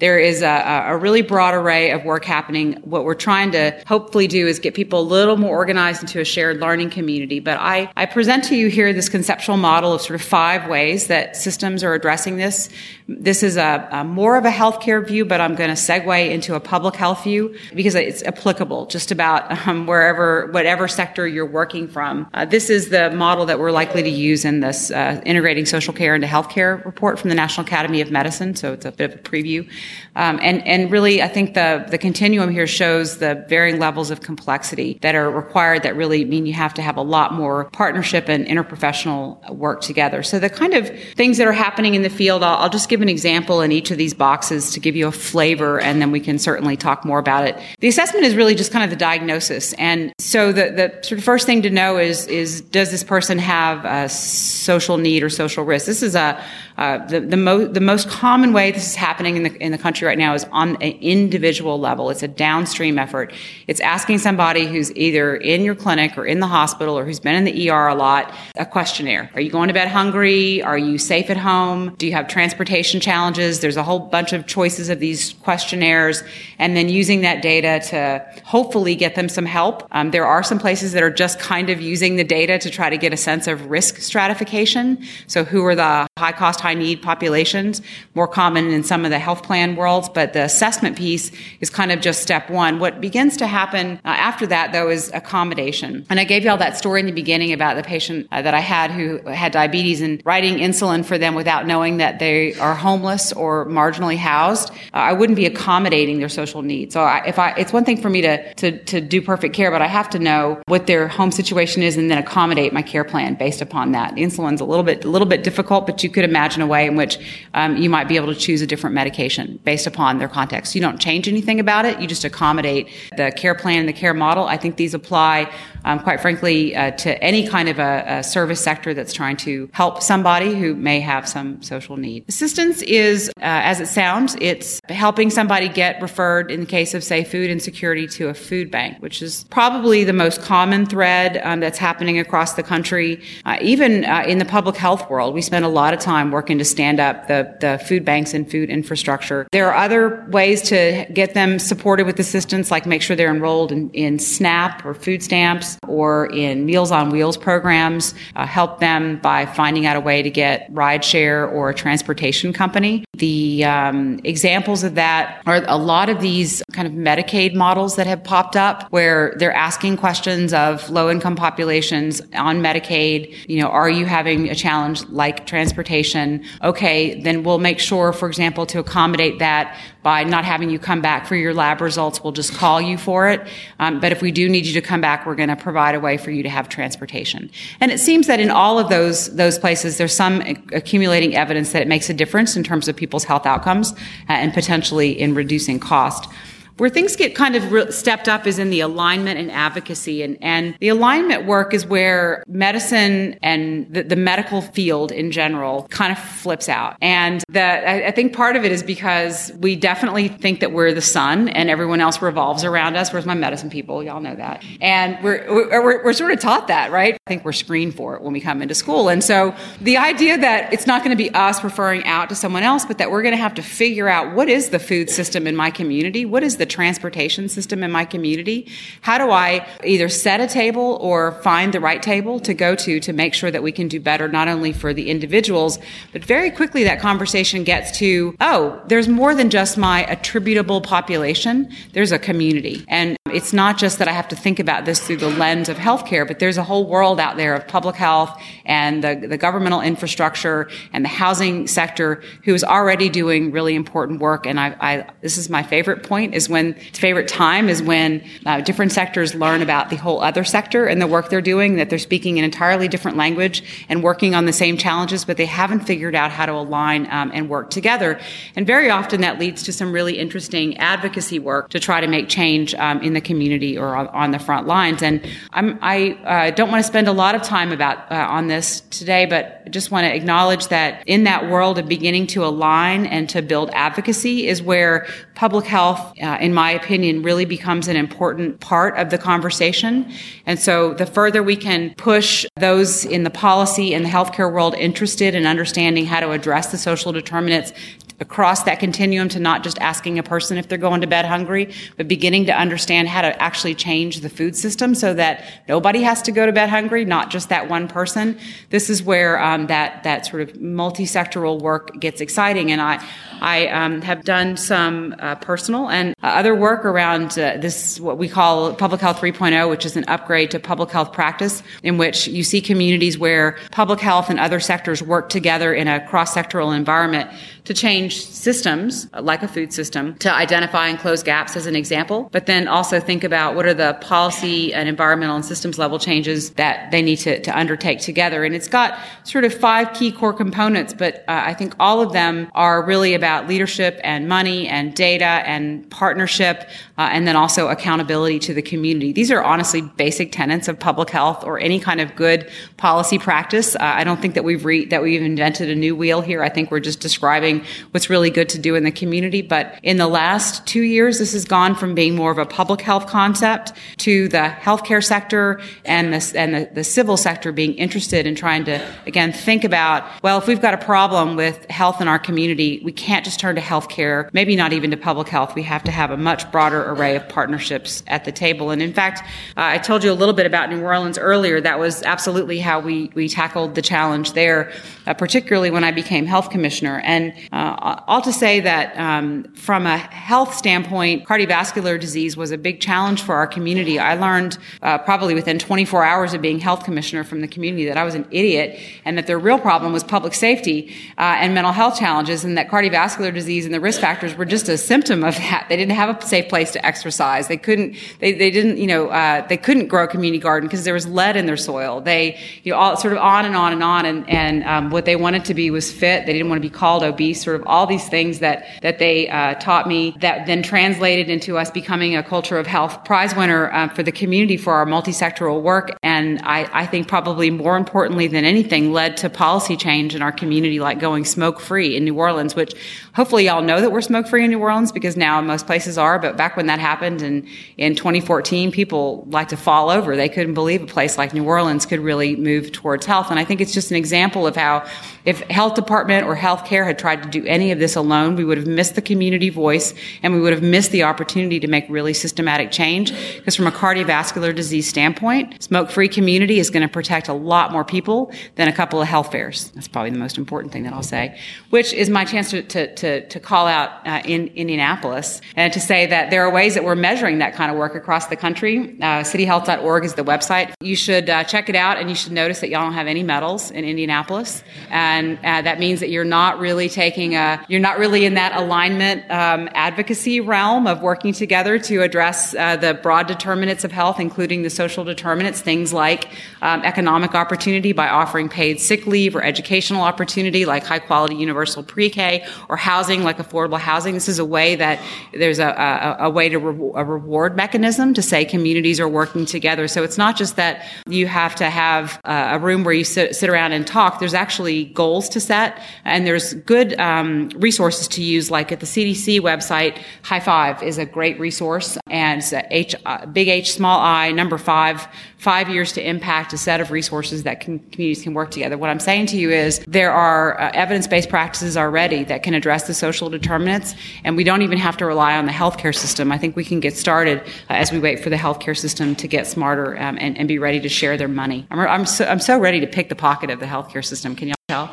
There 0.00 0.18
is 0.18 0.42
a, 0.42 0.84
a 0.88 0.96
really 0.96 1.22
broad 1.22 1.54
array 1.54 1.90
of 1.90 2.04
work 2.04 2.24
happening. 2.24 2.72
What 2.84 3.04
we're 3.04 3.14
trying 3.14 3.52
to 3.52 3.78
hopefully 3.86 4.26
do 4.26 4.46
is 4.46 4.58
get 4.58 4.74
people 4.74 5.00
a 5.00 5.02
little 5.02 5.36
more 5.36 5.54
organized 5.54 6.00
into 6.00 6.20
a 6.20 6.24
shared 6.24 6.58
learning 6.58 6.90
community. 6.90 7.38
But 7.38 7.58
I, 7.60 7.92
I 7.96 8.06
present 8.06 8.44
to 8.44 8.56
you 8.56 8.68
here 8.68 8.92
this 8.92 9.10
conceptual 9.10 9.58
model 9.58 9.92
of 9.92 10.00
sort 10.00 10.18
of 10.18 10.26
five 10.26 10.68
ways 10.68 11.08
that 11.08 11.36
systems 11.36 11.84
are 11.84 11.92
addressing 11.92 12.38
this. 12.38 12.70
This 13.08 13.42
is 13.42 13.56
a, 13.56 13.88
a 13.90 14.04
more 14.04 14.36
of 14.36 14.44
a 14.44 14.50
healthcare 14.50 15.06
view, 15.06 15.24
but 15.24 15.40
I'm 15.40 15.54
going 15.54 15.68
to 15.68 15.76
segue 15.76 16.30
into 16.30 16.54
a 16.54 16.60
public 16.60 16.96
health 16.96 17.24
view 17.24 17.54
because 17.74 17.94
it's 17.94 18.22
applicable 18.22 18.86
just 18.86 19.10
about 19.10 19.68
um, 19.68 19.86
wherever, 19.86 20.46
whatever 20.52 20.88
sector 20.88 21.28
you're 21.28 21.44
working 21.44 21.86
from. 21.86 22.26
Uh, 22.32 22.46
this 22.46 22.70
is 22.70 22.88
the 22.88 23.10
model 23.10 23.44
that 23.46 23.58
we're 23.58 23.72
likely 23.72 24.02
to 24.02 24.08
use 24.08 24.46
in 24.46 24.60
this 24.60 24.90
uh, 24.90 25.20
integrating 25.26 25.66
social 25.66 25.92
care 25.92 26.14
into 26.14 26.26
healthcare 26.26 26.82
report 26.86 27.18
from 27.18 27.28
the 27.28 27.36
National 27.36 27.66
Academy 27.66 28.00
of 28.00 28.10
Medicine. 28.10 28.54
So 28.54 28.72
it's 28.72 28.86
a 28.86 28.92
bit 28.92 29.12
of 29.12 29.18
a 29.18 29.22
preview. 29.22 29.68
Um, 30.16 30.38
and, 30.42 30.66
and 30.66 30.90
really, 30.90 31.22
I 31.22 31.28
think 31.28 31.54
the, 31.54 31.86
the 31.88 31.98
continuum 31.98 32.50
here 32.50 32.66
shows 32.66 33.18
the 33.18 33.44
varying 33.48 33.78
levels 33.78 34.10
of 34.10 34.20
complexity 34.20 34.98
that 35.02 35.14
are 35.14 35.30
required 35.30 35.82
that 35.82 35.96
really 35.96 36.24
mean 36.24 36.46
you 36.46 36.52
have 36.54 36.74
to 36.74 36.82
have 36.82 36.96
a 36.96 37.02
lot 37.02 37.32
more 37.32 37.64
partnership 37.70 38.28
and 38.28 38.46
interprofessional 38.46 39.54
work 39.54 39.80
together. 39.80 40.22
So 40.22 40.38
the 40.38 40.50
kind 40.50 40.74
of 40.74 40.88
things 41.14 41.38
that 41.38 41.46
are 41.46 41.52
happening 41.52 41.94
in 41.94 42.02
the 42.02 42.10
field, 42.10 42.42
I'll, 42.42 42.56
I'll 42.56 42.70
just 42.70 42.88
give 42.88 43.02
an 43.02 43.08
example 43.08 43.60
in 43.60 43.72
each 43.72 43.90
of 43.90 43.98
these 43.98 44.14
boxes 44.14 44.72
to 44.72 44.80
give 44.80 44.96
you 44.96 45.06
a 45.06 45.12
flavor, 45.12 45.80
and 45.80 46.00
then 46.00 46.10
we 46.10 46.20
can 46.20 46.38
certainly 46.38 46.76
talk 46.76 47.04
more 47.04 47.18
about 47.18 47.46
it. 47.46 47.56
The 47.80 47.88
assessment 47.88 48.24
is 48.24 48.34
really 48.34 48.54
just 48.54 48.72
kind 48.72 48.84
of 48.84 48.90
the 48.90 48.96
diagnosis. 48.96 49.72
And 49.74 50.12
so 50.18 50.52
the, 50.52 50.70
the 50.70 51.02
sort 51.02 51.18
of 51.18 51.24
first 51.24 51.46
thing 51.46 51.62
to 51.62 51.70
know 51.70 51.98
is, 51.98 52.26
is 52.26 52.60
does 52.60 52.90
this 52.90 53.04
person 53.04 53.38
have 53.38 53.84
a 53.84 54.08
social 54.08 54.98
need 54.98 55.22
or 55.22 55.30
social 55.30 55.64
risk? 55.64 55.86
This 55.86 56.02
is 56.02 56.14
a, 56.14 56.42
uh, 56.80 57.04
the, 57.06 57.20
the, 57.20 57.36
mo- 57.36 57.66
the 57.66 57.80
most 57.80 58.08
common 58.08 58.54
way 58.54 58.70
this 58.70 58.88
is 58.88 58.94
happening 58.94 59.36
in 59.36 59.42
the, 59.42 59.54
in 59.62 59.70
the 59.70 59.76
country 59.76 60.06
right 60.06 60.16
now 60.16 60.32
is 60.32 60.44
on 60.50 60.76
an 60.76 60.92
individual 61.02 61.78
level. 61.78 62.08
It's 62.08 62.22
a 62.22 62.28
downstream 62.28 62.98
effort. 62.98 63.34
It's 63.66 63.80
asking 63.80 64.18
somebody 64.18 64.66
who's 64.66 64.90
either 64.96 65.36
in 65.36 65.62
your 65.62 65.74
clinic 65.74 66.16
or 66.16 66.24
in 66.24 66.40
the 66.40 66.46
hospital 66.46 66.98
or 66.98 67.04
who's 67.04 67.20
been 67.20 67.34
in 67.34 67.44
the 67.44 67.70
ER 67.70 67.88
a 67.88 67.94
lot 67.94 68.34
a 68.56 68.64
questionnaire. 68.64 69.30
Are 69.34 69.42
you 69.42 69.50
going 69.50 69.68
to 69.68 69.74
bed 69.74 69.88
hungry? 69.88 70.62
Are 70.62 70.78
you 70.78 70.96
safe 70.96 71.28
at 71.28 71.36
home? 71.36 71.94
Do 71.96 72.06
you 72.06 72.12
have 72.12 72.28
transportation 72.28 72.98
challenges? 72.98 73.60
There's 73.60 73.76
a 73.76 73.82
whole 73.82 73.98
bunch 73.98 74.32
of 74.32 74.46
choices 74.46 74.88
of 74.88 75.00
these 75.00 75.34
questionnaires 75.34 76.24
and 76.58 76.74
then 76.74 76.88
using 76.88 77.20
that 77.20 77.42
data 77.42 77.86
to 77.90 78.42
hopefully 78.44 78.94
get 78.94 79.16
them 79.16 79.28
some 79.28 79.44
help. 79.44 79.86
Um, 79.92 80.12
there 80.12 80.26
are 80.26 80.42
some 80.42 80.58
places 80.58 80.92
that 80.92 81.02
are 81.02 81.10
just 81.10 81.38
kind 81.38 81.68
of 81.68 81.82
using 81.82 82.16
the 82.16 82.24
data 82.24 82.58
to 82.58 82.70
try 82.70 82.88
to 82.88 82.96
get 82.96 83.12
a 83.12 83.18
sense 83.18 83.46
of 83.46 83.66
risk 83.66 83.98
stratification. 83.98 85.04
So 85.26 85.44
who 85.44 85.62
are 85.66 85.74
the 85.74 86.08
high 86.16 86.32
cost, 86.32 86.60
high 86.60 86.69
high 86.70 86.74
need 86.74 87.02
populations, 87.02 87.82
more 88.14 88.28
common 88.28 88.70
in 88.70 88.84
some 88.84 89.04
of 89.04 89.10
the 89.10 89.18
health 89.18 89.42
plan 89.42 89.74
worlds, 89.74 90.08
but 90.08 90.32
the 90.34 90.44
assessment 90.44 90.96
piece 90.96 91.32
is 91.60 91.68
kind 91.68 91.90
of 91.90 92.00
just 92.00 92.22
step 92.22 92.48
one. 92.48 92.78
What 92.78 93.00
begins 93.00 93.36
to 93.38 93.46
happen 93.46 93.98
uh, 94.04 94.30
after 94.30 94.46
that, 94.46 94.72
though, 94.72 94.88
is 94.88 95.10
accommodation. 95.12 96.06
And 96.08 96.20
I 96.20 96.24
gave 96.24 96.44
you 96.44 96.50
all 96.50 96.58
that 96.58 96.76
story 96.76 97.00
in 97.00 97.06
the 97.06 97.12
beginning 97.12 97.52
about 97.52 97.74
the 97.76 97.82
patient 97.82 98.28
uh, 98.30 98.42
that 98.42 98.54
I 98.54 98.60
had 98.60 98.92
who 98.92 99.18
had 99.28 99.50
diabetes 99.52 100.00
and 100.00 100.22
writing 100.24 100.58
insulin 100.58 101.04
for 101.04 101.18
them 101.18 101.34
without 101.34 101.66
knowing 101.66 101.96
that 101.96 102.20
they 102.20 102.54
are 102.54 102.74
homeless 102.74 103.32
or 103.32 103.66
marginally 103.66 104.16
housed. 104.16 104.70
Uh, 104.94 105.10
I 105.10 105.12
wouldn't 105.12 105.36
be 105.36 105.46
accommodating 105.46 106.20
their 106.20 106.28
social 106.28 106.62
needs. 106.62 106.94
So 106.94 107.00
I, 107.00 107.24
if 107.26 107.38
I, 107.38 107.50
it's 107.58 107.72
one 107.72 107.84
thing 107.84 108.00
for 108.00 108.10
me 108.10 108.20
to, 108.22 108.54
to, 108.54 108.78
to 108.84 109.00
do 109.00 109.20
perfect 109.20 109.56
care, 109.56 109.72
but 109.72 109.82
I 109.82 109.88
have 109.88 110.08
to 110.10 110.20
know 110.20 110.62
what 110.66 110.86
their 110.86 111.08
home 111.08 111.32
situation 111.32 111.82
is 111.82 111.96
and 111.96 112.08
then 112.10 112.18
accommodate 112.18 112.72
my 112.72 112.82
care 112.82 113.04
plan 113.04 113.34
based 113.34 113.60
upon 113.60 113.90
that. 113.92 114.14
Insulin's 114.14 114.60
a 114.60 114.64
little 114.64 114.84
bit, 114.84 115.04
a 115.04 115.08
little 115.08 115.26
bit 115.26 115.42
difficult, 115.42 115.86
but 115.86 116.04
you 116.04 116.10
could 116.10 116.24
imagine 116.24 116.59
in 116.60 116.66
a 116.66 116.66
way 116.66 116.86
in 116.86 116.96
which 116.96 117.18
um, 117.54 117.76
you 117.76 117.88
might 117.88 118.08
be 118.08 118.16
able 118.16 118.32
to 118.32 118.38
choose 118.38 118.60
a 118.60 118.66
different 118.66 118.94
medication 118.94 119.58
based 119.64 119.86
upon 119.86 120.18
their 120.18 120.28
context. 120.28 120.74
You 120.74 120.80
don't 120.80 121.00
change 121.00 121.26
anything 121.26 121.58
about 121.58 121.84
it. 121.86 122.00
You 122.00 122.06
just 122.06 122.24
accommodate 122.24 122.88
the 123.16 123.32
care 123.32 123.54
plan 123.54 123.86
the 123.86 123.92
care 123.92 124.14
model. 124.14 124.44
I 124.44 124.56
think 124.56 124.76
these 124.76 124.94
apply, 124.94 125.50
um, 125.84 126.00
quite 126.00 126.20
frankly, 126.20 126.74
uh, 126.76 126.90
to 126.92 127.22
any 127.22 127.46
kind 127.46 127.68
of 127.68 127.78
a, 127.78 128.04
a, 128.06 128.22
service 128.22 128.60
sector 128.60 128.94
that's 128.94 129.12
trying 129.12 129.36
to 129.36 129.68
help 129.72 130.02
somebody 130.02 130.54
who 130.54 130.74
may 130.74 131.00
have 131.00 131.28
some 131.28 131.60
social 131.62 131.96
need. 131.96 132.24
Assistance 132.28 132.82
is, 132.82 133.28
uh, 133.38 133.40
as 133.40 133.80
it 133.80 133.86
sounds, 133.86 134.36
it's 134.40 134.80
helping 134.88 135.30
somebody 135.30 135.68
get 135.68 136.00
referred 136.02 136.50
in 136.50 136.60
the 136.60 136.66
case 136.66 136.94
of, 136.94 137.02
say, 137.02 137.24
food 137.24 137.50
insecurity 137.50 138.06
to 138.06 138.28
a 138.28 138.34
food 138.34 138.70
bank, 138.70 138.98
which 139.00 139.22
is 139.22 139.44
probably 139.50 140.04
the 140.04 140.12
most 140.12 140.42
common 140.42 140.86
thread 140.86 141.40
um, 141.44 141.60
that's 141.60 141.78
happening 141.78 142.18
across 142.18 142.54
the 142.54 142.62
country. 142.62 143.22
Uh, 143.44 143.56
even 143.60 144.04
uh, 144.04 144.24
in 144.26 144.38
the 144.38 144.44
public 144.44 144.76
health 144.76 145.08
world, 145.10 145.34
we 145.34 145.42
spend 145.42 145.64
a 145.64 145.68
lot 145.68 145.94
of 145.94 146.00
time 146.00 146.30
working 146.30 146.58
to 146.58 146.64
stand 146.64 147.00
up 147.00 147.26
the, 147.26 147.56
the 147.60 147.82
food 147.86 148.04
banks 148.04 148.34
and 148.34 148.50
food 148.50 148.70
infrastructure. 148.70 149.48
There 149.50 149.68
are 149.72 149.84
other 149.84 150.26
ways 150.30 150.62
to 150.62 151.06
get 151.12 151.34
them 151.34 151.58
supported 151.58 152.06
with 152.06 152.18
assistance, 152.18 152.70
like 152.70 152.86
make 152.86 153.02
sure 153.02 153.16
they're 153.16 153.34
enrolled 153.34 153.72
in, 153.72 153.90
in 153.90 154.18
SNAP 154.18 154.84
or 154.84 154.94
food 154.94 155.22
stamps 155.22 155.69
or 155.86 156.26
in 156.26 156.66
Meals 156.66 156.90
on 156.90 157.10
Wheels 157.10 157.36
programs, 157.36 158.14
uh, 158.36 158.46
help 158.46 158.80
them 158.80 159.18
by 159.18 159.46
finding 159.46 159.86
out 159.86 159.96
a 159.96 160.00
way 160.00 160.22
to 160.22 160.30
get 160.30 160.72
rideshare 160.72 161.50
or 161.52 161.70
a 161.70 161.74
transportation 161.74 162.52
company. 162.52 163.04
The 163.20 163.66
um, 163.66 164.18
examples 164.24 164.82
of 164.82 164.94
that 164.94 165.42
are 165.44 165.62
a 165.68 165.76
lot 165.76 166.08
of 166.08 166.20
these 166.20 166.62
kind 166.72 166.88
of 166.88 166.94
Medicaid 166.94 167.54
models 167.54 167.96
that 167.96 168.06
have 168.06 168.24
popped 168.24 168.56
up 168.56 168.90
where 168.90 169.34
they're 169.36 169.52
asking 169.52 169.98
questions 169.98 170.54
of 170.54 170.88
low 170.88 171.10
income 171.10 171.36
populations 171.36 172.22
on 172.34 172.60
Medicaid. 172.62 173.36
You 173.46 173.60
know, 173.60 173.68
are 173.68 173.90
you 173.90 174.06
having 174.06 174.48
a 174.48 174.54
challenge 174.54 175.06
like 175.10 175.46
transportation? 175.46 176.42
Okay, 176.62 177.20
then 177.20 177.42
we'll 177.42 177.58
make 177.58 177.78
sure, 177.78 178.14
for 178.14 178.26
example, 178.26 178.64
to 178.66 178.78
accommodate 178.78 179.38
that 179.38 179.76
by 180.02 180.24
not 180.24 180.46
having 180.46 180.70
you 180.70 180.78
come 180.78 181.02
back 181.02 181.26
for 181.26 181.36
your 181.36 181.52
lab 181.52 181.82
results. 181.82 182.24
We'll 182.24 182.32
just 182.32 182.54
call 182.54 182.80
you 182.80 182.96
for 182.96 183.28
it. 183.28 183.46
Um, 183.78 184.00
but 184.00 184.12
if 184.12 184.22
we 184.22 184.32
do 184.32 184.48
need 184.48 184.64
you 184.64 184.72
to 184.72 184.80
come 184.80 185.02
back, 185.02 185.26
we're 185.26 185.34
going 185.34 185.50
to 185.50 185.56
provide 185.56 185.94
a 185.94 186.00
way 186.00 186.16
for 186.16 186.30
you 186.30 186.42
to 186.42 186.48
have 186.48 186.70
transportation. 186.70 187.50
And 187.80 187.92
it 187.92 188.00
seems 188.00 188.26
that 188.28 188.40
in 188.40 188.50
all 188.50 188.78
of 188.78 188.88
those 188.88 189.34
those 189.36 189.58
places, 189.58 189.98
there's 189.98 190.14
some 190.14 190.40
accumulating 190.72 191.36
evidence 191.36 191.72
that 191.72 191.82
it 191.82 191.88
makes 191.88 192.08
a 192.08 192.14
difference 192.14 192.56
in 192.56 192.64
terms 192.64 192.88
of 192.88 192.96
people's 193.10 193.24
health 193.24 193.44
outcomes 193.44 193.90
uh, 193.92 193.96
and 194.28 194.54
potentially 194.54 195.10
in 195.10 195.34
reducing 195.34 195.80
cost. 195.80 196.30
Where 196.80 196.88
things 196.88 197.14
get 197.14 197.34
kind 197.34 197.56
of 197.56 197.70
re- 197.70 197.92
stepped 197.92 198.26
up 198.26 198.46
is 198.46 198.58
in 198.58 198.70
the 198.70 198.80
alignment 198.80 199.38
and 199.38 199.50
advocacy. 199.50 200.22
And, 200.22 200.38
and 200.40 200.74
the 200.80 200.88
alignment 200.88 201.44
work 201.44 201.74
is 201.74 201.84
where 201.84 202.42
medicine 202.48 203.38
and 203.42 203.86
the, 203.92 204.02
the 204.02 204.16
medical 204.16 204.62
field 204.62 205.12
in 205.12 205.30
general 205.30 205.86
kind 205.88 206.10
of 206.10 206.18
flips 206.18 206.70
out. 206.70 206.96
And 207.02 207.44
I, 207.54 208.04
I 208.06 208.10
think 208.12 208.32
part 208.32 208.56
of 208.56 208.64
it 208.64 208.72
is 208.72 208.82
because 208.82 209.52
we 209.58 209.76
definitely 209.76 210.28
think 210.28 210.60
that 210.60 210.72
we're 210.72 210.94
the 210.94 211.02
sun 211.02 211.50
and 211.50 211.68
everyone 211.68 212.00
else 212.00 212.22
revolves 212.22 212.64
around 212.64 212.96
us. 212.96 213.12
Where's 213.12 213.26
my 213.26 213.34
medicine 213.34 213.68
people? 213.68 214.02
Y'all 214.02 214.22
know 214.22 214.34
that. 214.36 214.64
And 214.80 215.22
we're, 215.22 215.44
we're, 215.50 216.02
we're 216.02 216.12
sort 216.14 216.32
of 216.32 216.40
taught 216.40 216.68
that, 216.68 216.90
right? 216.90 217.12
I 217.26 217.28
think 217.28 217.44
we're 217.44 217.52
screened 217.52 217.94
for 217.94 218.16
it 218.16 218.22
when 218.22 218.32
we 218.32 218.40
come 218.40 218.62
into 218.62 218.74
school. 218.74 219.10
And 219.10 219.22
so 219.22 219.54
the 219.82 219.98
idea 219.98 220.38
that 220.38 220.72
it's 220.72 220.86
not 220.86 221.04
going 221.04 221.14
to 221.14 221.22
be 221.22 221.28
us 221.34 221.62
referring 221.62 222.06
out 222.06 222.30
to 222.30 222.34
someone 222.34 222.62
else, 222.62 222.86
but 222.86 222.96
that 222.96 223.10
we're 223.10 223.20
going 223.20 223.36
to 223.36 223.42
have 223.42 223.52
to 223.56 223.62
figure 223.62 224.08
out 224.08 224.34
what 224.34 224.48
is 224.48 224.70
the 224.70 224.78
food 224.78 225.10
system 225.10 225.46
in 225.46 225.54
my 225.54 225.70
community? 225.70 226.24
What 226.24 226.42
is 226.42 226.56
the 226.56 226.69
transportation 226.70 227.48
system 227.48 227.82
in 227.82 227.90
my 227.90 228.04
community? 228.04 228.68
How 229.02 229.18
do 229.18 229.30
I 229.30 229.66
either 229.84 230.08
set 230.08 230.40
a 230.40 230.46
table 230.46 230.98
or 231.00 231.32
find 231.42 231.74
the 231.74 231.80
right 231.80 232.02
table 232.02 232.40
to 232.40 232.54
go 232.54 232.74
to 232.76 233.00
to 233.00 233.12
make 233.12 233.34
sure 233.34 233.50
that 233.50 233.62
we 233.62 233.72
can 233.72 233.88
do 233.88 234.00
better, 234.00 234.28
not 234.28 234.48
only 234.48 234.72
for 234.72 234.94
the 234.94 235.10
individuals, 235.10 235.78
but 236.12 236.24
very 236.24 236.50
quickly 236.50 236.84
that 236.84 237.00
conversation 237.00 237.64
gets 237.64 237.98
to, 237.98 238.36
oh, 238.40 238.80
there's 238.86 239.08
more 239.08 239.34
than 239.34 239.50
just 239.50 239.76
my 239.76 240.04
attributable 240.04 240.80
population. 240.80 241.70
There's 241.92 242.12
a 242.12 242.18
community. 242.18 242.84
And 242.88 243.16
it's 243.32 243.52
not 243.52 243.78
just 243.78 243.98
that 243.98 244.08
I 244.08 244.12
have 244.12 244.28
to 244.28 244.36
think 244.36 244.58
about 244.58 244.84
this 244.84 245.00
through 245.00 245.18
the 245.18 245.30
lens 245.30 245.68
of 245.68 245.76
healthcare, 245.76 246.26
but 246.26 246.38
there's 246.38 246.58
a 246.58 246.62
whole 246.62 246.86
world 246.86 247.20
out 247.20 247.36
there 247.36 247.54
of 247.54 247.66
public 247.66 247.96
health 247.96 248.40
and 248.64 249.02
the, 249.02 249.26
the 249.28 249.38
governmental 249.38 249.80
infrastructure 249.80 250.68
and 250.92 251.04
the 251.04 251.08
housing 251.08 251.66
sector 251.66 252.22
who 252.44 252.54
is 252.54 252.64
already 252.64 253.08
doing 253.08 253.50
really 253.52 253.74
important 253.74 254.20
work. 254.20 254.46
And 254.46 254.58
I, 254.58 254.76
I 254.80 255.06
this 255.20 255.38
is 255.38 255.48
my 255.48 255.62
favorite 255.62 256.02
point 256.02 256.34
is 256.34 256.48
when 256.48 256.59
favorite 256.92 257.28
time 257.28 257.68
is 257.68 257.82
when 257.82 258.22
uh, 258.46 258.60
different 258.60 258.92
sectors 258.92 259.34
learn 259.34 259.62
about 259.62 259.90
the 259.90 259.96
whole 259.96 260.20
other 260.20 260.44
sector 260.44 260.86
and 260.86 261.00
the 261.00 261.06
work 261.06 261.28
they're 261.28 261.40
doing, 261.40 261.76
that 261.76 261.90
they're 261.90 261.98
speaking 261.98 262.38
an 262.38 262.44
entirely 262.44 262.88
different 262.88 263.16
language 263.16 263.62
and 263.88 264.02
working 264.02 264.34
on 264.34 264.46
the 264.46 264.52
same 264.52 264.76
challenges, 264.76 265.24
but 265.24 265.36
they 265.36 265.46
haven't 265.46 265.80
figured 265.80 266.14
out 266.14 266.30
how 266.30 266.46
to 266.46 266.52
align 266.52 267.06
um, 267.10 267.30
and 267.34 267.48
work 267.48 267.70
together. 267.70 268.20
And 268.56 268.66
very 268.66 268.90
often 268.90 269.20
that 269.22 269.38
leads 269.38 269.62
to 269.64 269.72
some 269.72 269.92
really 269.92 270.18
interesting 270.18 270.76
advocacy 270.78 271.38
work 271.38 271.68
to 271.70 271.80
try 271.80 272.00
to 272.00 272.06
make 272.06 272.28
change 272.28 272.74
um, 272.74 273.00
in 273.02 273.14
the 273.14 273.20
community 273.20 273.76
or 273.76 273.96
on, 273.96 274.08
on, 274.08 274.30
the 274.30 274.38
front 274.38 274.66
lines. 274.66 275.02
And 275.02 275.26
I'm, 275.52 275.78
i 275.82 276.10
uh, 276.24 276.50
don't 276.50 276.70
want 276.70 276.82
to 276.84 276.86
spend 276.86 277.08
a 277.08 277.12
lot 277.12 277.34
of 277.34 277.42
time 277.42 277.72
about 277.72 278.10
uh, 278.10 278.26
on 278.28 278.46
this 278.48 278.80
today, 278.90 279.26
but 279.26 279.62
I 279.66 279.70
just 279.70 279.90
want 279.90 280.04
to 280.04 280.14
acknowledge 280.14 280.68
that 280.68 281.02
in 281.06 281.24
that 281.24 281.50
world 281.50 281.78
of 281.78 281.88
beginning 281.88 282.26
to 282.28 282.44
align 282.44 283.06
and 283.06 283.28
to 283.30 283.42
build 283.42 283.70
advocacy 283.72 284.46
is 284.46 284.62
where 284.62 285.06
public 285.34 285.64
health, 285.64 286.00
uh, 286.22 286.36
in 286.40 286.54
my 286.54 286.70
opinion, 286.70 287.22
really 287.22 287.44
becomes 287.44 287.88
an 287.88 287.96
important 287.96 288.60
part 288.60 288.96
of 288.98 289.10
the 289.10 289.18
conversation. 289.18 290.10
And 290.46 290.58
so 290.58 290.94
the 290.94 291.06
further 291.06 291.42
we 291.42 291.56
can 291.56 291.94
push 291.94 292.46
those 292.56 293.04
in 293.04 293.24
the 293.24 293.30
policy 293.30 293.94
and 293.94 294.04
the 294.04 294.08
healthcare 294.08 294.52
world 294.52 294.74
interested 294.74 295.34
in 295.34 295.46
understanding 295.46 296.06
how 296.06 296.20
to 296.20 296.30
address 296.30 296.70
the 296.70 296.78
social 296.78 297.12
determinants 297.12 297.72
across 298.20 298.64
that 298.64 298.78
continuum 298.78 299.28
to 299.30 299.40
not 299.40 299.64
just 299.64 299.78
asking 299.78 300.18
a 300.18 300.22
person 300.22 300.58
if 300.58 300.68
they're 300.68 300.78
going 300.78 301.00
to 301.00 301.06
bed 301.06 301.24
hungry, 301.24 301.72
but 301.96 302.06
beginning 302.06 302.44
to 302.46 302.52
understand 302.52 303.08
how 303.08 303.22
to 303.22 303.42
actually 303.42 303.74
change 303.74 304.20
the 304.20 304.28
food 304.28 304.54
system 304.54 304.94
so 304.94 305.14
that 305.14 305.44
nobody 305.68 306.02
has 306.02 306.20
to 306.22 306.32
go 306.32 306.44
to 306.44 306.52
bed 306.52 306.68
hungry, 306.68 307.04
not 307.04 307.30
just 307.30 307.48
that 307.48 307.68
one 307.68 307.88
person. 307.88 308.38
This 308.68 308.90
is 308.90 309.02
where 309.02 309.42
um, 309.42 309.66
that 309.68 310.02
that 310.04 310.26
sort 310.26 310.42
of 310.42 310.60
multi-sectoral 310.60 311.60
work 311.60 311.98
gets 311.98 312.20
exciting, 312.20 312.70
and 312.70 312.80
I 312.80 313.04
I 313.40 313.68
um, 313.68 314.02
have 314.02 314.24
done 314.24 314.56
some 314.56 315.14
uh, 315.18 315.36
personal 315.36 315.88
and 315.88 316.14
uh, 316.22 316.26
other 316.26 316.54
work 316.54 316.84
around 316.84 317.38
uh, 317.38 317.56
this 317.56 317.98
what 317.98 318.18
we 318.18 318.28
call 318.28 318.74
Public 318.74 319.00
Health 319.00 319.18
3.0, 319.18 319.68
which 319.70 319.86
is 319.86 319.96
an 319.96 320.04
upgrade 320.08 320.50
to 320.50 320.60
public 320.60 320.90
health 320.90 321.12
practice, 321.12 321.62
in 321.82 321.96
which 321.96 322.28
you 322.28 322.44
see 322.44 322.60
communities 322.60 323.18
where 323.18 323.56
public 323.70 324.00
health 324.00 324.28
and 324.28 324.38
other 324.38 324.60
sectors 324.60 325.02
work 325.02 325.30
together 325.30 325.72
in 325.72 325.88
a 325.88 326.06
cross-sectoral 326.06 326.76
environment 326.76 327.30
to 327.70 327.74
change 327.74 328.26
systems 328.26 329.06
like 329.20 329.44
a 329.44 329.46
food 329.46 329.72
system 329.72 330.16
to 330.16 330.28
identify 330.34 330.88
and 330.88 330.98
close 330.98 331.22
gaps 331.22 331.54
as 331.54 331.66
an 331.66 331.76
example, 331.76 332.28
but 332.32 332.46
then 332.46 332.66
also 332.66 332.98
think 332.98 333.22
about 333.22 333.54
what 333.54 333.64
are 333.64 333.72
the 333.72 333.96
policy 334.00 334.74
and 334.74 334.88
environmental 334.88 335.36
and 335.36 335.44
systems 335.44 335.78
level 335.78 335.96
changes 335.96 336.50
that 336.54 336.90
they 336.90 337.00
need 337.00 337.14
to, 337.14 337.40
to 337.40 337.56
undertake 337.56 338.00
together. 338.00 338.42
And 338.42 338.56
it's 338.56 338.66
got 338.66 338.98
sort 339.22 339.44
of 339.44 339.54
five 339.54 339.92
key 339.92 340.10
core 340.10 340.32
components, 340.32 340.92
but 340.92 341.18
uh, 341.28 341.42
I 341.46 341.54
think 341.54 341.76
all 341.78 342.00
of 342.00 342.12
them 342.12 342.50
are 342.56 342.84
really 342.84 343.14
about 343.14 343.46
leadership 343.46 344.00
and 344.02 344.28
money 344.28 344.66
and 344.66 344.92
data 344.92 345.24
and 345.24 345.88
partnership, 345.90 346.68
uh, 346.98 347.10
and 347.12 347.24
then 347.24 347.36
also 347.36 347.68
accountability 347.68 348.40
to 348.40 348.52
the 348.52 348.62
community. 348.62 349.12
These 349.12 349.30
are 349.30 349.44
honestly 349.44 349.82
basic 349.82 350.32
tenets 350.32 350.66
of 350.66 350.76
public 350.76 351.08
health 351.08 351.44
or 351.44 351.60
any 351.60 351.78
kind 351.78 352.00
of 352.00 352.16
good 352.16 352.50
policy 352.78 353.16
practice. 353.16 353.76
Uh, 353.76 353.82
I 353.82 354.02
don't 354.02 354.20
think 354.20 354.34
that 354.34 354.42
we've 354.42 354.64
re- 354.64 354.86
that 354.86 355.04
we've 355.04 355.22
invented 355.22 355.70
a 355.70 355.76
new 355.76 355.94
wheel 355.94 356.20
here. 356.20 356.42
I 356.42 356.48
think 356.48 356.72
we're 356.72 356.80
just 356.80 356.98
describing 356.98 357.59
what's 357.90 358.10
really 358.10 358.30
good 358.30 358.48
to 358.50 358.58
do 358.58 358.74
in 358.74 358.84
the 358.84 358.90
community. 358.90 359.42
But 359.42 359.78
in 359.82 359.96
the 359.96 360.08
last 360.08 360.66
two 360.66 360.82
years, 360.82 361.18
this 361.18 361.32
has 361.32 361.44
gone 361.44 361.74
from 361.74 361.94
being 361.94 362.14
more 362.14 362.30
of 362.30 362.38
a 362.38 362.46
public 362.46 362.80
health 362.80 363.06
concept 363.06 363.72
to 363.98 364.28
the 364.28 364.54
healthcare 364.60 365.04
sector 365.04 365.60
and 365.84 366.12
the, 366.12 366.32
and 366.36 366.54
the, 366.54 366.70
the 366.74 366.84
civil 366.84 367.16
sector 367.16 367.52
being 367.52 367.74
interested 367.74 368.26
in 368.26 368.34
trying 368.34 368.64
to, 368.64 368.86
again, 369.06 369.32
think 369.32 369.64
about, 369.64 370.04
well, 370.22 370.38
if 370.38 370.46
we've 370.46 370.60
got 370.60 370.74
a 370.74 370.78
problem 370.78 371.36
with 371.36 371.68
health 371.70 372.00
in 372.00 372.08
our 372.08 372.18
community, 372.18 372.80
we 372.84 372.92
can't 372.92 373.24
just 373.24 373.40
turn 373.40 373.54
to 373.54 373.60
healthcare, 373.60 374.28
maybe 374.32 374.56
not 374.56 374.72
even 374.72 374.90
to 374.90 374.96
public 374.96 375.28
health. 375.28 375.54
We 375.54 375.62
have 375.62 375.84
to 375.84 375.90
have 375.90 376.10
a 376.10 376.16
much 376.16 376.50
broader 376.50 376.90
array 376.90 377.16
of 377.16 377.28
partnerships 377.28 378.02
at 378.06 378.24
the 378.24 378.32
table. 378.32 378.70
And 378.70 378.82
in 378.82 378.92
fact, 378.92 379.20
uh, 379.56 379.74
I 379.74 379.78
told 379.78 380.04
you 380.04 380.12
a 380.12 380.14
little 380.14 380.34
bit 380.34 380.46
about 380.46 380.70
New 380.70 380.82
Orleans 380.82 381.18
earlier. 381.18 381.60
That 381.60 381.78
was 381.78 382.02
absolutely 382.02 382.58
how 382.60 382.80
we, 382.80 383.10
we 383.14 383.28
tackled 383.28 383.74
the 383.74 383.82
challenge 383.82 384.32
there, 384.32 384.72
uh, 385.06 385.14
particularly 385.14 385.70
when 385.70 385.84
I 385.84 385.92
became 385.92 386.26
health 386.26 386.50
commissioner. 386.50 387.00
And 387.04 387.32
uh, 387.52 388.00
all 388.06 388.22
to 388.22 388.32
say 388.32 388.60
that 388.60 388.96
um, 388.98 389.44
from 389.54 389.86
a 389.86 389.98
health 389.98 390.54
standpoint, 390.54 391.24
cardiovascular 391.24 391.98
disease 391.98 392.36
was 392.36 392.50
a 392.50 392.58
big 392.58 392.80
challenge 392.80 393.22
for 393.22 393.34
our 393.34 393.46
community. 393.46 393.98
I 393.98 394.14
learned 394.14 394.58
uh, 394.82 394.98
probably 394.98 395.34
within 395.34 395.58
24 395.58 396.04
hours 396.04 396.34
of 396.34 396.42
being 396.42 396.58
health 396.58 396.84
commissioner 396.84 397.24
from 397.24 397.40
the 397.40 397.48
community 397.48 397.86
that 397.86 397.96
I 397.96 398.04
was 398.04 398.14
an 398.14 398.26
idiot 398.30 398.78
and 399.04 399.16
that 399.18 399.26
their 399.26 399.38
real 399.38 399.58
problem 399.58 399.92
was 399.92 400.04
public 400.04 400.34
safety 400.34 400.94
uh, 401.18 401.36
and 401.38 401.54
mental 401.54 401.72
health 401.72 401.98
challenges, 401.98 402.44
and 402.44 402.58
that 402.58 402.68
cardiovascular 402.68 403.32
disease 403.32 403.64
and 403.64 403.74
the 403.74 403.80
risk 403.80 404.00
factors 404.00 404.34
were 404.34 404.44
just 404.44 404.68
a 404.68 404.76
symptom 404.76 405.22
of 405.22 405.36
that. 405.36 405.66
They 405.68 405.76
didn't 405.76 405.94
have 405.94 406.22
a 406.22 406.26
safe 406.26 406.48
place 406.48 406.72
to 406.72 406.84
exercise. 406.84 407.48
They 407.48 407.56
couldn't. 407.56 407.96
They, 408.18 408.32
they 408.32 408.50
didn't. 408.50 408.78
You 408.78 408.86
know, 408.86 409.08
uh, 409.08 409.46
they 409.46 409.56
couldn't 409.56 409.88
grow 409.88 410.04
a 410.04 410.08
community 410.08 410.40
garden 410.40 410.68
because 410.68 410.84
there 410.84 410.94
was 410.94 411.06
lead 411.06 411.36
in 411.36 411.46
their 411.46 411.56
soil. 411.56 412.00
They, 412.00 412.38
you 412.64 412.72
know, 412.72 412.78
all 412.78 412.96
sort 412.96 413.12
of 413.12 413.18
on 413.20 413.44
and 413.44 413.54
on 413.54 413.72
and 413.72 413.82
on. 413.82 414.06
And 414.06 414.28
and 414.28 414.64
um, 414.64 414.90
what 414.90 415.04
they 415.04 415.16
wanted 415.16 415.44
to 415.46 415.54
be 415.54 415.70
was 415.70 415.92
fit. 415.92 416.26
They 416.26 416.32
didn't 416.32 416.48
want 416.48 416.62
to 416.62 416.68
be 416.68 416.74
called 416.74 417.02
obese 417.02 417.29
sort 417.34 417.60
of 417.60 417.66
all 417.66 417.86
these 417.86 418.08
things 418.08 418.38
that 418.40 418.66
that 418.82 418.98
they 418.98 419.28
uh, 419.28 419.54
taught 419.54 419.88
me 419.88 420.16
that 420.20 420.46
then 420.46 420.62
translated 420.62 421.28
into 421.28 421.58
us 421.58 421.70
becoming 421.70 422.16
a 422.16 422.22
culture 422.22 422.58
of 422.58 422.66
health 422.66 423.04
prize 423.04 423.34
winner 423.34 423.72
uh, 423.72 423.88
for 423.88 424.02
the 424.02 424.12
community 424.12 424.56
for 424.56 424.72
our 424.74 424.86
multi-sectoral 424.86 425.62
work. 425.62 425.96
And 426.02 426.40
I, 426.42 426.68
I 426.72 426.86
think 426.86 427.08
probably 427.08 427.50
more 427.50 427.76
importantly 427.76 428.26
than 428.26 428.44
anything 428.44 428.92
led 428.92 429.16
to 429.18 429.30
policy 429.30 429.76
change 429.76 430.14
in 430.14 430.22
our 430.22 430.32
community 430.32 430.80
like 430.80 430.98
going 430.98 431.24
smoke 431.24 431.60
free 431.60 431.96
in 431.96 432.04
New 432.04 432.16
Orleans 432.16 432.54
which 432.54 432.74
hopefully 433.14 433.46
y'all 433.46 433.62
know 433.62 433.80
that 433.80 433.92
we're 433.92 434.00
smoke 434.00 434.26
free 434.26 434.44
in 434.44 434.50
New 434.50 434.60
Orleans 434.60 434.92
because 434.92 435.16
now 435.16 435.40
most 435.40 435.66
places 435.66 435.98
are. 435.98 436.18
But 436.18 436.36
back 436.36 436.56
when 436.56 436.66
that 436.66 436.78
happened 436.78 437.22
in 437.22 437.46
in 437.76 437.94
2014 437.94 438.72
people 438.72 439.26
like 439.30 439.48
to 439.48 439.56
fall 439.56 439.90
over. 439.90 440.16
They 440.16 440.28
couldn't 440.28 440.54
believe 440.54 440.82
a 440.82 440.86
place 440.86 441.18
like 441.18 441.34
New 441.34 441.44
Orleans 441.44 441.86
could 441.86 442.00
really 442.00 442.36
move 442.36 442.72
towards 442.72 443.06
health. 443.06 443.30
And 443.30 443.38
I 443.38 443.44
think 443.44 443.60
it's 443.60 443.72
just 443.72 443.90
an 443.90 443.96
example 443.96 444.46
of 444.46 444.56
how 444.56 444.86
if 445.24 445.40
health 445.48 445.74
department 445.74 446.26
or 446.26 446.36
healthcare 446.36 446.84
had 446.84 446.98
tried 446.98 447.22
to 447.22 447.28
do 447.28 447.44
any 447.46 447.70
of 447.72 447.78
this 447.78 447.96
alone, 447.96 448.36
we 448.36 448.44
would 448.44 448.58
have 448.58 448.66
missed 448.66 448.94
the 448.94 449.02
community 449.02 449.50
voice 449.50 449.94
and 450.22 450.32
we 450.34 450.40
would 450.40 450.52
have 450.52 450.62
missed 450.62 450.92
the 450.92 451.02
opportunity 451.02 451.60
to 451.60 451.68
make 451.68 451.84
really 451.88 452.14
systematic 452.14 452.70
change. 452.70 453.12
Because 453.36 453.56
from 453.56 453.66
a 453.66 453.70
cardiovascular 453.70 454.54
disease 454.54 454.88
standpoint, 454.88 455.62
smoke-free 455.62 456.08
community 456.08 456.58
is 456.58 456.70
going 456.70 456.86
to 456.86 456.92
protect 456.92 457.28
a 457.28 457.34
lot 457.34 457.72
more 457.72 457.84
people 457.84 458.32
than 458.56 458.68
a 458.68 458.72
couple 458.72 459.00
of 459.00 459.08
health 459.08 459.30
fairs. 459.32 459.70
That's 459.72 459.88
probably 459.88 460.10
the 460.10 460.18
most 460.18 460.38
important 460.38 460.72
thing 460.72 460.84
that 460.84 460.92
I'll 460.92 461.02
say, 461.02 461.38
which 461.70 461.92
is 461.92 462.08
my 462.08 462.24
chance 462.24 462.50
to, 462.50 462.62
to, 462.62 462.94
to, 462.94 463.28
to 463.28 463.40
call 463.40 463.66
out 463.66 464.06
uh, 464.06 464.22
in 464.24 464.48
Indianapolis 464.48 465.40
and 465.56 465.72
to 465.72 465.80
say 465.80 466.06
that 466.06 466.30
there 466.30 466.42
are 466.46 466.50
ways 466.50 466.74
that 466.74 466.84
we're 466.84 466.94
measuring 466.94 467.38
that 467.38 467.54
kind 467.54 467.70
of 467.70 467.76
work 467.76 467.94
across 467.94 468.26
the 468.28 468.36
country. 468.36 468.96
Uh, 469.00 469.22
cityhealth.org 469.22 470.04
is 470.04 470.14
the 470.14 470.24
website. 470.24 470.72
You 470.80 470.96
should 470.96 471.28
uh, 471.28 471.44
check 471.44 471.68
it 471.68 471.76
out 471.76 471.98
and 471.98 472.08
you 472.08 472.14
should 472.14 472.32
notice 472.32 472.60
that 472.60 472.70
y'all 472.70 472.82
don't 472.82 472.94
have 472.94 473.06
any 473.06 473.22
medals 473.22 473.70
in 473.70 473.84
Indianapolis. 473.84 474.62
And 474.90 475.19
uh, 475.44 475.62
that 475.62 475.78
means 475.78 476.00
that 476.00 476.10
you're 476.10 476.24
not 476.24 476.58
really 476.58 476.88
taking 476.88 477.34
a, 477.34 477.64
you're 477.68 477.80
not 477.80 477.98
really 477.98 478.24
in 478.24 478.34
that 478.34 478.56
alignment 478.56 479.28
um, 479.30 479.68
advocacy 479.74 480.40
realm 480.40 480.86
of 480.86 481.02
working 481.02 481.32
together 481.32 481.78
to 481.78 482.02
address 482.02 482.54
uh, 482.54 482.76
the 482.76 482.94
broad 482.94 483.26
determinants 483.26 483.84
of 483.84 483.92
health, 483.92 484.18
including 484.20 484.62
the 484.62 484.70
social 484.70 485.04
determinants, 485.04 485.60
things 485.60 485.92
like 485.92 486.28
um, 486.62 486.82
economic 486.82 487.34
opportunity 487.34 487.92
by 487.92 488.08
offering 488.08 488.48
paid 488.48 488.80
sick 488.80 489.06
leave 489.06 489.34
or 489.36 489.42
educational 489.42 490.02
opportunity 490.02 490.64
like 490.66 490.84
high 490.84 490.98
quality 490.98 491.34
universal 491.34 491.82
pre-K 491.82 492.44
or 492.68 492.76
housing 492.76 493.22
like 493.22 493.38
affordable 493.38 493.78
housing. 493.78 494.14
This 494.14 494.28
is 494.28 494.38
a 494.38 494.44
way 494.44 494.76
that 494.76 495.00
there's 495.32 495.58
a, 495.58 495.68
a, 495.68 496.26
a 496.26 496.30
way 496.30 496.48
to 496.48 496.58
re- 496.58 496.92
a 496.94 497.04
reward 497.04 497.56
mechanism 497.56 498.14
to 498.14 498.22
say 498.22 498.44
communities 498.44 499.00
are 499.00 499.08
working 499.08 499.46
together. 499.46 499.88
So 499.88 500.02
it's 500.02 500.18
not 500.18 500.36
just 500.36 500.56
that 500.56 500.84
you 501.06 501.26
have 501.26 501.54
to 501.56 501.70
have 501.70 502.20
uh, 502.24 502.48
a 502.52 502.58
room 502.58 502.84
where 502.84 502.94
you 502.94 503.04
sit, 503.04 503.36
sit 503.36 503.48
around 503.48 503.72
and 503.72 503.86
talk. 503.86 504.18
There's 504.18 504.34
actually 504.34 504.84
goals 505.00 505.30
to 505.30 505.40
set 505.40 505.80
and 506.04 506.26
there's 506.26 506.52
good 506.74 506.98
um, 507.00 507.48
resources 507.56 508.06
to 508.06 508.22
use, 508.22 508.50
like 508.50 508.70
at 508.70 508.80
the 508.80 508.86
CDC 508.86 509.40
website. 509.40 509.98
Hi-5 510.24 510.82
is 510.82 510.98
a 510.98 511.06
great 511.06 511.40
resource, 511.40 511.96
and 512.10 512.42
H, 512.70 512.94
uh, 513.06 513.24
big 513.24 513.48
H, 513.48 513.72
small 513.72 513.98
I, 513.98 514.30
number 514.30 514.58
five, 514.58 515.08
five 515.38 515.70
years 515.70 515.92
to 515.92 516.06
impact 516.06 516.52
a 516.52 516.58
set 516.58 516.82
of 516.82 516.90
resources 516.90 517.44
that 517.44 517.60
can, 517.60 517.78
communities 517.92 518.22
can 518.22 518.34
work 518.34 518.50
together. 518.50 518.76
What 518.76 518.90
I'm 518.90 519.00
saying 519.00 519.26
to 519.32 519.38
you 519.38 519.50
is 519.50 519.80
there 519.88 520.12
are 520.12 520.60
uh, 520.60 520.70
evidence-based 520.74 521.30
practices 521.30 521.78
already 521.78 522.24
that 522.24 522.42
can 522.42 522.52
address 522.52 522.86
the 522.86 522.92
social 522.92 523.30
determinants, 523.30 523.94
and 524.24 524.36
we 524.36 524.44
don't 524.44 524.60
even 524.60 524.76
have 524.76 524.98
to 524.98 525.06
rely 525.06 525.34
on 525.34 525.46
the 525.46 525.52
healthcare 525.52 525.94
system. 525.94 526.30
I 526.30 526.36
think 526.36 526.56
we 526.56 526.64
can 526.64 526.80
get 526.80 526.94
started 526.94 527.40
uh, 527.70 527.80
as 527.82 527.90
we 527.90 527.98
wait 527.98 528.20
for 528.20 528.28
the 528.28 528.36
healthcare 528.36 528.76
system 528.76 529.14
to 529.16 529.26
get 529.26 529.46
smarter 529.46 529.96
um, 529.98 530.18
and, 530.20 530.36
and, 530.36 530.46
be 530.46 530.58
ready 530.58 530.80
to 530.80 530.88
share 530.88 531.16
their 531.16 531.28
money. 531.28 531.66
I'm, 531.70 531.78
I'm, 531.80 532.06
so, 532.06 532.24
I'm 532.26 532.40
so 532.40 532.58
ready 532.58 532.80
to 532.80 532.86
pick 532.86 533.08
the 533.08 533.14
pocket 533.14 533.48
of 533.48 533.60
the 533.60 533.66
healthcare 533.66 534.04
system. 534.04 534.34
Can 534.34 534.48
you 534.48 534.54
tell? 534.70 534.88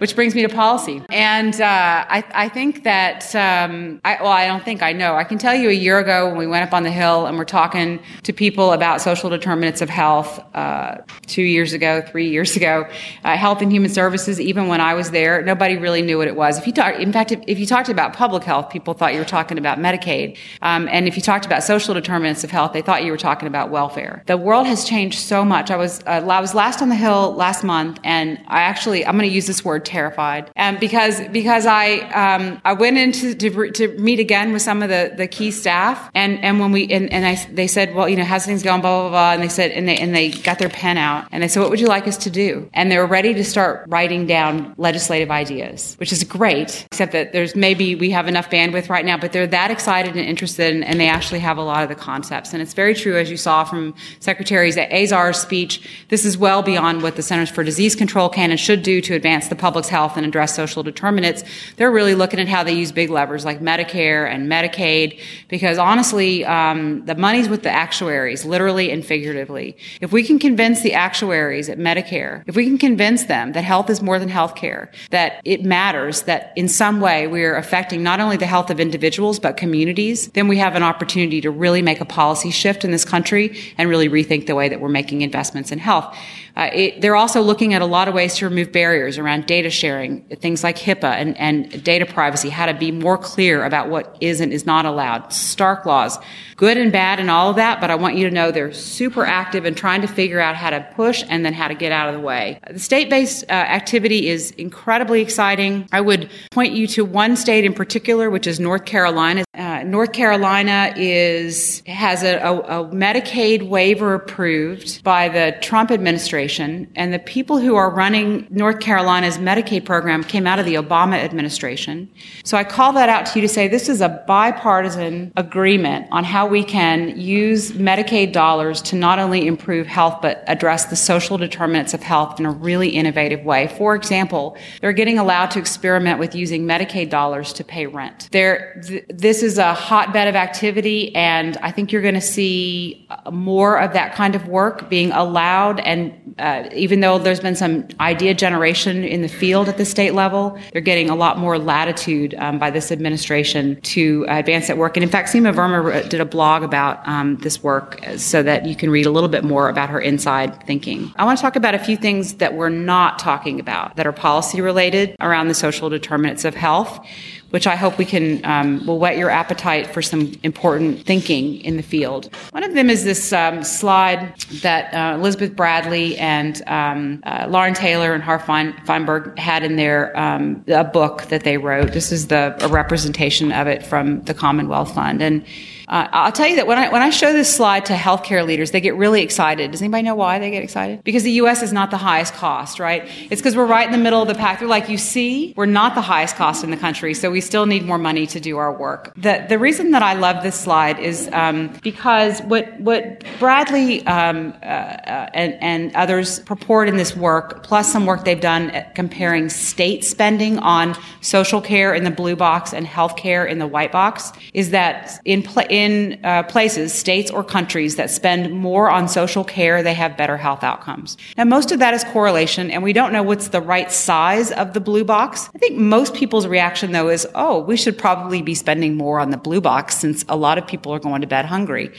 Which 0.00 0.16
brings 0.16 0.34
me 0.34 0.40
to 0.40 0.48
policy. 0.48 1.02
And 1.10 1.60
uh, 1.60 2.06
I, 2.08 2.24
I, 2.32 2.48
think 2.48 2.84
that, 2.84 3.34
um, 3.34 4.00
I, 4.02 4.16
well, 4.22 4.32
I 4.32 4.46
don't 4.46 4.64
think 4.64 4.82
I 4.82 4.94
know. 4.94 5.14
I 5.14 5.24
can 5.24 5.36
tell 5.36 5.54
you 5.54 5.68
a 5.68 5.74
year 5.74 5.98
ago 5.98 6.28
when 6.28 6.38
we 6.38 6.46
went 6.46 6.66
up 6.66 6.72
on 6.72 6.84
the 6.84 6.90
Hill 6.90 7.26
and 7.26 7.36
we're 7.36 7.44
talking 7.44 8.00
to 8.22 8.32
people 8.32 8.72
about 8.72 9.02
social 9.02 9.28
determinants 9.28 9.82
of 9.82 9.90
health 9.90 10.40
uh, 10.54 10.96
two 11.26 11.42
years 11.42 11.74
ago, 11.74 12.00
three 12.00 12.30
years 12.30 12.56
ago, 12.56 12.88
uh, 13.24 13.36
Health 13.36 13.60
and 13.60 13.70
Human 13.70 13.90
Services, 13.90 14.40
even 14.40 14.68
when 14.68 14.80
I 14.80 14.94
was 14.94 15.10
there, 15.10 15.42
nobody 15.42 15.76
really 15.76 16.00
knew 16.00 16.16
what 16.16 16.28
it 16.28 16.36
was. 16.36 16.56
If 16.56 16.66
you 16.66 16.72
talk, 16.72 16.94
in 16.94 17.12
fact, 17.12 17.30
if, 17.30 17.40
if 17.46 17.58
you 17.58 17.66
talked 17.66 17.90
about 17.90 18.14
public 18.14 18.42
health, 18.42 18.70
people 18.70 18.94
thought 18.94 19.12
you 19.12 19.18
were 19.18 19.26
talking 19.26 19.58
about 19.58 19.78
Medicaid. 19.78 20.38
Um, 20.62 20.88
and 20.88 21.08
if 21.08 21.14
you 21.14 21.20
talked 21.20 21.44
about 21.44 21.62
social 21.62 21.92
determinants 21.92 22.42
of 22.42 22.50
health, 22.50 22.72
they 22.72 22.80
thought 22.80 23.04
you 23.04 23.12
were 23.12 23.18
talking 23.18 23.48
about 23.48 23.68
welfare. 23.68 24.22
The 24.24 24.38
world 24.38 24.66
has 24.66 24.86
changed 24.86 25.18
so 25.18 25.44
much. 25.44 25.70
I 25.70 25.76
was, 25.76 26.00
uh, 26.06 26.26
I 26.26 26.40
was 26.40 26.54
last 26.54 26.80
on 26.80 26.88
the 26.88 26.96
Hill 26.96 27.34
last 27.34 27.64
month, 27.64 28.00
and 28.02 28.38
I 28.48 28.62
actually, 28.62 29.04
I'm 29.04 29.18
going 29.18 29.28
to 29.28 29.34
use 29.34 29.46
this 29.46 29.62
word 29.62 29.84
terrified. 29.90 30.50
And 30.56 30.78
because 30.78 31.20
because 31.28 31.66
I 31.66 31.98
um, 32.24 32.60
I 32.64 32.72
went 32.72 32.96
into 32.96 33.34
to, 33.34 33.70
to 33.72 33.88
meet 33.98 34.20
again 34.20 34.52
with 34.52 34.62
some 34.62 34.82
of 34.82 34.88
the, 34.88 35.12
the 35.16 35.26
key 35.26 35.50
staff, 35.50 36.10
and, 36.14 36.42
and 36.44 36.60
when 36.60 36.70
we 36.72 36.82
and, 36.96 37.12
and 37.12 37.26
I 37.26 37.34
they 37.52 37.66
said, 37.66 37.94
well, 37.94 38.08
you 38.08 38.16
know, 38.16 38.24
how's 38.24 38.46
things 38.46 38.62
going, 38.62 38.80
blah 38.80 39.02
blah 39.02 39.10
blah, 39.10 39.32
and 39.32 39.42
they 39.42 39.48
said, 39.48 39.72
and 39.72 39.88
they 39.88 39.98
and 39.98 40.14
they 40.14 40.30
got 40.30 40.58
their 40.58 40.68
pen 40.68 40.96
out, 40.96 41.26
and 41.32 41.42
they 41.42 41.48
said, 41.48 41.60
what 41.60 41.70
would 41.70 41.80
you 41.80 41.88
like 41.88 42.06
us 42.06 42.16
to 42.18 42.30
do? 42.30 42.68
And 42.72 42.90
they 42.90 42.98
were 42.98 43.06
ready 43.06 43.34
to 43.34 43.44
start 43.44 43.84
writing 43.88 44.26
down 44.26 44.74
legislative 44.78 45.30
ideas, 45.30 45.96
which 45.98 46.12
is 46.12 46.22
great. 46.24 46.86
Except 46.92 47.12
that 47.12 47.32
there's 47.32 47.54
maybe 47.56 47.94
we 47.94 48.10
have 48.10 48.28
enough 48.28 48.48
bandwidth 48.50 48.88
right 48.88 49.04
now, 49.04 49.18
but 49.18 49.32
they're 49.32 49.46
that 49.48 49.70
excited 49.70 50.16
and 50.16 50.24
interested, 50.24 50.72
and, 50.74 50.84
and 50.84 51.00
they 51.00 51.08
actually 51.08 51.40
have 51.40 51.58
a 51.58 51.62
lot 51.62 51.82
of 51.82 51.88
the 51.88 51.94
concepts. 51.94 52.52
And 52.52 52.62
it's 52.62 52.74
very 52.74 52.94
true, 52.94 53.18
as 53.18 53.30
you 53.30 53.36
saw 53.36 53.64
from 53.64 53.94
Secretary 54.20 54.70
Azar's 54.70 55.38
speech. 55.38 56.06
This 56.08 56.24
is 56.24 56.38
well 56.38 56.62
beyond 56.62 57.02
what 57.02 57.16
the 57.16 57.22
Centers 57.22 57.50
for 57.50 57.64
Disease 57.64 57.96
Control 57.96 58.28
can 58.28 58.50
and 58.50 58.60
should 58.60 58.82
do 58.82 59.00
to 59.00 59.14
advance 59.14 59.48
the 59.48 59.56
public 59.56 59.79
public's 59.80 59.88
health 59.88 60.16
and 60.16 60.26
address 60.26 60.54
social 60.54 60.82
determinants, 60.82 61.42
they're 61.76 61.90
really 61.90 62.14
looking 62.14 62.38
at 62.38 62.48
how 62.48 62.62
they 62.62 62.72
use 62.72 62.92
big 62.92 63.08
levers 63.08 63.44
like 63.44 63.60
Medicare 63.60 64.28
and 64.28 64.46
Medicaid, 64.46 65.18
because 65.48 65.78
honestly, 65.78 66.44
um, 66.44 67.04
the 67.06 67.14
money's 67.14 67.48
with 67.48 67.62
the 67.62 67.70
actuaries, 67.70 68.44
literally 68.44 68.90
and 68.90 69.04
figuratively. 69.04 69.74
If 70.02 70.12
we 70.12 70.22
can 70.22 70.38
convince 70.38 70.82
the 70.82 70.92
actuaries 70.92 71.70
at 71.70 71.78
Medicare, 71.78 72.42
if 72.46 72.56
we 72.56 72.66
can 72.66 72.76
convince 72.76 73.24
them 73.24 73.52
that 73.52 73.64
health 73.64 73.88
is 73.88 74.02
more 74.02 74.18
than 74.18 74.28
health 74.28 74.54
care, 74.54 74.90
that 75.10 75.40
it 75.44 75.64
matters, 75.64 76.22
that 76.22 76.52
in 76.56 76.68
some 76.68 77.00
way 77.00 77.26
we 77.26 77.42
are 77.44 77.56
affecting 77.56 78.02
not 78.02 78.20
only 78.20 78.36
the 78.36 78.46
health 78.46 78.70
of 78.70 78.80
individuals, 78.80 79.38
but 79.38 79.56
communities, 79.56 80.28
then 80.32 80.46
we 80.46 80.58
have 80.58 80.76
an 80.76 80.82
opportunity 80.82 81.40
to 81.40 81.50
really 81.50 81.80
make 81.80 82.00
a 82.00 82.04
policy 82.04 82.50
shift 82.50 82.84
in 82.84 82.90
this 82.90 83.04
country 83.04 83.56
and 83.78 83.88
really 83.88 84.08
rethink 84.10 84.46
the 84.46 84.54
way 84.54 84.68
that 84.68 84.80
we're 84.80 84.88
making 84.90 85.22
investments 85.22 85.72
in 85.72 85.78
health. 85.78 86.14
Uh, 86.56 86.70
it, 86.72 87.00
they're 87.00 87.16
also 87.16 87.40
looking 87.40 87.74
at 87.74 87.82
a 87.82 87.86
lot 87.86 88.08
of 88.08 88.14
ways 88.14 88.36
to 88.36 88.48
remove 88.48 88.72
barriers 88.72 89.18
around 89.18 89.46
data 89.46 89.70
sharing, 89.70 90.22
things 90.40 90.62
like 90.64 90.76
HIPAA 90.76 91.12
and, 91.12 91.36
and 91.38 91.82
data 91.84 92.06
privacy, 92.06 92.48
how 92.48 92.66
to 92.66 92.74
be 92.74 92.90
more 92.90 93.16
clear 93.16 93.64
about 93.64 93.88
what 93.88 94.16
is 94.20 94.40
and 94.40 94.52
is 94.52 94.66
not 94.66 94.84
allowed, 94.84 95.32
Stark 95.32 95.86
laws, 95.86 96.18
good 96.56 96.76
and 96.76 96.92
bad 96.92 97.18
and 97.20 97.30
all 97.30 97.50
of 97.50 97.56
that, 97.56 97.80
but 97.80 97.90
I 97.90 97.94
want 97.94 98.16
you 98.16 98.28
to 98.28 98.34
know 98.34 98.50
they're 98.50 98.72
super 98.72 99.24
active 99.24 99.64
in 99.64 99.74
trying 99.74 100.02
to 100.02 100.06
figure 100.06 100.40
out 100.40 100.56
how 100.56 100.70
to 100.70 100.86
push 100.94 101.24
and 101.28 101.44
then 101.44 101.54
how 101.54 101.68
to 101.68 101.74
get 101.74 101.92
out 101.92 102.08
of 102.08 102.14
the 102.14 102.20
way. 102.20 102.60
The 102.70 102.78
state-based 102.78 103.44
uh, 103.48 103.52
activity 103.52 104.28
is 104.28 104.50
incredibly 104.52 105.22
exciting. 105.22 105.88
I 105.92 106.00
would 106.00 106.30
point 106.50 106.74
you 106.74 106.86
to 106.88 107.04
one 107.04 107.36
state 107.36 107.64
in 107.64 107.72
particular, 107.72 108.28
which 108.28 108.46
is 108.46 108.60
North 108.60 108.84
Carolina. 108.84 109.44
Uh, 109.56 109.69
North 109.84 110.12
Carolina 110.12 110.92
is 110.96 111.82
has 111.86 112.22
a, 112.22 112.36
a, 112.38 112.82
a 112.82 112.88
Medicaid 112.88 113.68
waiver 113.68 114.14
approved 114.14 115.02
by 115.02 115.28
the 115.28 115.56
Trump 115.60 115.90
administration, 115.90 116.90
and 116.96 117.12
the 117.12 117.18
people 117.18 117.58
who 117.58 117.74
are 117.74 117.90
running 117.90 118.46
North 118.50 118.80
Carolina's 118.80 119.38
Medicaid 119.38 119.84
program 119.84 120.24
came 120.24 120.46
out 120.46 120.58
of 120.58 120.66
the 120.66 120.74
Obama 120.74 121.16
administration. 121.16 122.10
So 122.44 122.56
I 122.56 122.64
call 122.64 122.92
that 122.94 123.08
out 123.08 123.26
to 123.26 123.38
you 123.38 123.42
to 123.42 123.48
say 123.48 123.68
this 123.68 123.88
is 123.88 124.00
a 124.00 124.22
bipartisan 124.26 125.32
agreement 125.36 126.06
on 126.10 126.24
how 126.24 126.46
we 126.46 126.64
can 126.64 127.18
use 127.18 127.72
Medicaid 127.72 128.32
dollars 128.32 128.82
to 128.82 128.96
not 128.96 129.18
only 129.18 129.46
improve 129.46 129.86
health 129.86 130.18
but 130.22 130.44
address 130.46 130.86
the 130.86 130.96
social 130.96 131.38
determinants 131.38 131.94
of 131.94 132.02
health 132.02 132.38
in 132.38 132.46
a 132.46 132.50
really 132.50 132.88
innovative 132.90 133.44
way. 133.44 133.68
For 133.78 133.94
example, 133.94 134.56
they're 134.80 134.92
getting 134.92 135.18
allowed 135.18 135.50
to 135.52 135.58
experiment 135.58 136.18
with 136.18 136.34
using 136.34 136.66
Medicaid 136.66 137.10
dollars 137.10 137.52
to 137.54 137.64
pay 137.64 137.86
rent. 137.86 138.28
There, 138.32 138.80
th- 138.86 139.04
this 139.08 139.42
is 139.42 139.58
a 139.58 139.69
hotbed 139.74 140.28
of 140.28 140.36
activity, 140.36 141.14
and 141.14 141.56
I 141.58 141.70
think 141.70 141.92
you're 141.92 142.02
going 142.02 142.14
to 142.14 142.20
see 142.20 143.06
more 143.30 143.78
of 143.78 143.92
that 143.92 144.14
kind 144.14 144.34
of 144.34 144.46
work 144.48 144.88
being 144.88 145.12
allowed. 145.12 145.80
And 145.80 146.34
uh, 146.38 146.68
even 146.74 147.00
though 147.00 147.18
there's 147.18 147.40
been 147.40 147.56
some 147.56 147.88
idea 148.00 148.34
generation 148.34 149.04
in 149.04 149.22
the 149.22 149.28
field 149.28 149.68
at 149.68 149.76
the 149.76 149.84
state 149.84 150.14
level, 150.14 150.58
they're 150.72 150.80
getting 150.80 151.10
a 151.10 151.14
lot 151.14 151.38
more 151.38 151.58
latitude 151.58 152.34
um, 152.38 152.58
by 152.58 152.70
this 152.70 152.90
administration 152.90 153.80
to 153.82 154.24
advance 154.28 154.68
that 154.68 154.78
work. 154.78 154.96
And 154.96 155.04
in 155.04 155.10
fact, 155.10 155.28
Seema 155.28 155.54
Verma 155.54 156.08
did 156.08 156.20
a 156.20 156.24
blog 156.24 156.62
about 156.62 157.06
um, 157.06 157.36
this 157.38 157.62
work 157.62 158.00
so 158.16 158.42
that 158.42 158.66
you 158.66 158.76
can 158.76 158.90
read 158.90 159.06
a 159.06 159.10
little 159.10 159.28
bit 159.28 159.44
more 159.44 159.68
about 159.68 159.90
her 159.90 160.00
inside 160.00 160.64
thinking. 160.66 161.12
I 161.16 161.24
want 161.24 161.38
to 161.38 161.42
talk 161.42 161.56
about 161.56 161.74
a 161.74 161.78
few 161.78 161.96
things 161.96 162.34
that 162.34 162.54
we're 162.54 162.68
not 162.68 163.18
talking 163.18 163.60
about 163.60 163.96
that 163.96 164.06
are 164.06 164.12
policy 164.12 164.60
related 164.60 165.16
around 165.20 165.48
the 165.48 165.54
social 165.54 165.88
determinants 165.88 166.44
of 166.44 166.54
health 166.54 167.04
which 167.50 167.66
I 167.66 167.76
hope 167.76 167.98
we 167.98 168.04
can 168.04 168.44
um, 168.44 168.86
will 168.86 168.98
whet 168.98 169.16
your 169.16 169.30
appetite 169.30 169.88
for 169.88 170.02
some 170.02 170.32
important 170.42 171.04
thinking 171.04 171.60
in 171.62 171.76
the 171.76 171.82
field. 171.82 172.34
One 172.52 172.64
of 172.64 172.74
them 172.74 172.90
is 172.90 173.04
this 173.04 173.32
um, 173.32 173.62
slide 173.64 174.38
that 174.62 174.94
uh, 174.94 175.18
Elizabeth 175.18 175.54
Bradley 175.54 176.16
and 176.18 176.62
um, 176.66 177.22
uh, 177.24 177.46
Lauren 177.48 177.74
Taylor 177.74 178.14
and 178.14 178.22
Harv 178.22 178.42
Fineberg 178.42 179.38
had 179.38 179.62
in 179.62 179.76
their 179.76 180.16
um, 180.18 180.64
a 180.68 180.84
book 180.84 181.22
that 181.24 181.44
they 181.44 181.58
wrote. 181.58 181.92
This 181.92 182.12
is 182.12 182.28
the 182.28 182.56
a 182.60 182.68
representation 182.68 183.52
of 183.52 183.66
it 183.66 183.84
from 183.84 184.22
the 184.22 184.34
Commonwealth 184.34 184.94
Fund 184.94 185.22
and. 185.22 185.44
Uh, 185.90 186.06
I'll 186.12 186.30
tell 186.30 186.46
you 186.46 186.54
that 186.54 186.68
when 186.68 186.78
I 186.78 186.88
when 186.88 187.02
I 187.02 187.10
show 187.10 187.32
this 187.32 187.52
slide 187.52 187.86
to 187.86 187.94
healthcare 187.94 188.46
leaders, 188.46 188.70
they 188.70 188.80
get 188.80 188.94
really 188.94 189.22
excited. 189.22 189.72
Does 189.72 189.82
anybody 189.82 190.04
know 190.04 190.14
why 190.14 190.38
they 190.38 190.48
get 190.52 190.62
excited? 190.62 191.02
Because 191.02 191.24
the 191.24 191.32
U.S. 191.32 191.62
is 191.62 191.72
not 191.72 191.90
the 191.90 191.96
highest 191.96 192.32
cost, 192.34 192.78
right? 192.78 193.10
It's 193.28 193.40
because 193.40 193.56
we're 193.56 193.66
right 193.66 193.84
in 193.86 193.90
the 193.90 193.98
middle 193.98 194.22
of 194.22 194.28
the 194.28 194.36
pack. 194.36 194.60
They're 194.60 194.68
like, 194.68 194.88
you 194.88 194.96
see, 194.96 195.52
we're 195.56 195.66
not 195.66 195.96
the 195.96 196.00
highest 196.00 196.36
cost 196.36 196.62
in 196.62 196.70
the 196.70 196.76
country, 196.76 197.12
so 197.12 197.28
we 197.28 197.40
still 197.40 197.66
need 197.66 197.84
more 197.84 197.98
money 197.98 198.24
to 198.28 198.38
do 198.38 198.56
our 198.56 198.72
work. 198.72 199.12
The 199.16 199.44
the 199.48 199.58
reason 199.58 199.90
that 199.90 200.02
I 200.02 200.12
love 200.12 200.44
this 200.44 200.54
slide 200.54 201.00
is 201.00 201.28
um, 201.32 201.76
because 201.82 202.40
what 202.42 202.80
what 202.80 203.24
Bradley 203.40 204.06
um, 204.06 204.54
uh, 204.62 204.66
uh, 204.66 205.30
and 205.34 205.54
and 205.60 205.96
others 205.96 206.38
purport 206.40 206.88
in 206.88 206.98
this 206.98 207.16
work, 207.16 207.64
plus 207.64 207.92
some 207.92 208.06
work 208.06 208.24
they've 208.24 208.40
done 208.40 208.70
comparing 208.94 209.48
state 209.48 210.04
spending 210.04 210.60
on 210.60 210.94
social 211.20 211.60
care 211.60 211.92
in 211.92 212.04
the 212.04 212.12
blue 212.12 212.36
box 212.36 212.72
and 212.72 212.86
health 212.86 213.16
care 213.16 213.44
in 213.44 213.58
the 213.58 213.66
white 213.66 213.90
box, 213.90 214.32
is 214.54 214.70
that 214.70 215.20
in 215.24 215.42
in 215.80 216.20
uh, 216.24 216.42
places, 216.54 216.92
states 216.92 217.30
or 217.30 217.42
countries 217.42 217.96
that 217.96 218.10
spend 218.10 218.52
more 218.52 218.90
on 218.90 219.08
social 219.08 219.44
care, 219.44 219.82
they 219.82 219.94
have 219.94 220.16
better 220.16 220.36
health 220.36 220.62
outcomes. 220.62 221.16
Now, 221.36 221.44
most 221.44 221.72
of 221.72 221.78
that 221.78 221.94
is 221.94 222.04
correlation, 222.04 222.70
and 222.70 222.82
we 222.82 222.92
don't 222.92 223.12
know 223.12 223.22
what's 223.22 223.48
the 223.48 223.62
right 223.74 223.90
size 223.90 224.52
of 224.52 224.74
the 224.74 224.80
blue 224.80 225.04
box. 225.04 225.48
I 225.54 225.58
think 225.58 225.78
most 225.78 226.14
people's 226.14 226.46
reaction, 226.46 226.92
though, 226.92 227.08
is, 227.08 227.26
oh, 227.34 227.60
we 227.60 227.76
should 227.76 227.96
probably 227.96 228.42
be 228.42 228.54
spending 228.54 228.96
more 228.96 229.20
on 229.20 229.30
the 229.30 229.36
blue 229.36 229.60
box 229.60 229.96
since 229.96 230.24
a 230.28 230.36
lot 230.36 230.58
of 230.58 230.66
people 230.66 230.92
are 230.92 230.98
going 230.98 231.22
to 231.22 231.26
bed 231.26 231.46
hungry. 231.46 231.90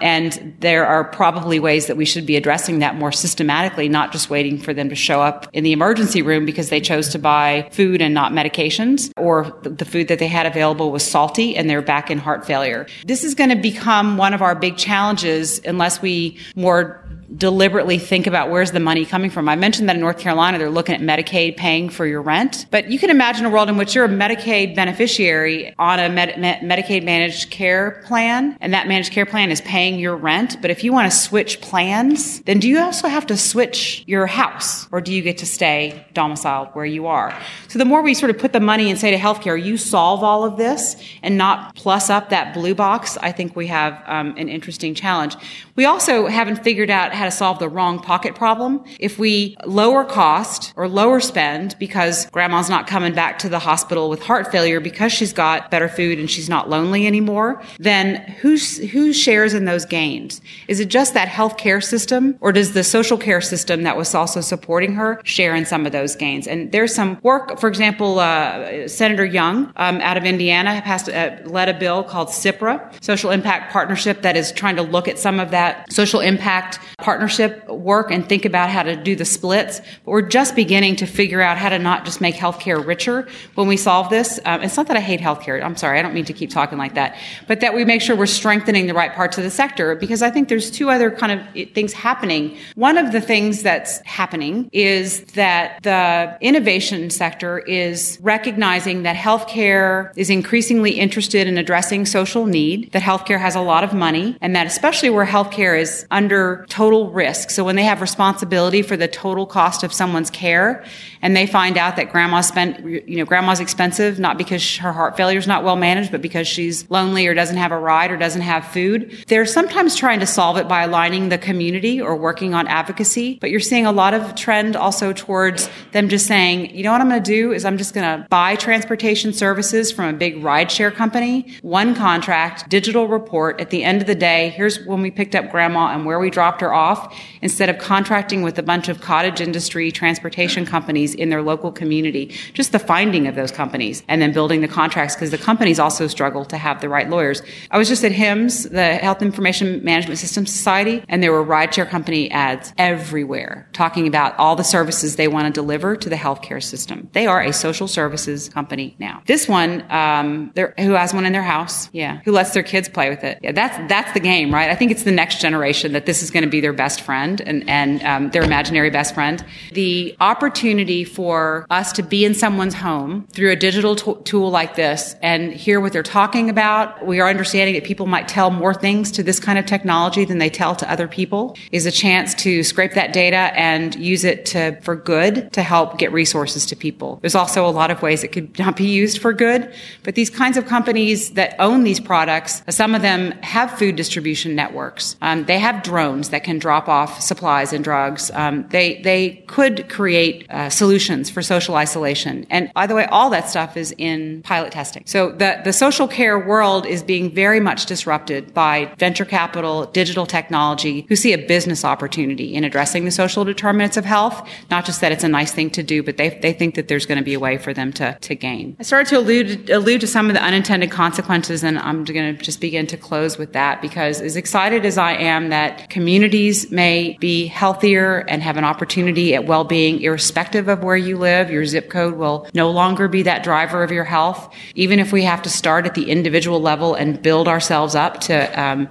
And 0.00 0.56
there 0.60 0.86
are 0.86 1.04
probably 1.04 1.60
ways 1.60 1.86
that 1.86 1.96
we 1.96 2.04
should 2.04 2.26
be 2.26 2.36
addressing 2.36 2.80
that 2.80 2.96
more 2.96 3.12
systematically, 3.12 3.88
not 3.88 4.12
just 4.12 4.30
waiting 4.30 4.58
for 4.58 4.74
them 4.74 4.88
to 4.88 4.94
show 4.94 5.20
up 5.20 5.46
in 5.52 5.64
the 5.64 5.72
emergency 5.72 6.22
room 6.22 6.44
because 6.44 6.70
they 6.70 6.80
chose 6.80 7.08
to 7.10 7.18
buy 7.18 7.68
food 7.72 8.02
and 8.02 8.14
not 8.14 8.32
medications, 8.32 9.10
or 9.16 9.56
the 9.62 9.84
food 9.84 10.08
that 10.08 10.18
they 10.18 10.28
had 10.28 10.46
available 10.46 10.90
was 10.90 11.04
salty 11.04 11.56
and 11.56 11.68
they're 11.68 11.82
back 11.82 12.10
in 12.10 12.18
heart 12.18 12.46
failure. 12.46 12.86
This 13.04 13.24
is 13.24 13.27
is 13.28 13.34
going 13.34 13.50
to 13.50 13.56
become 13.56 14.16
one 14.16 14.34
of 14.34 14.42
our 14.42 14.54
big 14.54 14.76
challenges 14.76 15.60
unless 15.64 16.02
we 16.02 16.36
more 16.56 17.04
deliberately 17.36 17.98
think 17.98 18.26
about 18.26 18.50
where's 18.50 18.72
the 18.72 18.80
money 18.80 19.04
coming 19.04 19.30
from. 19.30 19.48
I 19.48 19.56
mentioned 19.56 19.88
that 19.88 19.96
in 19.96 20.00
North 20.00 20.18
Carolina, 20.18 20.58
they're 20.58 20.70
looking 20.70 20.94
at 20.94 21.00
Medicaid 21.00 21.56
paying 21.56 21.90
for 21.90 22.06
your 22.06 22.22
rent. 22.22 22.66
But 22.70 22.90
you 22.90 22.98
can 22.98 23.10
imagine 23.10 23.44
a 23.44 23.50
world 23.50 23.68
in 23.68 23.76
which 23.76 23.94
you're 23.94 24.06
a 24.06 24.08
Medicaid 24.08 24.74
beneficiary 24.74 25.74
on 25.78 26.00
a 26.00 26.08
Med- 26.08 26.34
Medicaid 26.62 27.04
managed 27.04 27.50
care 27.50 28.02
plan, 28.06 28.56
and 28.60 28.72
that 28.72 28.88
managed 28.88 29.12
care 29.12 29.26
plan 29.26 29.50
is 29.50 29.60
paying 29.60 29.98
your 29.98 30.16
rent. 30.16 30.60
But 30.62 30.70
if 30.70 30.82
you 30.82 30.92
want 30.92 31.10
to 31.10 31.16
switch 31.16 31.60
plans, 31.60 32.40
then 32.42 32.60
do 32.60 32.68
you 32.68 32.78
also 32.78 33.08
have 33.08 33.26
to 33.26 33.36
switch 33.36 34.04
your 34.06 34.26
house, 34.26 34.88
or 34.90 35.00
do 35.00 35.12
you 35.12 35.22
get 35.22 35.38
to 35.38 35.46
stay 35.46 36.06
domiciled 36.14 36.68
where 36.72 36.86
you 36.86 37.06
are? 37.06 37.38
So 37.68 37.78
the 37.78 37.84
more 37.84 38.02
we 38.02 38.14
sort 38.14 38.30
of 38.30 38.38
put 38.38 38.52
the 38.52 38.60
money 38.60 38.90
and 38.90 38.98
say 38.98 39.10
to 39.10 39.18
healthcare, 39.18 39.62
you 39.62 39.76
solve 39.76 40.24
all 40.24 40.44
of 40.44 40.56
this 40.56 40.96
and 41.22 41.36
not 41.36 41.74
plus 41.74 42.08
up 42.08 42.30
that 42.30 42.54
blue 42.54 42.74
box, 42.74 43.18
I 43.18 43.32
think 43.32 43.54
we 43.54 43.66
have 43.66 44.02
um, 44.06 44.34
an 44.36 44.48
interesting 44.48 44.94
challenge. 44.94 45.36
We 45.78 45.84
also 45.84 46.26
haven't 46.26 46.64
figured 46.64 46.90
out 46.90 47.14
how 47.14 47.24
to 47.24 47.30
solve 47.30 47.60
the 47.60 47.68
wrong 47.68 48.00
pocket 48.00 48.34
problem. 48.34 48.82
If 48.98 49.16
we 49.16 49.56
lower 49.64 50.02
cost 50.02 50.72
or 50.74 50.88
lower 50.88 51.20
spend 51.20 51.76
because 51.78 52.26
grandma's 52.30 52.68
not 52.68 52.88
coming 52.88 53.14
back 53.14 53.38
to 53.38 53.48
the 53.48 53.60
hospital 53.60 54.10
with 54.10 54.20
heart 54.20 54.50
failure 54.50 54.80
because 54.80 55.12
she's 55.12 55.32
got 55.32 55.70
better 55.70 55.88
food 55.88 56.18
and 56.18 56.28
she's 56.28 56.48
not 56.48 56.68
lonely 56.68 57.06
anymore, 57.06 57.62
then 57.78 58.16
who's, 58.40 58.78
who 58.90 59.12
shares 59.12 59.54
in 59.54 59.66
those 59.66 59.84
gains? 59.84 60.40
Is 60.66 60.80
it 60.80 60.88
just 60.88 61.14
that 61.14 61.28
health 61.28 61.58
care 61.58 61.80
system 61.80 62.36
or 62.40 62.50
does 62.50 62.72
the 62.72 62.82
social 62.82 63.16
care 63.16 63.40
system 63.40 63.84
that 63.84 63.96
was 63.96 64.12
also 64.16 64.40
supporting 64.40 64.96
her 64.96 65.20
share 65.22 65.54
in 65.54 65.64
some 65.64 65.86
of 65.86 65.92
those 65.92 66.16
gains? 66.16 66.48
And 66.48 66.72
there's 66.72 66.92
some 66.92 67.20
work, 67.22 67.60
for 67.60 67.68
example, 67.68 68.18
uh, 68.18 68.88
Senator 68.88 69.24
Young 69.24 69.72
um, 69.76 70.00
out 70.00 70.16
of 70.16 70.24
Indiana 70.24 70.82
passed, 70.84 71.08
uh, 71.08 71.36
led 71.44 71.68
a 71.68 71.78
bill 71.78 72.02
called 72.02 72.30
SIPPRA, 72.30 73.00
Social 73.00 73.30
Impact 73.30 73.72
Partnership, 73.72 74.22
that 74.22 74.36
is 74.36 74.50
trying 74.50 74.74
to 74.74 74.82
look 74.82 75.06
at 75.06 75.20
some 75.20 75.38
of 75.38 75.52
that 75.52 75.67
social 75.90 76.20
impact 76.20 76.78
partnership 76.98 77.68
work 77.68 78.10
and 78.10 78.28
think 78.28 78.44
about 78.44 78.68
how 78.70 78.82
to 78.82 78.96
do 78.96 79.14
the 79.14 79.24
splits. 79.24 79.80
But 80.04 80.10
we're 80.10 80.22
just 80.22 80.56
beginning 80.56 80.96
to 80.96 81.06
figure 81.06 81.40
out 81.40 81.58
how 81.58 81.68
to 81.68 81.78
not 81.78 82.04
just 82.04 82.20
make 82.20 82.34
healthcare 82.34 82.84
richer 82.84 83.28
when 83.54 83.68
we 83.68 83.76
solve 83.76 84.10
this. 84.10 84.40
Um, 84.44 84.62
it's 84.62 84.76
not 84.76 84.86
that 84.88 84.96
I 84.96 85.00
hate 85.00 85.20
healthcare. 85.20 85.62
I'm 85.62 85.76
sorry. 85.76 85.98
I 85.98 86.02
don't 86.02 86.14
mean 86.14 86.24
to 86.26 86.32
keep 86.32 86.50
talking 86.50 86.78
like 86.78 86.94
that. 86.94 87.16
But 87.46 87.60
that 87.60 87.74
we 87.74 87.84
make 87.84 88.02
sure 88.02 88.16
we're 88.16 88.26
strengthening 88.26 88.86
the 88.86 88.94
right 88.94 89.12
parts 89.12 89.38
of 89.38 89.44
the 89.44 89.50
sector 89.50 89.94
because 89.94 90.22
I 90.22 90.30
think 90.30 90.48
there's 90.48 90.70
two 90.70 90.90
other 90.90 91.10
kind 91.10 91.32
of 91.32 91.72
things 91.74 91.92
happening. 91.92 92.56
One 92.74 92.98
of 92.98 93.12
the 93.12 93.20
things 93.20 93.62
that's 93.62 93.98
happening 94.06 94.68
is 94.72 95.22
that 95.32 95.82
the 95.82 96.36
innovation 96.40 97.10
sector 97.10 97.58
is 97.58 98.18
recognizing 98.22 99.02
that 99.02 99.16
healthcare 99.16 100.12
is 100.16 100.30
increasingly 100.30 100.92
interested 100.92 101.46
in 101.46 101.58
addressing 101.58 102.06
social 102.06 102.46
need, 102.46 102.92
that 102.92 103.02
healthcare 103.02 103.38
has 103.38 103.54
a 103.54 103.60
lot 103.60 103.84
of 103.84 103.92
money, 103.92 104.36
and 104.40 104.54
that 104.56 104.66
especially 104.66 105.10
where 105.10 105.26
healthcare 105.26 105.57
healthcare 105.58 105.78
is 105.78 106.06
under 106.10 106.64
total 106.68 107.10
risk. 107.10 107.50
So 107.50 107.64
when 107.64 107.76
they 107.76 107.84
have 107.84 108.00
responsibility 108.00 108.82
for 108.82 108.96
the 108.96 109.08
total 109.08 109.46
cost 109.46 109.82
of 109.82 109.92
someone's 109.92 110.30
care 110.30 110.84
and 111.22 111.36
they 111.36 111.46
find 111.46 111.76
out 111.76 111.96
that 111.96 112.10
grandma 112.10 112.40
spent, 112.40 112.84
you 112.84 113.16
know, 113.16 113.24
grandma's 113.24 113.60
expensive, 113.60 114.18
not 114.18 114.38
because 114.38 114.76
her 114.76 114.92
heart 114.92 115.16
failure 115.16 115.38
is 115.38 115.46
not 115.46 115.64
well 115.64 115.76
managed, 115.76 116.12
but 116.12 116.22
because 116.22 116.46
she's 116.46 116.88
lonely 116.90 117.26
or 117.26 117.34
doesn't 117.34 117.56
have 117.56 117.72
a 117.72 117.78
ride 117.78 118.10
or 118.10 118.16
doesn't 118.16 118.42
have 118.42 118.64
food. 118.66 119.24
They're 119.26 119.46
sometimes 119.46 119.96
trying 119.96 120.20
to 120.20 120.26
solve 120.26 120.56
it 120.56 120.68
by 120.68 120.82
aligning 120.82 121.28
the 121.28 121.38
community 121.38 122.00
or 122.00 122.16
working 122.16 122.54
on 122.54 122.66
advocacy, 122.68 123.38
but 123.40 123.50
you're 123.50 123.60
seeing 123.60 123.86
a 123.86 123.92
lot 123.92 124.14
of 124.14 124.34
trend 124.34 124.76
also 124.76 125.12
towards 125.12 125.68
them 125.92 126.08
just 126.08 126.26
saying, 126.26 126.74
you 126.74 126.84
know 126.84 126.92
what 126.92 127.00
I'm 127.00 127.08
going 127.08 127.22
to 127.22 127.30
do 127.30 127.52
is 127.52 127.64
I'm 127.64 127.78
just 127.78 127.94
going 127.94 128.06
to 128.06 128.26
buy 128.28 128.56
transportation 128.56 129.32
services 129.32 129.90
from 129.90 130.14
a 130.14 130.18
big 130.18 130.42
rideshare 130.42 130.94
company, 130.94 131.54
one 131.62 131.94
contract, 131.94 132.68
digital 132.68 133.08
report. 133.08 133.60
At 133.60 133.70
the 133.70 133.82
end 133.82 134.00
of 134.00 134.06
the 134.06 134.14
day, 134.14 134.50
here's 134.50 134.84
when 134.86 135.02
we 135.02 135.10
picked 135.10 135.34
up 135.34 135.47
grandma 135.50 135.88
and 135.88 136.04
where 136.04 136.18
we 136.18 136.30
dropped 136.30 136.60
her 136.60 136.72
off 136.72 137.14
instead 137.42 137.68
of 137.68 137.78
contracting 137.78 138.42
with 138.42 138.58
a 138.58 138.62
bunch 138.62 138.88
of 138.88 139.00
cottage 139.00 139.40
industry 139.40 139.90
transportation 139.90 140.66
companies 140.66 141.14
in 141.14 141.30
their 141.30 141.42
local 141.42 141.72
community. 141.72 142.26
Just 142.54 142.72
the 142.72 142.78
finding 142.78 143.26
of 143.26 143.34
those 143.34 143.52
companies 143.52 144.02
and 144.08 144.20
then 144.20 144.32
building 144.32 144.60
the 144.60 144.68
contracts 144.68 145.14
because 145.14 145.30
the 145.30 145.38
companies 145.38 145.78
also 145.78 146.06
struggle 146.06 146.44
to 146.46 146.56
have 146.56 146.80
the 146.80 146.88
right 146.88 147.08
lawyers. 147.08 147.42
I 147.70 147.78
was 147.78 147.88
just 147.88 148.04
at 148.04 148.12
HIMSS, 148.12 148.70
the 148.70 148.96
Health 148.96 149.22
Information 149.22 149.82
Management 149.84 150.18
Systems 150.18 150.52
Society, 150.52 151.02
and 151.08 151.22
there 151.22 151.32
were 151.32 151.44
rideshare 151.44 151.88
company 151.88 152.30
ads 152.30 152.72
everywhere 152.78 153.68
talking 153.72 154.06
about 154.06 154.36
all 154.38 154.56
the 154.56 154.64
services 154.64 155.16
they 155.16 155.28
want 155.28 155.46
to 155.46 155.52
deliver 155.52 155.96
to 155.96 156.08
the 156.08 156.16
healthcare 156.16 156.62
system. 156.62 157.08
They 157.12 157.26
are 157.26 157.40
a 157.40 157.52
social 157.52 157.88
services 157.88 158.48
company 158.48 158.96
now. 158.98 159.22
This 159.26 159.48
one, 159.48 159.84
um, 159.90 160.52
who 160.56 160.92
has 160.92 161.14
one 161.14 161.26
in 161.26 161.32
their 161.32 161.42
house, 161.42 161.88
yeah, 161.92 162.20
who 162.24 162.32
lets 162.32 162.52
their 162.52 162.62
kids 162.62 162.88
play 162.88 163.08
with 163.10 163.24
it. 163.24 163.38
Yeah, 163.42 163.52
that's 163.52 163.76
that's 163.88 164.12
the 164.12 164.20
game, 164.20 164.52
right? 164.52 164.70
I 164.70 164.74
think 164.74 164.90
it's 164.90 165.02
the 165.02 165.12
next 165.12 165.27
generation 165.36 165.92
that 165.92 166.06
this 166.06 166.22
is 166.22 166.30
going 166.30 166.44
to 166.44 166.48
be 166.48 166.60
their 166.60 166.72
best 166.72 167.00
friend 167.02 167.40
and 167.42 167.68
and 167.68 168.02
um, 168.02 168.30
their 168.30 168.42
imaginary 168.42 168.90
best 168.90 169.14
friend. 169.14 169.44
The 169.72 170.16
opportunity 170.20 171.04
for 171.04 171.66
us 171.70 171.92
to 171.92 172.02
be 172.02 172.24
in 172.24 172.34
someone's 172.34 172.74
home 172.74 173.26
through 173.32 173.50
a 173.50 173.56
digital 173.56 173.96
tool 173.96 174.50
like 174.50 174.76
this 174.76 175.14
and 175.22 175.52
hear 175.52 175.80
what 175.80 175.92
they're 175.92 176.02
talking 176.02 176.48
about. 176.50 177.06
We 177.06 177.20
are 177.20 177.28
understanding 177.28 177.74
that 177.74 177.84
people 177.84 178.06
might 178.06 178.28
tell 178.28 178.50
more 178.50 178.74
things 178.74 179.10
to 179.12 179.22
this 179.22 179.40
kind 179.40 179.58
of 179.58 179.66
technology 179.66 180.24
than 180.24 180.38
they 180.38 180.50
tell 180.50 180.74
to 180.76 180.90
other 180.90 181.08
people. 181.08 181.56
Is 181.72 181.86
a 181.86 181.92
chance 181.92 182.34
to 182.36 182.62
scrape 182.62 182.94
that 182.94 183.12
data 183.12 183.52
and 183.54 183.94
use 183.94 184.24
it 184.24 184.46
to 184.46 184.80
for 184.82 184.96
good 184.96 185.52
to 185.52 185.62
help 185.62 185.98
get 185.98 186.12
resources 186.12 186.66
to 186.66 186.76
people. 186.76 187.18
There's 187.20 187.34
also 187.34 187.66
a 187.66 187.70
lot 187.70 187.90
of 187.90 188.02
ways 188.02 188.24
it 188.24 188.32
could 188.32 188.58
not 188.58 188.76
be 188.76 188.86
used 188.86 189.20
for 189.20 189.32
good, 189.32 189.72
but 190.02 190.14
these 190.14 190.30
kinds 190.30 190.56
of 190.56 190.66
companies 190.66 191.30
that 191.30 191.54
own 191.58 191.84
these 191.84 192.00
products, 192.00 192.62
some 192.68 192.94
of 192.94 193.02
them 193.02 193.32
have 193.42 193.78
food 193.78 193.96
distribution 193.96 194.54
networks. 194.54 195.16
Um, 195.20 195.44
they 195.44 195.58
have 195.58 195.82
drones 195.82 196.28
that 196.30 196.44
can 196.44 196.58
drop 196.58 196.88
off 196.88 197.20
supplies 197.20 197.72
and 197.72 197.82
drugs. 197.82 198.30
Um, 198.34 198.66
they 198.68 199.00
they 199.02 199.44
could 199.46 199.88
create 199.88 200.48
uh, 200.50 200.70
solutions 200.70 201.30
for 201.30 201.42
social 201.42 201.74
isolation. 201.74 202.46
And 202.50 202.72
by 202.74 202.86
the 202.86 202.94
way, 202.94 203.06
all 203.06 203.30
that 203.30 203.48
stuff 203.48 203.76
is 203.76 203.94
in 203.98 204.42
pilot 204.42 204.72
testing. 204.72 205.02
So 205.06 205.30
the 205.32 205.60
the 205.64 205.72
social 205.72 206.08
care 206.08 206.38
world 206.38 206.86
is 206.86 207.02
being 207.02 207.30
very 207.30 207.60
much 207.60 207.86
disrupted 207.86 208.54
by 208.54 208.92
venture 208.98 209.24
capital, 209.24 209.86
digital 209.86 210.26
technology, 210.26 211.06
who 211.08 211.16
see 211.16 211.32
a 211.32 211.38
business 211.38 211.84
opportunity 211.84 212.54
in 212.54 212.64
addressing 212.64 213.04
the 213.04 213.10
social 213.10 213.44
determinants 213.44 213.96
of 213.96 214.04
health. 214.04 214.46
Not 214.70 214.84
just 214.84 215.00
that 215.00 215.12
it's 215.12 215.24
a 215.24 215.28
nice 215.28 215.52
thing 215.52 215.70
to 215.70 215.82
do, 215.82 216.02
but 216.02 216.16
they 216.16 216.30
they 216.40 216.52
think 216.52 216.74
that 216.76 216.88
there's 216.88 217.06
going 217.06 217.18
to 217.18 217.24
be 217.24 217.34
a 217.34 217.40
way 217.40 217.58
for 217.58 217.74
them 217.74 217.92
to 217.94 218.16
to 218.20 218.34
gain. 218.34 218.76
I 218.78 218.82
started 218.82 219.08
to 219.10 219.18
allude 219.18 219.70
allude 219.70 220.00
to 220.02 220.06
some 220.06 220.28
of 220.28 220.34
the 220.34 220.42
unintended 220.42 220.90
consequences, 220.90 221.64
and 221.64 221.78
I'm 221.78 222.04
going 222.04 222.36
to 222.36 222.42
just 222.42 222.60
begin 222.60 222.86
to 222.88 222.96
close 222.96 223.36
with 223.38 223.52
that 223.52 223.82
because 223.82 224.20
as 224.20 224.36
excited 224.36 224.84
as 224.84 224.98
I 224.98 225.07
am 225.14 225.50
that 225.50 225.90
communities 225.90 226.70
may 226.70 227.16
be 227.20 227.46
healthier 227.46 228.18
and 228.28 228.42
have 228.42 228.56
an 228.56 228.64
opportunity 228.64 229.34
at 229.34 229.46
well-being 229.46 230.00
irrespective 230.00 230.68
of 230.68 230.82
where 230.82 230.96
you 230.96 231.16
live, 231.18 231.50
your 231.50 231.64
zip 231.64 231.90
code 231.90 232.14
will 232.14 232.46
no 232.54 232.70
longer 232.70 233.08
be 233.08 233.22
that 233.22 233.42
driver 233.42 233.82
of 233.82 233.90
your 233.90 234.04
health. 234.04 234.52
Even 234.74 234.98
if 234.98 235.12
we 235.12 235.22
have 235.22 235.42
to 235.42 235.50
start 235.50 235.86
at 235.86 235.94
the 235.94 236.10
individual 236.10 236.60
level 236.60 236.94
and 236.94 237.22
build 237.22 237.48
ourselves 237.48 237.94
up 237.94 238.20
to 238.20 238.60
um, 238.60 238.88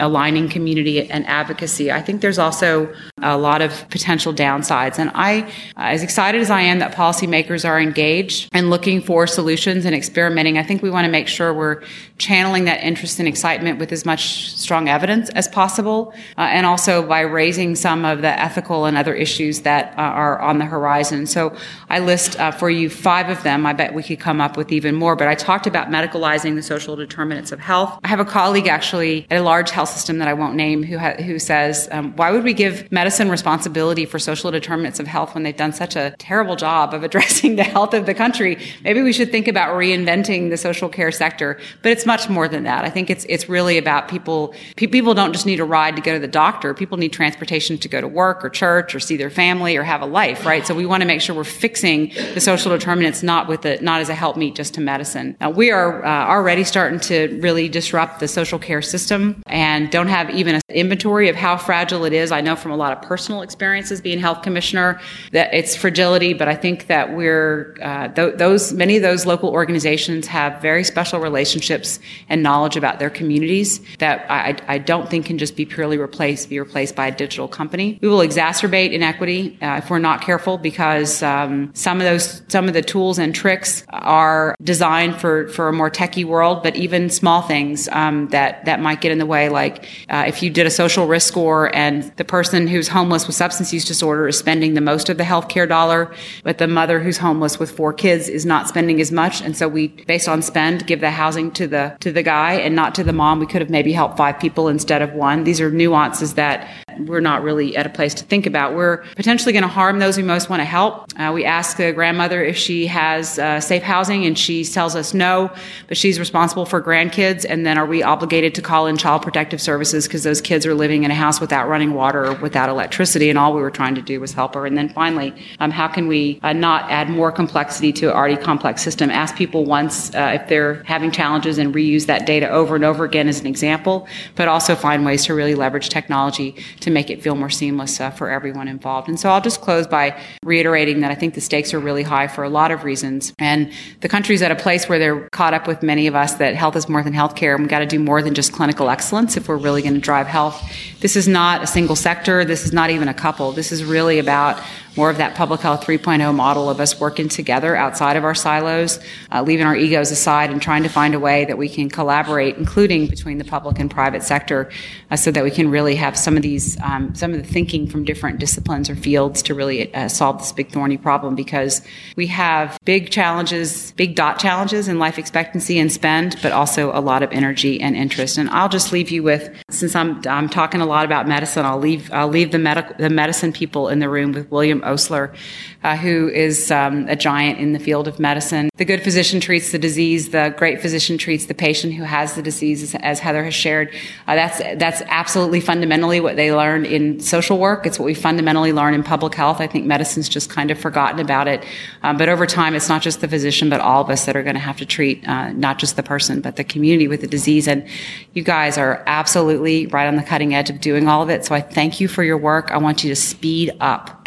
aligning 0.00 0.48
community 0.48 1.10
and 1.10 1.26
advocacy, 1.26 1.90
I 1.90 2.02
think 2.02 2.20
there's 2.20 2.38
also 2.38 2.94
a 3.22 3.38
lot 3.38 3.62
of 3.62 3.88
potential 3.88 4.34
downsides. 4.34 4.98
And 4.98 5.10
I, 5.14 5.50
as 5.74 6.02
excited 6.02 6.38
as 6.42 6.50
I 6.50 6.60
am 6.60 6.80
that 6.80 6.94
policymakers 6.94 7.66
are 7.66 7.80
engaged 7.80 8.50
and 8.52 8.68
looking 8.68 9.00
for 9.00 9.26
solutions 9.26 9.86
and 9.86 9.94
experimenting, 9.94 10.58
I 10.58 10.62
think 10.62 10.82
we 10.82 10.90
want 10.90 11.06
to 11.06 11.10
make 11.10 11.26
sure 11.26 11.54
we're 11.54 11.82
channeling 12.18 12.66
that 12.66 12.84
interest 12.84 13.18
and 13.18 13.26
excitement 13.26 13.78
with 13.78 13.90
as 13.90 14.04
much 14.04 14.50
strong 14.50 14.90
evidence 14.90 15.30
as 15.30 15.48
possible, 15.48 16.12
uh, 16.36 16.42
and 16.42 16.66
also 16.66 17.06
by 17.06 17.20
raising 17.20 17.74
some 17.74 18.04
of 18.04 18.20
the 18.20 18.28
ethical 18.28 18.84
and 18.84 18.98
other 18.98 19.14
issues 19.14 19.62
that 19.62 19.94
uh, 19.96 20.02
are 20.02 20.38
on 20.42 20.58
the 20.58 20.66
horizon. 20.66 21.24
So 21.24 21.56
I 21.88 22.00
list 22.00 22.38
uh, 22.38 22.50
for 22.50 22.68
you 22.68 22.90
five 22.90 23.30
of 23.30 23.42
them. 23.44 23.64
I 23.64 23.72
bet 23.72 23.94
we 23.94 24.02
could 24.02 24.20
come 24.20 24.42
up 24.42 24.58
with 24.58 24.70
even 24.72 24.94
more, 24.94 25.16
but 25.16 25.26
I 25.26 25.34
talked 25.34 25.66
about 25.66 25.88
medicalizing 25.88 26.54
the 26.54 26.62
social 26.62 26.96
determinants 26.96 27.50
of 27.50 27.60
health. 27.60 27.98
I 28.04 28.08
have 28.08 28.20
a 28.20 28.26
colleague 28.26 28.66
actually 28.66 29.26
at 29.30 29.38
a 29.38 29.42
large 29.42 29.70
health 29.70 29.88
system 29.88 30.18
that 30.18 30.28
I 30.28 30.34
won't 30.34 30.54
name 30.54 30.82
who 30.82 30.98
ha- 30.98 31.16
who 31.22 31.38
says, 31.38 31.88
um, 31.92 32.14
why 32.16 32.30
would 32.30 32.44
we 32.44 32.52
give 32.52 32.92
medicine 32.92 33.05
responsibility 33.30 34.04
for 34.04 34.18
social 34.18 34.50
determinants 34.50 35.00
of 35.00 35.06
health 35.06 35.34
when 35.34 35.42
they've 35.42 35.56
done 35.56 35.72
such 35.72 35.96
a 35.96 36.14
terrible 36.18 36.56
job 36.56 36.94
of 36.94 37.02
addressing 37.02 37.56
the 37.56 37.64
health 37.64 37.94
of 37.94 38.06
the 38.06 38.14
country? 38.14 38.58
Maybe 38.84 39.02
we 39.02 39.12
should 39.12 39.30
think 39.30 39.48
about 39.48 39.74
reinventing 39.74 40.50
the 40.50 40.56
social 40.56 40.88
care 40.88 41.12
sector, 41.12 41.58
but 41.82 41.92
it's 41.92 42.06
much 42.06 42.28
more 42.28 42.48
than 42.48 42.64
that. 42.64 42.84
I 42.84 42.90
think 42.90 43.10
it's 43.10 43.24
it's 43.28 43.48
really 43.48 43.78
about 43.78 44.08
people. 44.08 44.54
People 44.76 45.14
don't 45.14 45.32
just 45.32 45.46
need 45.46 45.60
a 45.60 45.64
ride 45.64 45.96
to 45.96 46.02
go 46.02 46.14
to 46.14 46.18
the 46.18 46.28
doctor. 46.28 46.74
People 46.74 46.98
need 46.98 47.12
transportation 47.12 47.78
to 47.78 47.88
go 47.88 48.00
to 48.00 48.08
work 48.08 48.44
or 48.44 48.50
church 48.50 48.94
or 48.94 49.00
see 49.00 49.16
their 49.16 49.30
family 49.30 49.76
or 49.76 49.82
have 49.82 50.02
a 50.02 50.06
life, 50.06 50.44
right? 50.46 50.66
So 50.66 50.74
we 50.74 50.86
want 50.86 51.02
to 51.02 51.06
make 51.06 51.20
sure 51.20 51.34
we're 51.34 51.44
fixing 51.44 52.12
the 52.34 52.40
social 52.40 52.70
determinants 52.70 53.22
not 53.22 53.48
with 53.48 53.64
it, 53.66 53.82
not 53.82 54.00
as 54.00 54.08
a 54.08 54.14
helpmeet 54.14 54.54
just 54.54 54.74
to 54.74 54.80
medicine. 54.80 55.36
Now, 55.40 55.50
we 55.50 55.70
are 55.70 56.04
uh, 56.04 56.26
already 56.26 56.64
starting 56.64 57.00
to 57.00 57.38
really 57.40 57.68
disrupt 57.68 58.20
the 58.20 58.28
social 58.28 58.58
care 58.58 58.82
system 58.82 59.42
and 59.46 59.90
don't 59.90 60.08
have 60.08 60.30
even 60.30 60.56
an 60.56 60.60
inventory 60.68 61.28
of 61.28 61.36
how 61.36 61.56
fragile 61.56 62.04
it 62.04 62.12
is. 62.12 62.32
I 62.32 62.40
know 62.40 62.56
from 62.56 62.72
a 62.72 62.76
lot 62.76 62.92
of 62.92 62.95
personal 63.02 63.42
experiences 63.42 64.00
being 64.00 64.18
health 64.18 64.42
commissioner 64.42 65.00
that 65.32 65.52
it's 65.52 65.76
fragility, 65.76 66.34
but 66.34 66.48
I 66.48 66.54
think 66.54 66.86
that 66.86 67.14
we're 67.14 67.76
uh, 67.82 68.08
th- 68.08 68.36
those 68.36 68.72
many 68.72 68.96
of 68.96 69.02
those 69.02 69.26
local 69.26 69.50
organizations 69.50 70.26
have 70.26 70.60
very 70.62 70.84
special 70.84 71.20
relationships 71.20 71.98
and 72.28 72.42
knowledge 72.42 72.76
about 72.76 72.98
their 72.98 73.10
communities 73.10 73.80
that 73.98 74.26
I, 74.30 74.56
I 74.68 74.78
don't 74.78 75.08
think 75.10 75.26
can 75.26 75.38
just 75.38 75.56
be 75.56 75.66
purely 75.66 75.98
replaced, 75.98 76.48
be 76.48 76.58
replaced 76.58 76.94
by 76.94 77.08
a 77.08 77.14
digital 77.14 77.48
company. 77.48 77.98
We 78.00 78.08
will 78.08 78.20
exacerbate 78.20 78.92
inequity 78.92 79.58
uh, 79.60 79.78
if 79.78 79.90
we're 79.90 79.98
not 79.98 80.20
careful 80.20 80.58
because 80.58 81.22
um, 81.22 81.70
some 81.74 82.00
of 82.00 82.04
those, 82.04 82.42
some 82.48 82.68
of 82.68 82.74
the 82.74 82.82
tools 82.82 83.18
and 83.18 83.34
tricks 83.34 83.84
are 83.90 84.54
designed 84.62 85.16
for, 85.16 85.48
for 85.48 85.68
a 85.68 85.72
more 85.72 85.90
techie 85.90 86.24
world, 86.24 86.62
but 86.62 86.76
even 86.76 87.10
small 87.10 87.42
things 87.42 87.88
um, 87.88 88.28
that, 88.28 88.64
that 88.64 88.80
might 88.80 89.00
get 89.00 89.12
in 89.12 89.18
the 89.18 89.26
way, 89.26 89.48
like 89.48 89.84
uh, 90.08 90.24
if 90.26 90.42
you 90.42 90.50
did 90.50 90.66
a 90.66 90.70
social 90.70 91.06
risk 91.06 91.28
score 91.28 91.74
and 91.74 92.04
the 92.16 92.24
person 92.24 92.66
who's 92.66 92.85
homeless 92.88 93.26
with 93.26 93.36
substance 93.36 93.72
use 93.72 93.84
disorder 93.84 94.28
is 94.28 94.38
spending 94.38 94.74
the 94.74 94.80
most 94.80 95.08
of 95.08 95.16
the 95.16 95.24
healthcare 95.24 95.68
dollar, 95.68 96.14
but 96.42 96.58
the 96.58 96.66
mother 96.66 97.00
who's 97.00 97.18
homeless 97.18 97.58
with 97.58 97.70
four 97.70 97.92
kids 97.92 98.28
is 98.28 98.46
not 98.46 98.68
spending 98.68 99.00
as 99.00 99.12
much. 99.12 99.40
And 99.40 99.56
so 99.56 99.68
we, 99.68 99.88
based 99.88 100.28
on 100.28 100.42
spend, 100.42 100.86
give 100.86 101.00
the 101.00 101.10
housing 101.10 101.50
to 101.52 101.66
the, 101.66 101.96
to 102.00 102.12
the 102.12 102.22
guy 102.22 102.54
and 102.54 102.74
not 102.74 102.94
to 102.96 103.04
the 103.04 103.12
mom. 103.12 103.40
We 103.40 103.46
could 103.46 103.60
have 103.60 103.70
maybe 103.70 103.92
helped 103.92 104.16
five 104.16 104.38
people 104.38 104.68
instead 104.68 105.02
of 105.02 105.12
one. 105.12 105.44
These 105.44 105.60
are 105.60 105.70
nuances 105.70 106.34
that 106.34 106.68
we're 107.00 107.20
not 107.20 107.42
really 107.42 107.76
at 107.76 107.86
a 107.86 107.90
place 107.90 108.14
to 108.14 108.24
think 108.24 108.46
about. 108.46 108.74
We're 108.74 108.98
potentially 109.14 109.52
going 109.52 109.62
to 109.62 109.68
harm 109.68 109.98
those 109.98 110.16
we 110.16 110.22
most 110.22 110.48
want 110.48 110.60
to 110.60 110.64
help. 110.64 111.10
Uh, 111.18 111.30
we 111.34 111.44
ask 111.44 111.76
the 111.76 111.92
grandmother 111.92 112.44
if 112.44 112.56
she 112.56 112.86
has 112.86 113.38
uh, 113.38 113.60
safe 113.60 113.82
housing, 113.82 114.26
and 114.26 114.38
she 114.38 114.64
tells 114.64 114.96
us 114.96 115.14
no, 115.14 115.50
but 115.88 115.96
she's 115.96 116.18
responsible 116.18 116.66
for 116.66 116.82
grandkids. 116.82 117.46
And 117.48 117.66
then 117.66 117.78
are 117.78 117.86
we 117.86 118.02
obligated 118.02 118.54
to 118.56 118.62
call 118.62 118.86
in 118.86 118.96
child 118.96 119.22
protective 119.22 119.60
services 119.60 120.06
because 120.06 120.22
those 120.22 120.40
kids 120.40 120.66
are 120.66 120.74
living 120.74 121.04
in 121.04 121.10
a 121.10 121.14
house 121.14 121.40
without 121.40 121.68
running 121.68 121.94
water 121.94 122.26
or 122.26 122.34
without 122.34 122.68
electricity, 122.68 123.30
and 123.30 123.38
all 123.38 123.54
we 123.54 123.60
were 123.60 123.70
trying 123.70 123.94
to 123.94 124.02
do 124.02 124.20
was 124.20 124.32
help 124.32 124.54
her. 124.54 124.66
And 124.66 124.76
then 124.76 124.88
finally, 124.88 125.34
um, 125.60 125.70
how 125.70 125.88
can 125.88 126.08
we 126.08 126.40
uh, 126.42 126.52
not 126.52 126.90
add 126.90 127.08
more 127.10 127.32
complexity 127.32 127.92
to 127.94 128.10
an 128.10 128.16
already 128.16 128.36
complex 128.36 128.82
system? 128.82 129.10
Ask 129.10 129.36
people 129.36 129.64
once 129.64 130.14
uh, 130.14 130.38
if 130.40 130.48
they're 130.48 130.82
having 130.84 131.10
challenges 131.10 131.58
and 131.58 131.74
reuse 131.74 132.06
that 132.06 132.26
data 132.26 132.48
over 132.48 132.74
and 132.74 132.84
over 132.84 133.04
again 133.04 133.28
as 133.28 133.40
an 133.40 133.46
example, 133.46 134.06
but 134.34 134.48
also 134.48 134.74
find 134.74 135.04
ways 135.04 135.24
to 135.26 135.34
really 135.34 135.54
leverage 135.54 135.88
technology 135.88 136.54
to 136.80 136.85
make 136.90 137.10
it 137.10 137.22
feel 137.22 137.34
more 137.34 137.50
seamless 137.50 138.00
uh, 138.00 138.10
for 138.10 138.30
everyone 138.30 138.68
involved. 138.68 139.08
And 139.08 139.18
so 139.18 139.30
I'll 139.30 139.40
just 139.40 139.60
close 139.60 139.86
by 139.86 140.20
reiterating 140.42 141.00
that 141.00 141.10
I 141.10 141.14
think 141.14 141.34
the 141.34 141.40
stakes 141.40 141.74
are 141.74 141.78
really 141.78 142.02
high 142.02 142.28
for 142.28 142.44
a 142.44 142.48
lot 142.48 142.70
of 142.70 142.84
reasons. 142.84 143.32
And 143.38 143.72
the 144.00 144.08
country's 144.08 144.42
at 144.42 144.50
a 144.50 144.56
place 144.56 144.88
where 144.88 144.98
they're 144.98 145.28
caught 145.30 145.54
up 145.54 145.66
with 145.66 145.82
many 145.82 146.06
of 146.06 146.14
us 146.14 146.34
that 146.34 146.54
health 146.54 146.76
is 146.76 146.88
more 146.88 147.02
than 147.02 147.12
healthcare. 147.12 147.54
And 147.54 147.64
we've 147.64 147.70
got 147.70 147.80
to 147.80 147.86
do 147.86 147.98
more 147.98 148.22
than 148.22 148.34
just 148.34 148.52
clinical 148.52 148.90
excellence 148.90 149.36
if 149.36 149.48
we're 149.48 149.56
really 149.56 149.82
going 149.82 149.94
to 149.94 150.00
drive 150.00 150.26
health. 150.26 150.62
This 151.00 151.16
is 151.16 151.28
not 151.28 151.62
a 151.62 151.66
single 151.66 151.96
sector. 151.96 152.44
This 152.44 152.64
is 152.64 152.72
not 152.72 152.90
even 152.90 153.08
a 153.08 153.14
couple. 153.14 153.52
This 153.52 153.72
is 153.72 153.84
really 153.84 154.18
about 154.18 154.62
more 154.96 155.10
of 155.10 155.18
that 155.18 155.34
public 155.34 155.60
health 155.60 155.84
3.0 155.84 156.34
model 156.34 156.70
of 156.70 156.80
us 156.80 156.98
working 156.98 157.28
together 157.28 157.76
outside 157.76 158.16
of 158.16 158.24
our 158.24 158.34
silos, 158.34 158.98
uh, 159.30 159.42
leaving 159.42 159.66
our 159.66 159.76
egos 159.76 160.10
aside 160.10 160.50
and 160.50 160.62
trying 160.62 160.82
to 160.82 160.88
find 160.88 161.14
a 161.14 161.20
way 161.20 161.44
that 161.44 161.58
we 161.58 161.68
can 161.68 161.88
collaborate, 161.88 162.56
including 162.56 163.06
between 163.06 163.38
the 163.38 163.44
public 163.44 163.78
and 163.78 163.90
private 163.90 164.22
sector, 164.22 164.70
uh, 165.10 165.16
so 165.16 165.30
that 165.30 165.44
we 165.44 165.50
can 165.50 165.70
really 165.70 165.94
have 165.94 166.16
some 166.16 166.36
of 166.36 166.42
these, 166.42 166.80
um, 166.80 167.14
some 167.14 167.32
of 167.32 167.38
the 167.38 167.46
thinking 167.46 167.86
from 167.86 168.04
different 168.04 168.38
disciplines 168.38 168.88
or 168.88 168.96
fields 168.96 169.42
to 169.42 169.54
really 169.54 169.94
uh, 169.94 170.08
solve 170.08 170.38
this 170.38 170.52
big 170.52 170.70
thorny 170.70 170.96
problem 170.96 171.34
because 171.34 171.82
we 172.16 172.26
have 172.26 172.78
big 172.84 173.10
challenges, 173.10 173.92
big 173.92 174.14
dot 174.14 174.38
challenges 174.38 174.88
in 174.88 174.98
life 174.98 175.18
expectancy 175.18 175.78
and 175.78 175.92
spend, 175.92 176.36
but 176.42 176.52
also 176.52 176.90
a 176.92 177.00
lot 177.00 177.22
of 177.22 177.30
energy 177.32 177.80
and 177.80 177.94
interest. 177.96 178.38
And 178.38 178.48
I'll 178.50 178.68
just 178.68 178.92
leave 178.92 179.10
you 179.10 179.22
with, 179.22 179.54
since 179.70 179.94
I'm, 179.94 180.22
I'm 180.26 180.48
talking 180.48 180.80
a 180.80 180.86
lot 180.86 181.04
about 181.04 181.28
medicine, 181.28 181.66
I'll 181.66 181.78
leave, 181.78 182.10
I'll 182.12 182.28
leave 182.28 182.50
the 182.52 182.58
medical, 182.58 182.94
the 182.98 183.10
medicine 183.10 183.52
people 183.52 183.88
in 183.88 183.98
the 183.98 184.08
room 184.08 184.32
with 184.32 184.50
William 184.50 184.82
Osler, 184.86 185.34
uh, 185.82 185.96
who 185.96 186.28
is 186.28 186.70
um, 186.70 187.08
a 187.08 187.16
giant 187.16 187.58
in 187.58 187.72
the 187.72 187.78
field 187.78 188.08
of 188.08 188.18
medicine. 188.18 188.70
The 188.76 188.84
good 188.84 189.02
physician 189.02 189.40
treats 189.40 189.72
the 189.72 189.78
disease. 189.78 190.30
The 190.30 190.54
great 190.56 190.80
physician 190.80 191.18
treats 191.18 191.46
the 191.46 191.54
patient 191.54 191.94
who 191.94 192.04
has 192.04 192.34
the 192.34 192.42
disease, 192.42 192.94
as 192.96 193.20
Heather 193.20 193.44
has 193.44 193.54
shared. 193.54 193.94
Uh, 194.26 194.34
that's 194.34 194.58
that's 194.78 195.02
absolutely 195.06 195.60
fundamentally 195.60 196.20
what 196.20 196.36
they 196.36 196.52
learn 196.52 196.84
in 196.84 197.20
social 197.20 197.58
work. 197.58 197.86
It's 197.86 197.98
what 197.98 198.06
we 198.06 198.14
fundamentally 198.14 198.72
learn 198.72 198.94
in 198.94 199.02
public 199.02 199.34
health. 199.34 199.60
I 199.60 199.66
think 199.66 199.86
medicine's 199.86 200.28
just 200.28 200.50
kind 200.50 200.70
of 200.70 200.78
forgotten 200.78 201.20
about 201.20 201.48
it. 201.48 201.64
Um, 202.02 202.16
but 202.16 202.28
over 202.28 202.46
time, 202.46 202.74
it's 202.74 202.88
not 202.88 203.02
just 203.02 203.20
the 203.20 203.28
physician, 203.28 203.68
but 203.70 203.80
all 203.80 204.02
of 204.02 204.10
us 204.10 204.26
that 204.26 204.36
are 204.36 204.42
going 204.42 204.54
to 204.54 204.60
have 204.60 204.78
to 204.78 204.86
treat 204.86 205.26
uh, 205.28 205.52
not 205.52 205.78
just 205.78 205.96
the 205.96 206.02
person, 206.02 206.40
but 206.40 206.56
the 206.56 206.64
community 206.64 207.08
with 207.08 207.20
the 207.20 207.26
disease. 207.26 207.68
And 207.68 207.86
you 208.34 208.42
guys 208.42 208.78
are 208.78 209.02
absolutely 209.06 209.86
right 209.86 210.06
on 210.06 210.16
the 210.16 210.22
cutting 210.22 210.54
edge 210.54 210.70
of 210.70 210.80
doing 210.80 211.08
all 211.08 211.22
of 211.22 211.30
it. 211.30 211.44
So 211.44 211.54
I 211.54 211.60
thank 211.60 212.00
you 212.00 212.08
for 212.08 212.22
your 212.22 212.38
work. 212.38 212.70
I 212.70 212.78
want 212.78 213.04
you 213.04 213.10
to 213.10 213.16
speed 213.16 213.72
up 213.80 214.26